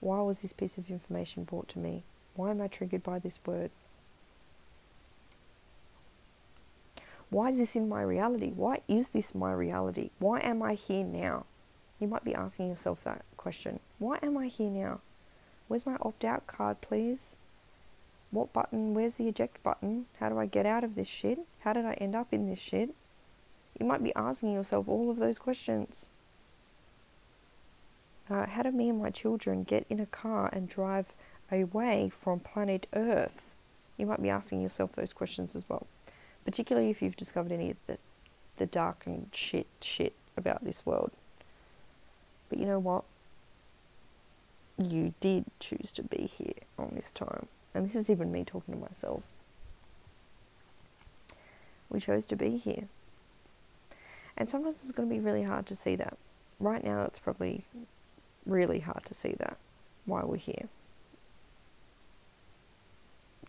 Why 0.00 0.20
was 0.20 0.40
this 0.40 0.52
piece 0.52 0.78
of 0.78 0.90
information 0.90 1.44
brought 1.44 1.68
to 1.68 1.78
me? 1.78 2.04
Why 2.34 2.50
am 2.50 2.60
I 2.60 2.68
triggered 2.68 3.02
by 3.02 3.18
this 3.18 3.38
word? 3.44 3.70
Why 7.30 7.50
is 7.50 7.58
this 7.58 7.76
in 7.76 7.88
my 7.88 8.02
reality? 8.02 8.52
Why 8.54 8.80
is 8.88 9.08
this 9.08 9.34
my 9.34 9.52
reality? 9.52 10.10
Why 10.18 10.40
am 10.40 10.62
I 10.62 10.74
here 10.74 11.04
now? 11.04 11.44
You 12.00 12.08
might 12.08 12.24
be 12.24 12.34
asking 12.34 12.68
yourself 12.68 13.04
that 13.04 13.24
question. 13.48 13.80
Why 13.98 14.18
am 14.22 14.36
I 14.36 14.48
here 14.48 14.68
now? 14.70 15.00
Where's 15.68 15.86
my 15.86 15.96
opt 16.02 16.22
out 16.22 16.46
card, 16.46 16.82
please? 16.82 17.36
What 18.30 18.52
button? 18.52 18.92
Where's 18.92 19.14
the 19.14 19.26
eject 19.26 19.62
button? 19.62 20.04
How 20.20 20.28
do 20.28 20.38
I 20.38 20.44
get 20.44 20.66
out 20.66 20.84
of 20.84 20.94
this 20.94 21.08
shit? 21.08 21.38
How 21.60 21.72
did 21.72 21.86
I 21.86 21.94
end 21.94 22.14
up 22.14 22.28
in 22.30 22.46
this 22.46 22.58
shit? 22.58 22.90
You 23.80 23.86
might 23.86 24.04
be 24.04 24.14
asking 24.14 24.52
yourself 24.52 24.86
all 24.86 25.10
of 25.10 25.16
those 25.16 25.38
questions. 25.38 26.10
Uh, 28.28 28.44
how 28.44 28.62
do 28.62 28.70
me 28.70 28.90
and 28.90 29.00
my 29.00 29.08
children 29.08 29.62
get 29.62 29.86
in 29.88 29.98
a 29.98 30.04
car 30.04 30.50
and 30.52 30.68
drive 30.68 31.14
away 31.50 32.10
from 32.10 32.40
planet 32.40 32.86
Earth? 32.92 33.40
You 33.96 34.04
might 34.04 34.22
be 34.22 34.28
asking 34.28 34.60
yourself 34.60 34.92
those 34.92 35.14
questions 35.14 35.56
as 35.56 35.66
well 35.70 35.86
particularly 36.44 36.88
if 36.88 37.02
you've 37.02 37.14
discovered 37.14 37.52
any 37.52 37.70
of 37.70 37.76
the, 37.86 37.98
the 38.56 38.64
dark 38.64 39.02
and 39.04 39.28
shit 39.32 39.66
shit 39.82 40.14
about 40.34 40.64
this 40.64 40.86
world. 40.86 41.10
But 42.48 42.58
you 42.58 42.64
know 42.64 42.78
what? 42.78 43.04
You 44.78 45.14
did 45.20 45.46
choose 45.58 45.90
to 45.92 46.02
be 46.02 46.22
here 46.26 46.62
on 46.78 46.92
this 46.94 47.12
time. 47.12 47.48
And 47.74 47.86
this 47.86 47.96
is 47.96 48.08
even 48.08 48.30
me 48.30 48.44
talking 48.44 48.74
to 48.74 48.80
myself. 48.80 49.28
We 51.90 52.00
chose 52.00 52.26
to 52.26 52.36
be 52.36 52.56
here. 52.56 52.88
And 54.36 54.48
sometimes 54.48 54.82
it's 54.82 54.92
going 54.92 55.08
to 55.08 55.14
be 55.14 55.20
really 55.20 55.42
hard 55.42 55.66
to 55.66 55.74
see 55.74 55.96
that. 55.96 56.16
Right 56.60 56.84
now, 56.84 57.02
it's 57.02 57.18
probably 57.18 57.64
really 58.46 58.80
hard 58.80 59.04
to 59.06 59.14
see 59.14 59.34
that, 59.38 59.56
why 60.06 60.24
we're 60.24 60.36
here. 60.36 60.68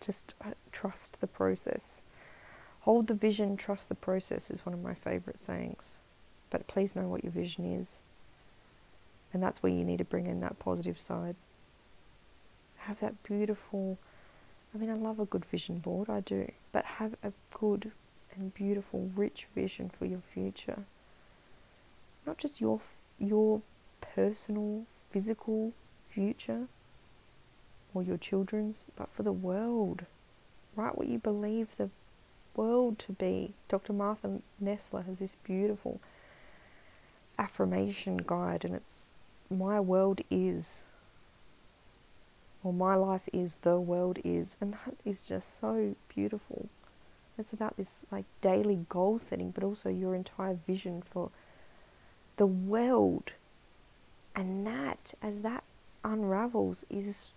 Just 0.01 0.33
uh, 0.43 0.51
trust 0.71 1.21
the 1.21 1.27
process. 1.27 2.01
Hold 2.81 3.07
the 3.07 3.13
vision, 3.13 3.57
trust 3.57 3.89
the 3.89 3.95
process 3.95 4.49
is 4.49 4.65
one 4.65 4.73
of 4.73 4.81
my 4.81 4.93
favourite 4.93 5.37
sayings. 5.37 5.99
But 6.49 6.65
please 6.67 6.95
know 6.95 7.07
what 7.07 7.23
your 7.23 7.33
vision 7.33 7.65
is. 7.65 7.99
And 9.33 9.43
that's 9.43 9.61
where 9.61 9.71
you 9.71 9.85
need 9.85 9.97
to 9.97 10.05
bring 10.05 10.25
in 10.25 10.39
that 10.39 10.59
positive 10.59 10.99
side. 10.99 11.35
Have 12.77 12.99
that 12.99 13.21
beautiful, 13.23 13.97
I 14.73 14.77
mean, 14.77 14.89
I 14.89 14.95
love 14.95 15.19
a 15.19 15.25
good 15.25 15.45
vision 15.45 15.79
board, 15.79 16.09
I 16.09 16.21
do. 16.21 16.51
But 16.71 16.85
have 16.85 17.15
a 17.23 17.33
good 17.53 17.91
and 18.35 18.53
beautiful, 18.53 19.11
rich 19.15 19.47
vision 19.53 19.89
for 19.89 20.05
your 20.05 20.21
future. 20.21 20.83
Not 22.25 22.37
just 22.37 22.61
your, 22.61 22.81
your 23.19 23.61
personal, 24.01 24.85
physical 25.09 25.73
future 26.07 26.67
or 27.93 28.03
your 28.03 28.17
children's, 28.17 28.87
but 28.95 29.09
for 29.09 29.23
the 29.23 29.31
world. 29.31 30.05
Write 30.75 30.97
what 30.97 31.07
you 31.07 31.19
believe 31.19 31.75
the 31.77 31.89
world 32.55 32.99
to 32.99 33.13
be. 33.13 33.53
Dr. 33.67 33.93
Martha 33.93 34.41
Nessler 34.63 35.05
has 35.05 35.19
this 35.19 35.35
beautiful 35.35 35.99
affirmation 37.37 38.17
guide, 38.25 38.65
and 38.65 38.75
it's 38.75 39.13
My 39.49 39.79
world 39.79 40.21
is. 40.29 40.83
or 42.63 42.73
my 42.73 42.95
life 42.95 43.29
is, 43.33 43.55
the 43.61 43.79
world 43.79 44.19
is. 44.23 44.57
And 44.59 44.73
that 44.73 44.95
is 45.05 45.27
just 45.27 45.59
so 45.59 45.95
beautiful. 46.13 46.69
It's 47.37 47.53
about 47.53 47.77
this 47.77 48.05
like 48.11 48.25
daily 48.41 48.85
goal 48.89 49.19
setting, 49.19 49.51
but 49.51 49.63
also 49.63 49.89
your 49.89 50.13
entire 50.13 50.53
vision 50.55 51.01
for 51.01 51.31
the 52.37 52.45
world. 52.45 53.31
And 54.35 54.65
that, 54.67 55.13
as 55.21 55.41
that 55.41 55.63
unravels, 56.03 56.85
is 56.89 57.31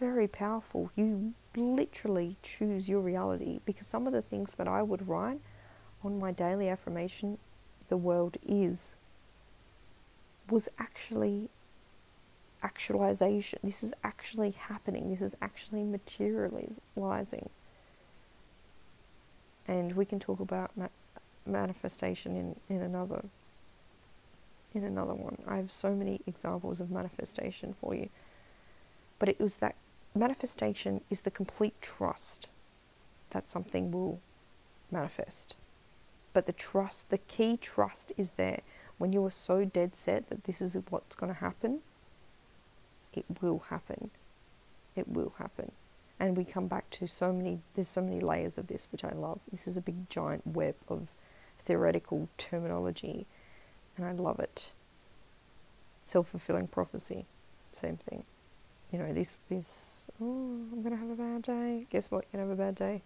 very 0.00 0.26
powerful. 0.28 0.90
You 0.96 1.34
literally 1.56 2.36
choose 2.42 2.88
your 2.88 3.00
reality 3.00 3.60
because 3.64 3.86
some 3.86 4.06
of 4.06 4.12
the 4.12 4.22
things 4.22 4.54
that 4.56 4.66
I 4.68 4.82
would 4.82 5.08
write 5.08 5.40
on 6.02 6.18
my 6.18 6.32
daily 6.32 6.68
affirmation, 6.68 7.38
the 7.88 7.96
world 7.96 8.36
is, 8.46 8.96
was 10.50 10.68
actually 10.78 11.48
actualization. 12.64 13.60
This 13.62 13.84
is 13.84 13.94
actually 14.02 14.52
happening. 14.52 15.10
This 15.10 15.22
is 15.22 15.36
actually 15.40 15.84
materializing. 15.84 17.50
And 19.68 19.94
we 19.94 20.04
can 20.04 20.18
talk 20.18 20.40
about 20.40 20.70
ma- 20.76 20.88
manifestation 21.46 22.36
in, 22.36 22.56
in 22.74 22.82
another 22.82 23.24
in 24.74 24.82
another 24.82 25.14
one. 25.14 25.38
I 25.46 25.56
have 25.56 25.70
so 25.70 25.94
many 25.94 26.20
examples 26.26 26.80
of 26.80 26.90
manifestation 26.90 27.76
for 27.80 27.94
you. 27.94 28.08
But 29.20 29.28
it 29.28 29.38
was 29.38 29.58
that 29.58 29.76
manifestation 30.16 31.00
is 31.10 31.20
the 31.20 31.30
complete 31.30 31.80
trust 31.80 32.48
that 33.30 33.48
something 33.48 33.92
will 33.92 34.20
manifest. 34.90 35.54
But 36.32 36.46
the 36.46 36.52
trust, 36.52 37.10
the 37.10 37.18
key 37.18 37.56
trust 37.56 38.10
is 38.16 38.32
there. 38.32 38.62
When 38.98 39.12
you 39.12 39.24
are 39.24 39.30
so 39.30 39.64
dead 39.64 39.96
set 39.96 40.28
that 40.28 40.44
this 40.44 40.60
is 40.60 40.76
what's 40.90 41.14
going 41.14 41.32
to 41.32 41.38
happen, 41.38 41.80
it 43.14 43.24
will 43.40 43.60
happen. 43.70 44.10
It 44.96 45.08
will 45.08 45.34
happen. 45.38 45.72
And 46.20 46.36
we 46.36 46.44
come 46.44 46.68
back 46.68 46.90
to 46.90 47.06
so 47.06 47.32
many, 47.32 47.60
there's 47.74 47.88
so 47.88 48.00
many 48.00 48.20
layers 48.20 48.56
of 48.56 48.68
this, 48.68 48.86
which 48.92 49.04
I 49.04 49.12
love. 49.12 49.40
This 49.50 49.66
is 49.66 49.76
a 49.76 49.80
big 49.80 50.08
giant 50.08 50.46
web 50.46 50.76
of 50.88 51.08
theoretical 51.64 52.28
terminology, 52.38 53.26
and 53.96 54.06
I 54.06 54.12
love 54.12 54.38
it. 54.38 54.72
Self 56.02 56.28
fulfilling 56.28 56.68
prophecy, 56.68 57.26
same 57.72 57.96
thing. 57.96 58.24
You 58.92 58.98
know, 59.00 59.12
this, 59.12 59.40
this, 59.48 60.10
oh, 60.20 60.24
I'm 60.72 60.82
going 60.82 60.94
to 60.94 61.00
have 61.00 61.10
a 61.10 61.16
bad 61.16 61.42
day. 61.42 61.86
Guess 61.90 62.10
what? 62.10 62.24
You're 62.32 62.44
going 62.44 62.56
to 62.56 62.62
have 62.62 62.68
a 62.68 62.72
bad 62.72 62.74
day. 62.76 63.02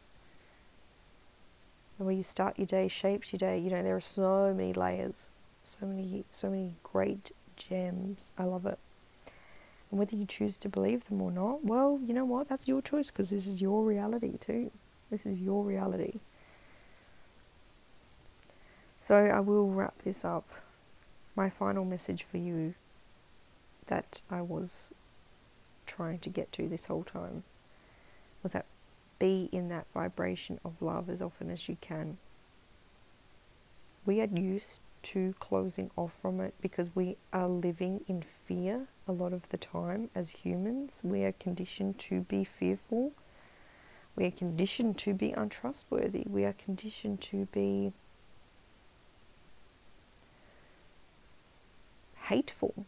The 1.98 2.04
way 2.04 2.14
you 2.14 2.22
start 2.22 2.58
your 2.58 2.66
day 2.66 2.88
shapes 2.88 3.32
your 3.32 3.38
day. 3.38 3.58
You 3.58 3.70
know, 3.70 3.82
there 3.82 3.96
are 3.96 4.00
so 4.00 4.52
many 4.54 4.72
layers, 4.72 5.28
so 5.64 5.86
many, 5.86 6.24
so 6.30 6.50
many 6.50 6.74
great 6.82 7.30
gems. 7.56 8.32
I 8.36 8.44
love 8.44 8.66
it. 8.66 8.78
And 9.90 9.98
whether 9.98 10.16
you 10.16 10.26
choose 10.26 10.56
to 10.58 10.68
believe 10.68 11.04
them 11.04 11.22
or 11.22 11.30
not, 11.30 11.64
well, 11.64 11.98
you 12.04 12.12
know 12.12 12.24
what? 12.24 12.48
That's 12.48 12.68
your 12.68 12.82
choice 12.82 13.10
because 13.10 13.30
this 13.30 13.46
is 13.46 13.62
your 13.62 13.84
reality 13.84 14.36
too. 14.36 14.70
This 15.10 15.24
is 15.24 15.38
your 15.38 15.64
reality. 15.64 16.20
So 19.00 19.16
I 19.16 19.40
will 19.40 19.70
wrap 19.70 19.98
this 20.04 20.24
up. 20.24 20.46
My 21.34 21.48
final 21.48 21.84
message 21.84 22.24
for 22.24 22.36
you 22.36 22.74
that 23.86 24.20
I 24.30 24.42
was 24.42 24.92
trying 25.86 26.18
to 26.18 26.28
get 26.28 26.52
to 26.52 26.68
this 26.68 26.86
whole 26.86 27.04
time 27.04 27.44
was 28.42 28.52
that 28.52 28.66
be 29.18 29.48
in 29.50 29.68
that 29.70 29.86
vibration 29.94 30.60
of 30.64 30.82
love 30.82 31.08
as 31.08 31.22
often 31.22 31.50
as 31.50 31.68
you 31.68 31.76
can. 31.80 32.18
We 34.04 34.20
are 34.20 34.26
used 34.26 34.80
to 35.02 35.34
closing 35.38 35.90
off 35.96 36.12
from 36.12 36.40
it 36.40 36.54
because 36.60 36.94
we 36.94 37.16
are 37.32 37.48
living 37.48 38.04
in 38.08 38.22
fear 38.22 38.88
a 39.06 39.12
lot 39.12 39.32
of 39.32 39.48
the 39.48 39.56
time 39.56 40.10
as 40.14 40.30
humans. 40.30 41.00
We 41.02 41.24
are 41.24 41.32
conditioned 41.32 41.98
to 42.00 42.22
be 42.22 42.44
fearful. 42.44 43.12
We 44.16 44.26
are 44.26 44.30
conditioned 44.30 44.98
to 44.98 45.14
be 45.14 45.32
untrustworthy. 45.32 46.24
We 46.28 46.44
are 46.44 46.52
conditioned 46.52 47.20
to 47.22 47.46
be 47.52 47.92
hateful 52.24 52.86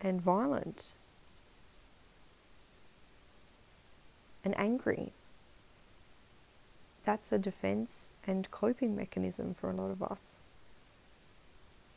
and 0.00 0.20
violent 0.20 0.92
and 4.44 4.58
angry. 4.58 5.12
That's 7.04 7.32
a 7.32 7.38
defense 7.38 8.12
and 8.26 8.50
coping 8.50 8.96
mechanism 8.96 9.54
for 9.54 9.70
a 9.70 9.74
lot 9.74 9.90
of 9.90 10.02
us 10.02 10.40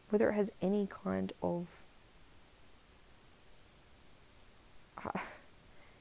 whether 0.10 0.30
it 0.30 0.34
has 0.34 0.52
any 0.62 0.88
kind 0.88 1.34
of 1.42 1.68
uh, 5.04 5.20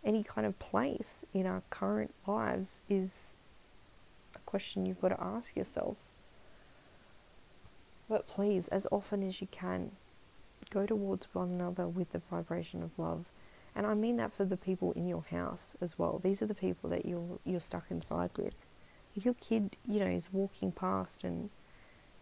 any 0.04 0.22
kind 0.22 0.46
of 0.46 0.58
place 0.58 1.24
in 1.34 1.46
our 1.46 1.62
current 1.68 2.14
lives 2.26 2.80
is 2.88 3.36
a 4.34 4.38
question 4.40 4.86
you've 4.86 5.00
got 5.00 5.08
to 5.08 5.20
ask 5.20 5.56
yourself. 5.56 5.98
But 8.08 8.26
please, 8.26 8.68
as 8.68 8.86
often 8.92 9.26
as 9.26 9.40
you 9.40 9.48
can, 9.50 9.92
go 10.70 10.86
towards 10.86 11.26
one 11.32 11.48
another 11.48 11.88
with 11.88 12.12
the 12.12 12.20
vibration 12.20 12.82
of 12.82 12.98
love. 12.98 13.26
And 13.74 13.86
I 13.86 13.94
mean 13.94 14.16
that 14.16 14.32
for 14.32 14.44
the 14.44 14.56
people 14.56 14.92
in 14.92 15.06
your 15.08 15.24
house 15.30 15.76
as 15.80 15.98
well. 15.98 16.18
These 16.18 16.40
are 16.40 16.46
the 16.46 16.54
people 16.54 16.88
that 16.90 17.04
you're 17.04 17.38
you're 17.44 17.60
stuck 17.60 17.90
inside 17.90 18.30
with. 18.36 18.56
If 19.14 19.24
your 19.24 19.34
kid, 19.34 19.76
you 19.86 19.98
know, 20.00 20.06
is 20.06 20.32
walking 20.32 20.72
past 20.72 21.24
and 21.24 21.50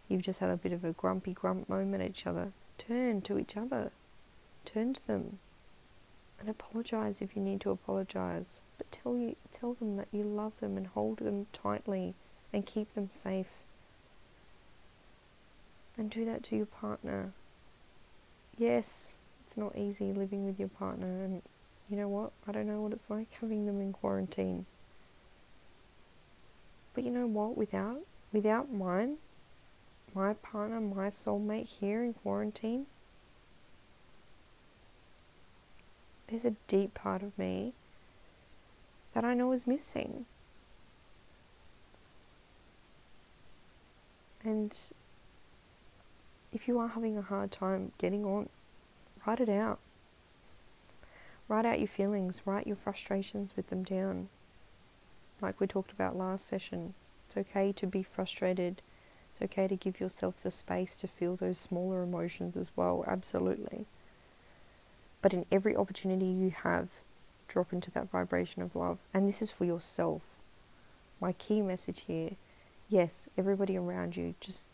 you've 0.07 0.21
just 0.21 0.39
had 0.39 0.49
a 0.49 0.57
bit 0.57 0.71
of 0.71 0.83
a 0.83 0.93
grumpy 0.93 1.33
grump 1.33 1.67
moment 1.69 2.03
at 2.03 2.09
each 2.09 2.27
other, 2.27 2.51
turn 2.77 3.21
to 3.21 3.37
each 3.37 3.57
other. 3.57 3.91
Turn 4.65 4.93
to 4.93 5.07
them 5.07 5.39
and 6.39 6.49
apologize 6.49 7.21
if 7.21 7.35
you 7.35 7.41
need 7.41 7.61
to 7.61 7.71
apologize. 7.71 8.61
But 8.77 8.91
tell 8.91 9.17
you 9.17 9.35
tell 9.51 9.73
them 9.73 9.97
that 9.97 10.07
you 10.11 10.23
love 10.23 10.59
them 10.59 10.77
and 10.77 10.87
hold 10.87 11.19
them 11.19 11.47
tightly 11.53 12.13
and 12.51 12.65
keep 12.65 12.93
them 12.93 13.09
safe. 13.09 13.49
And 15.97 16.09
do 16.09 16.25
that 16.25 16.43
to 16.45 16.57
your 16.57 16.65
partner. 16.65 17.31
Yes, 18.57 19.17
it's 19.47 19.57
not 19.57 19.77
easy 19.77 20.11
living 20.11 20.45
with 20.45 20.59
your 20.59 20.69
partner 20.69 21.23
and 21.23 21.41
you 21.89 21.97
know 21.97 22.07
what? 22.07 22.31
I 22.47 22.51
don't 22.51 22.67
know 22.67 22.81
what 22.81 22.91
it's 22.91 23.09
like 23.09 23.31
having 23.39 23.67
them 23.67 23.79
in 23.79 23.93
quarantine. 23.93 24.65
But 26.93 27.03
you 27.03 27.11
know 27.11 27.27
what? 27.27 27.55
Without 27.55 27.99
without 28.33 28.71
mine, 28.71 29.17
my 30.15 30.33
partner, 30.33 30.79
my 30.79 31.09
soulmate 31.09 31.67
here 31.67 32.01
in 32.01 32.13
quarantine, 32.13 32.85
there's 36.27 36.45
a 36.45 36.55
deep 36.67 36.93
part 36.93 37.21
of 37.21 37.37
me 37.37 37.73
that 39.13 39.25
I 39.25 39.33
know 39.33 39.51
is 39.51 39.67
missing. 39.67 40.25
And 44.43 44.75
if 46.53 46.67
you 46.67 46.79
are 46.79 46.87
having 46.87 47.17
a 47.17 47.21
hard 47.21 47.51
time 47.51 47.91
getting 47.97 48.23
on, 48.23 48.47
write 49.25 49.41
it 49.41 49.49
out. 49.49 49.79
Write 51.49 51.65
out 51.65 51.79
your 51.79 51.87
feelings, 51.87 52.41
write 52.45 52.65
your 52.65 52.75
frustrations 52.75 53.55
with 53.55 53.69
them 53.69 53.83
down. 53.83 54.29
Like 55.41 55.59
we 55.59 55.67
talked 55.67 55.91
about 55.91 56.15
last 56.15 56.47
session, 56.47 56.93
it's 57.25 57.35
okay 57.37 57.71
to 57.73 57.85
be 57.85 58.01
frustrated 58.01 58.81
it's 59.35 59.51
okay 59.51 59.67
to 59.67 59.75
give 59.75 59.99
yourself 59.99 60.41
the 60.41 60.49
space 60.49 60.95
to 60.95 61.07
feel 61.07 61.35
those 61.35 61.57
smaller 61.57 62.03
emotions 62.03 62.55
as 62.55 62.71
well, 62.77 63.03
absolutely. 63.05 63.85
But 65.21 65.33
in 65.33 65.45
every 65.51 65.75
opportunity 65.75 66.25
you 66.25 66.51
have, 66.63 66.87
drop 67.49 67.73
into 67.73 67.91
that 67.91 68.09
vibration 68.09 68.61
of 68.61 68.77
love. 68.77 68.99
And 69.13 69.27
this 69.27 69.41
is 69.41 69.51
for 69.51 69.65
yourself. 69.65 70.21
My 71.19 71.33
key 71.33 71.61
message 71.61 72.03
here 72.07 72.31
yes, 72.89 73.27
everybody 73.37 73.75
around 73.77 74.15
you, 74.15 74.35
just 74.39 74.67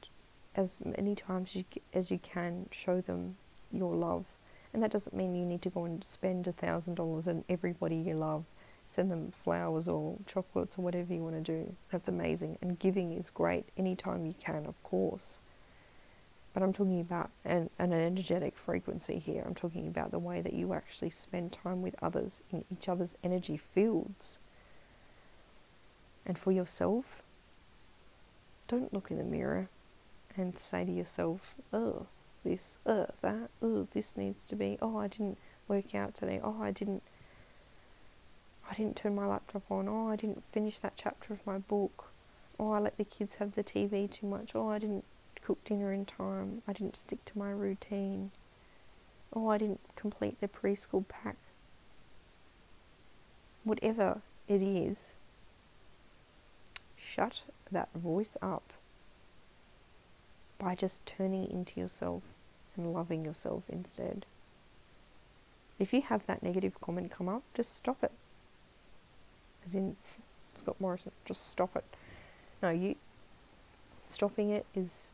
as 0.55 0.79
many 0.83 1.15
times 1.15 1.57
as 1.93 2.11
you 2.11 2.19
can, 2.19 2.67
show 2.71 3.01
them 3.01 3.37
your 3.71 3.95
love. 3.95 4.25
And 4.73 4.83
that 4.83 4.91
doesn't 4.91 5.15
mean 5.15 5.35
you 5.35 5.45
need 5.45 5.61
to 5.63 5.69
go 5.69 5.85
and 5.85 6.03
spend 6.03 6.47
a 6.47 6.51
thousand 6.51 6.95
dollars 6.95 7.27
on 7.27 7.45
everybody 7.49 7.95
you 7.95 8.13
love 8.13 8.45
send 8.91 9.11
them 9.11 9.31
flowers 9.31 9.87
or 9.87 10.17
chocolates 10.25 10.77
or 10.77 10.81
whatever 10.81 11.13
you 11.13 11.23
want 11.23 11.35
to 11.35 11.41
do. 11.41 11.75
That's 11.91 12.07
amazing. 12.07 12.57
And 12.61 12.77
giving 12.77 13.13
is 13.13 13.29
great 13.29 13.65
anytime 13.77 14.25
you 14.25 14.35
can, 14.39 14.65
of 14.65 14.81
course. 14.83 15.39
But 16.53 16.63
I'm 16.63 16.73
talking 16.73 16.99
about 16.99 17.29
an, 17.45 17.69
an 17.79 17.93
energetic 17.93 18.55
frequency 18.55 19.19
here. 19.19 19.43
I'm 19.45 19.55
talking 19.55 19.87
about 19.87 20.11
the 20.11 20.19
way 20.19 20.41
that 20.41 20.53
you 20.53 20.73
actually 20.73 21.11
spend 21.11 21.53
time 21.53 21.81
with 21.81 21.95
others 22.01 22.41
in 22.51 22.65
each 22.69 22.89
other's 22.89 23.15
energy 23.23 23.57
fields. 23.57 24.39
And 26.25 26.37
for 26.37 26.51
yourself, 26.51 27.21
don't 28.67 28.93
look 28.93 29.09
in 29.09 29.17
the 29.17 29.23
mirror 29.23 29.69
and 30.35 30.59
say 30.59 30.83
to 30.83 30.91
yourself, 30.91 31.55
oh, 31.71 32.07
this, 32.43 32.77
oh, 32.85 33.07
that, 33.21 33.49
oh, 33.61 33.87
this 33.93 34.17
needs 34.17 34.43
to 34.45 34.55
be, 34.55 34.77
oh, 34.81 34.97
I 34.97 35.07
didn't 35.07 35.37
work 35.67 35.95
out 35.95 36.15
today, 36.15 36.41
oh, 36.43 36.61
I 36.61 36.71
didn't 36.71 37.03
I 38.71 38.75
didn't 38.75 38.95
turn 38.95 39.15
my 39.15 39.25
laptop 39.27 39.69
on. 39.69 39.89
Oh, 39.89 40.07
I 40.07 40.15
didn't 40.15 40.43
finish 40.51 40.79
that 40.79 40.93
chapter 40.95 41.33
of 41.33 41.45
my 41.45 41.57
book. 41.57 42.09
Oh, 42.57 42.71
I 42.71 42.79
let 42.79 42.97
the 42.97 43.03
kids 43.03 43.35
have 43.35 43.55
the 43.55 43.63
TV 43.65 44.09
too 44.09 44.25
much. 44.25 44.55
Oh, 44.55 44.69
I 44.69 44.79
didn't 44.79 45.03
cook 45.41 45.61
dinner 45.65 45.91
in 45.91 46.05
time. 46.05 46.61
I 46.67 46.73
didn't 46.73 46.95
stick 46.95 47.25
to 47.25 47.37
my 47.37 47.51
routine. 47.51 48.31
Oh, 49.33 49.49
I 49.49 49.57
didn't 49.57 49.81
complete 49.95 50.39
the 50.39 50.47
preschool 50.47 51.05
pack. 51.07 51.35
whatever 53.63 54.21
it 54.47 54.61
is, 54.61 55.15
shut 56.97 57.41
that 57.71 57.89
voice 57.93 58.37
up 58.41 58.73
by 60.59 60.75
just 60.75 61.05
turning 61.05 61.49
into 61.49 61.79
yourself 61.79 62.23
and 62.75 62.93
loving 62.93 63.25
yourself 63.25 63.63
instead. 63.69 64.25
If 65.79 65.93
you 65.93 66.01
have 66.01 66.25
that 66.27 66.43
negative 66.43 66.79
comment 66.81 67.11
come 67.11 67.27
up, 67.29 67.43
just 67.53 67.75
stop 67.75 68.03
it. 68.03 68.11
As 69.65 69.75
in 69.75 69.95
Scott 70.45 70.75
Morrison, 70.79 71.11
just 71.25 71.49
stop 71.49 71.75
it. 71.75 71.85
No, 72.61 72.69
you 72.69 72.95
stopping 74.07 74.49
it 74.49 74.65
is 74.75 75.11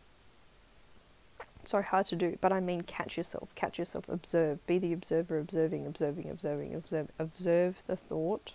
so 1.64 1.82
hard 1.82 2.06
to 2.08 2.16
do, 2.16 2.38
but 2.42 2.52
I 2.52 2.60
mean 2.60 2.82
catch 2.82 3.18
yourself, 3.18 3.54
catch 3.56 3.78
yourself, 3.78 4.08
observe, 4.10 4.66
be 4.66 4.80
the 4.80 4.94
observer, 4.94 5.38
observing, 5.38 5.86
observing, 5.86 6.30
observing, 6.30 6.74
observe, 6.74 7.10
observe 7.20 7.76
the 7.88 7.96
thought. 7.96 8.54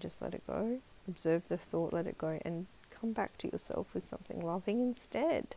Just 0.00 0.22
let 0.22 0.34
it 0.34 0.46
go. 0.46 0.80
Observe 1.08 1.48
the 1.48 1.58
thought, 1.58 1.92
let 1.92 2.06
it 2.06 2.18
go, 2.18 2.38
and 2.44 2.66
come 2.90 3.12
back 3.12 3.36
to 3.38 3.50
yourself 3.50 3.88
with 3.94 4.08
something 4.08 4.40
loving 4.40 4.80
instead. 4.80 5.56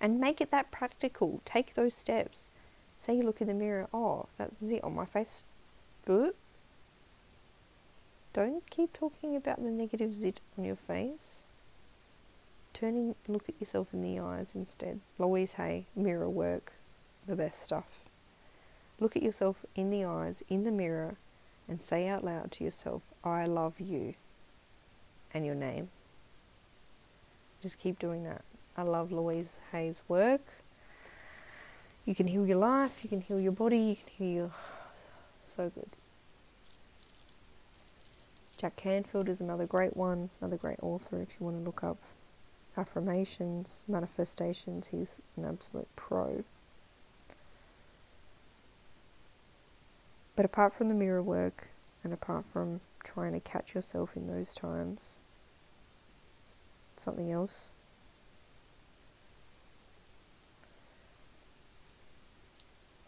And 0.00 0.20
make 0.20 0.40
it 0.40 0.50
that 0.50 0.70
practical. 0.70 1.40
Take 1.44 1.74
those 1.74 1.94
steps. 1.94 2.50
Say 3.00 3.16
you 3.16 3.22
look 3.22 3.40
in 3.40 3.48
the 3.48 3.54
mirror, 3.54 3.88
oh, 3.92 4.26
that's 4.36 4.54
it 4.70 4.84
on 4.84 4.94
my 4.94 5.06
face. 5.06 5.44
Good. 6.04 6.34
Don't 8.32 8.68
keep 8.70 8.92
talking 8.92 9.34
about 9.34 9.62
the 9.62 9.70
negative 9.70 10.14
zit 10.14 10.40
on 10.56 10.64
your 10.64 10.76
face 10.76 11.44
turning 12.78 13.14
look 13.26 13.48
at 13.48 13.60
yourself 13.60 13.88
in 13.92 14.02
the 14.02 14.20
eyes 14.20 14.54
instead. 14.54 15.00
Louise 15.18 15.54
Hay, 15.54 15.86
mirror 15.96 16.28
work, 16.28 16.72
the 17.26 17.34
best 17.34 17.64
stuff. 17.64 17.86
Look 19.00 19.16
at 19.16 19.22
yourself 19.22 19.64
in 19.74 19.90
the 19.90 20.04
eyes, 20.04 20.44
in 20.48 20.64
the 20.64 20.70
mirror, 20.70 21.16
and 21.68 21.80
say 21.80 22.08
out 22.08 22.24
loud 22.24 22.52
to 22.52 22.64
yourself, 22.64 23.02
I 23.24 23.46
love 23.46 23.80
you, 23.80 24.14
and 25.34 25.44
your 25.44 25.56
name. 25.56 25.90
Just 27.62 27.78
keep 27.78 27.98
doing 27.98 28.22
that. 28.24 28.42
I 28.76 28.82
love 28.82 29.10
Louise 29.10 29.56
Hay's 29.72 30.02
work. 30.06 30.42
You 32.06 32.14
can 32.14 32.28
heal 32.28 32.46
your 32.46 32.58
life, 32.58 33.00
you 33.02 33.08
can 33.08 33.20
heal 33.20 33.40
your 33.40 33.52
body, 33.52 33.78
you 33.78 33.96
can 33.96 34.06
heal. 34.06 34.34
Your 34.34 34.52
So 35.42 35.68
good. 35.70 35.97
Jack 38.58 38.74
Canfield 38.74 39.28
is 39.28 39.40
another 39.40 39.66
great 39.66 39.96
one, 39.96 40.30
another 40.40 40.56
great 40.56 40.80
author 40.82 41.22
if 41.22 41.36
you 41.38 41.46
want 41.46 41.56
to 41.56 41.62
look 41.62 41.84
up 41.84 41.96
affirmations, 42.76 43.84
manifestations, 43.86 44.88
he's 44.88 45.20
an 45.36 45.44
absolute 45.44 45.86
pro. 45.94 46.42
But 50.34 50.44
apart 50.44 50.72
from 50.72 50.88
the 50.88 50.94
mirror 50.94 51.22
work 51.22 51.68
and 52.02 52.12
apart 52.12 52.46
from 52.46 52.80
trying 53.04 53.32
to 53.32 53.40
catch 53.40 53.76
yourself 53.76 54.16
in 54.16 54.26
those 54.26 54.56
times, 54.56 55.20
something 56.96 57.30
else. 57.30 57.72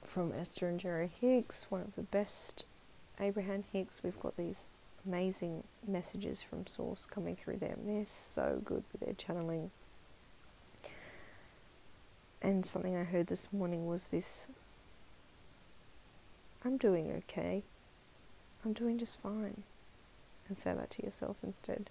From 0.04 0.32
Esther 0.32 0.68
and 0.68 0.78
Jerry 0.78 1.10
Hicks, 1.20 1.66
one 1.70 1.80
of 1.80 1.96
the 1.96 2.02
best 2.02 2.66
Abraham 3.18 3.64
Hicks, 3.72 4.02
we've 4.04 4.18
got 4.18 4.36
these 4.36 4.68
amazing 5.06 5.64
messages 5.86 6.42
from 6.42 6.66
Source 6.66 7.06
coming 7.06 7.36
through 7.36 7.56
them. 7.56 7.80
They're 7.84 8.04
so 8.06 8.60
good 8.64 8.84
with 8.92 9.00
their 9.00 9.14
channeling. 9.14 9.70
And 12.42 12.64
something 12.64 12.96
I 12.96 13.04
heard 13.04 13.26
this 13.26 13.52
morning 13.52 13.86
was 13.86 14.08
this 14.08 14.48
I'm 16.64 16.76
doing 16.76 17.10
okay. 17.10 17.62
I'm 18.64 18.72
doing 18.72 18.98
just 18.98 19.20
fine. 19.20 19.62
And 20.48 20.58
say 20.58 20.74
that 20.74 20.90
to 20.90 21.04
yourself 21.04 21.36
instead. 21.42 21.90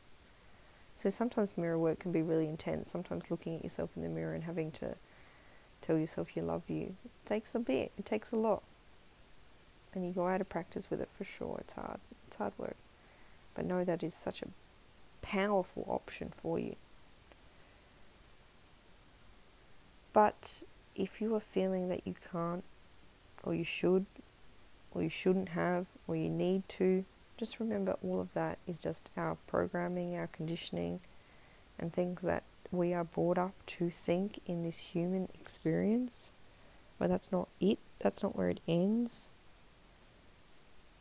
So 0.95 1.09
sometimes 1.09 1.57
mirror 1.57 1.79
work 1.79 1.99
can 1.99 2.11
be 2.11 2.21
really 2.21 2.47
intense. 2.47 2.91
Sometimes 2.91 3.31
looking 3.31 3.55
at 3.55 3.63
yourself 3.63 3.91
in 3.95 4.03
the 4.03 4.09
mirror 4.09 4.33
and 4.33 4.43
having 4.43 4.69
to 4.71 4.95
tell 5.81 5.97
yourself 5.97 6.35
you 6.35 6.41
love 6.41 6.63
you 6.67 6.97
it 7.05 7.25
takes 7.25 7.55
a 7.55 7.59
bit, 7.59 7.93
it 7.97 8.05
takes 8.05 8.31
a 8.31 8.35
lot. 8.35 8.61
And 9.93 10.05
you 10.05 10.11
go 10.11 10.27
out 10.27 10.41
of 10.41 10.49
practice 10.49 10.91
with 10.91 11.01
it 11.01 11.09
for 11.17 11.23
sure. 11.23 11.57
It's 11.61 11.73
hard. 11.73 11.99
It's 12.27 12.35
hard 12.35 12.53
work. 12.57 12.75
But 13.55 13.65
know 13.65 13.83
that 13.83 14.03
is 14.03 14.13
such 14.13 14.41
a 14.41 14.49
powerful 15.21 15.85
option 15.87 16.31
for 16.35 16.59
you. 16.59 16.75
But 20.13 20.63
if 20.95 21.21
you 21.21 21.35
are 21.35 21.39
feeling 21.39 21.89
that 21.89 22.05
you 22.05 22.15
can't, 22.31 22.63
or 23.43 23.53
you 23.53 23.63
should, 23.63 24.05
or 24.91 25.03
you 25.03 25.09
shouldn't 25.09 25.49
have, 25.49 25.87
or 26.07 26.15
you 26.15 26.29
need 26.29 26.67
to, 26.69 27.05
just 27.37 27.59
remember 27.59 27.95
all 28.03 28.19
of 28.19 28.33
that 28.33 28.57
is 28.67 28.79
just 28.79 29.09
our 29.15 29.37
programming, 29.47 30.15
our 30.15 30.27
conditioning, 30.27 30.99
and 31.77 31.93
things 31.93 32.21
that 32.21 32.43
we 32.71 32.93
are 32.93 33.05
brought 33.05 33.37
up 33.37 33.53
to 33.65 33.89
think 33.89 34.39
in 34.45 34.63
this 34.63 34.79
human 34.79 35.29
experience. 35.39 36.33
But 36.97 37.07
that's 37.07 37.31
not 37.31 37.47
it, 37.61 37.79
that's 37.99 38.21
not 38.23 38.35
where 38.35 38.49
it 38.49 38.59
ends. 38.67 39.29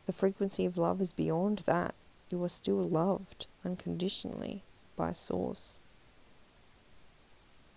The 0.05 0.13
frequency 0.13 0.65
of 0.65 0.77
love 0.77 1.01
is 1.01 1.11
beyond 1.11 1.63
that 1.65 1.93
you 2.29 2.43
are 2.43 2.49
still 2.49 2.87
loved 2.87 3.47
unconditionally 3.65 4.63
by 4.95 5.11
Source. 5.11 5.79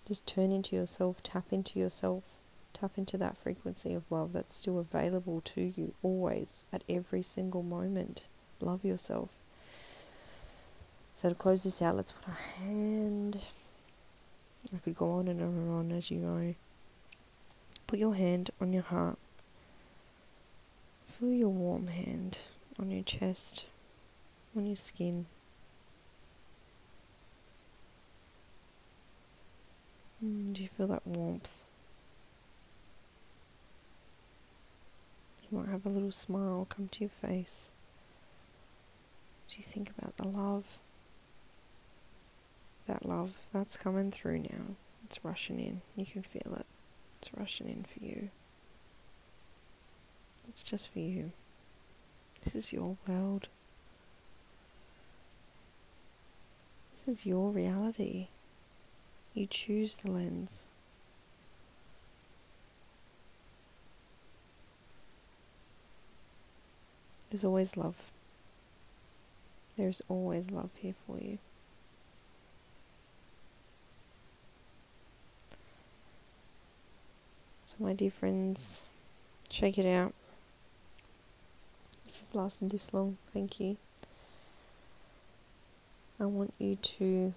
Just 0.06 0.26
turn 0.26 0.52
into 0.52 0.76
yourself, 0.76 1.22
tap 1.22 1.46
into 1.52 1.78
yourself, 1.78 2.24
tap 2.72 2.92
into 2.96 3.16
that 3.18 3.36
frequency 3.36 3.94
of 3.94 4.10
love 4.10 4.32
that's 4.32 4.56
still 4.56 4.78
available 4.78 5.40
to 5.42 5.62
you 5.62 5.94
always, 6.02 6.64
at 6.72 6.82
every 6.88 7.22
single 7.22 7.62
moment. 7.62 8.26
Love 8.60 8.84
yourself. 8.84 9.30
So, 11.14 11.28
to 11.28 11.34
close 11.34 11.62
this 11.64 11.80
out, 11.80 11.96
let's 11.96 12.12
put 12.12 12.28
our 12.28 12.64
hand. 12.64 13.38
I 14.74 14.78
could 14.78 14.96
go 14.96 15.12
on 15.12 15.28
and 15.28 15.40
on 15.40 15.48
and 15.48 15.70
on, 15.70 15.92
as 15.92 16.10
you 16.10 16.18
know. 16.18 16.54
Put 17.86 17.98
your 17.98 18.14
hand 18.14 18.50
on 18.60 18.72
your 18.72 18.82
heart. 18.82 19.18
Feel 21.06 21.32
your 21.32 21.48
warm 21.50 21.88
hand 21.88 22.38
on 22.78 22.90
your 22.90 23.02
chest 23.02 23.66
on 24.56 24.66
your 24.66 24.76
skin. 24.76 25.26
Mm, 30.24 30.52
do 30.52 30.62
you 30.62 30.68
feel 30.68 30.86
that 30.88 31.06
warmth? 31.06 31.62
You 35.50 35.58
might 35.58 35.68
have 35.68 35.84
a 35.84 35.90
little 35.90 36.10
smile 36.10 36.66
come 36.68 36.88
to 36.88 37.00
your 37.00 37.10
face. 37.10 37.70
Do 39.48 39.56
you 39.58 39.64
think 39.64 39.90
about 39.90 40.16
the 40.16 40.28
love? 40.28 40.78
That 42.86 43.06
love 43.06 43.34
that's 43.52 43.76
coming 43.76 44.10
through 44.10 44.40
now. 44.40 44.76
It's 45.04 45.24
rushing 45.24 45.60
in. 45.60 45.82
You 45.96 46.06
can 46.06 46.22
feel 46.22 46.56
it. 46.58 46.66
It's 47.20 47.32
rushing 47.34 47.68
in 47.68 47.84
for 47.84 48.04
you. 48.04 48.30
It's 50.48 50.62
just 50.64 50.92
for 50.92 50.98
you. 51.00 51.32
This 52.42 52.54
is 52.54 52.72
your 52.72 52.96
world. 53.06 53.48
This 57.04 57.18
is 57.18 57.26
your 57.26 57.50
reality. 57.50 58.28
You 59.34 59.48
choose 59.48 59.96
the 59.96 60.10
lens. 60.10 60.66
There's 67.28 67.44
always 67.44 67.76
love. 67.76 68.12
There's 69.76 70.00
always 70.08 70.52
love 70.52 70.70
here 70.76 70.94
for 70.94 71.18
you. 71.18 71.38
So, 77.64 77.76
my 77.80 77.94
dear 77.94 78.12
friends, 78.12 78.84
shake 79.50 79.76
it 79.76 79.86
out. 79.86 80.14
If 82.06 82.20
you've 82.20 82.34
lasted 82.40 82.70
this 82.70 82.94
long, 82.94 83.16
thank 83.32 83.58
you. 83.58 83.76
I 86.22 86.26
want 86.26 86.54
you 86.60 86.76
to 86.76 87.34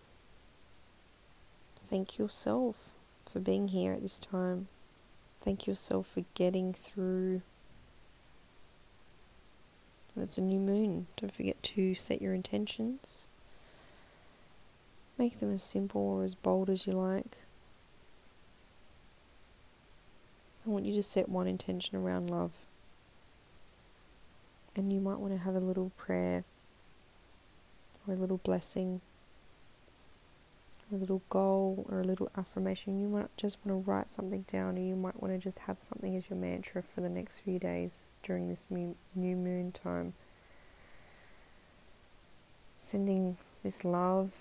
thank 1.90 2.20
yourself 2.20 2.94
for 3.26 3.40
being 3.40 3.70
here 3.70 3.94
at 3.94 4.04
this 4.04 4.20
time. 4.20 4.68
Thank 5.42 5.66
yourself 5.66 6.06
for 6.06 6.24
getting 6.36 6.72
through. 6.72 7.42
It's 10.16 10.38
a 10.38 10.42
new 10.42 10.60
moon. 10.60 11.08
Don't 11.18 11.34
forget 11.34 11.64
to 11.64 11.96
set 11.96 12.22
your 12.22 12.36
intentions. 12.36 13.28
Make 15.18 15.40
them 15.40 15.52
as 15.52 15.64
simple 15.64 16.02
or 16.02 16.24
as 16.24 16.36
bold 16.36 16.70
as 16.70 16.86
you 16.86 16.94
like. 16.94 17.38
I 20.64 20.70
want 20.70 20.86
you 20.86 20.94
to 20.94 21.04
set 21.04 21.28
one 21.28 21.48
intention 21.48 21.98
around 21.98 22.30
love. 22.30 22.62
And 24.76 24.94
you 24.94 25.00
might 25.00 25.18
want 25.18 25.34
to 25.34 25.40
have 25.40 25.56
a 25.56 25.60
little 25.60 25.92
prayer 25.98 26.44
or 28.08 28.14
a 28.14 28.18
little 28.18 28.38
blessing 28.38 29.02
a 30.92 30.96
little 30.96 31.24
goal 31.30 31.86
or 31.90 32.02
a 32.02 32.04
little 32.04 32.30
affirmation. 32.38 33.00
You 33.00 33.08
might 33.08 33.36
just 33.38 33.58
want 33.66 33.86
to 33.86 33.92
write 33.92 34.10
something 34.10 34.46
down, 34.48 34.78
or 34.78 34.82
you 34.82 34.96
might 34.96 35.22
want 35.22 35.34
to 35.34 35.40
just 35.40 35.60
have 35.60 35.82
something 35.82 36.16
as 36.16 36.30
your 36.30 36.38
mantra 36.38 36.82
for 36.82 37.02
the 37.02 37.10
next 37.10 37.40
few 37.40 37.60
days 37.60 38.08
during 38.24 38.48
this 38.48 38.68
new 38.70 38.96
moon 39.16 39.72
time. 39.72 40.14
sending 42.78 43.38
this 43.64 43.84
love 43.84 44.32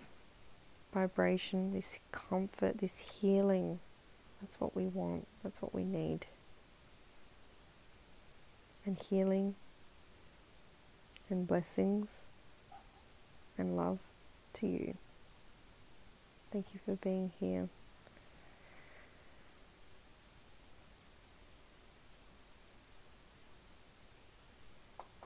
vibration, 0.92 1.72
this 1.72 1.98
comfort, 2.12 2.78
this 2.78 2.98
healing. 2.98 3.80
That's 4.40 4.60
what 4.60 4.76
we 4.76 4.86
want, 4.86 5.26
that's 5.42 5.62
what 5.62 5.74
we 5.74 5.82
need. 5.82 6.26
And 8.84 8.98
healing 8.98 9.54
and 11.30 11.46
blessings 11.46 12.28
and 13.56 13.76
love 13.76 14.00
to 14.54 14.66
you. 14.66 14.96
Thank 16.50 16.66
you 16.72 16.80
for 16.84 16.96
being 16.96 17.32
here. 17.38 17.68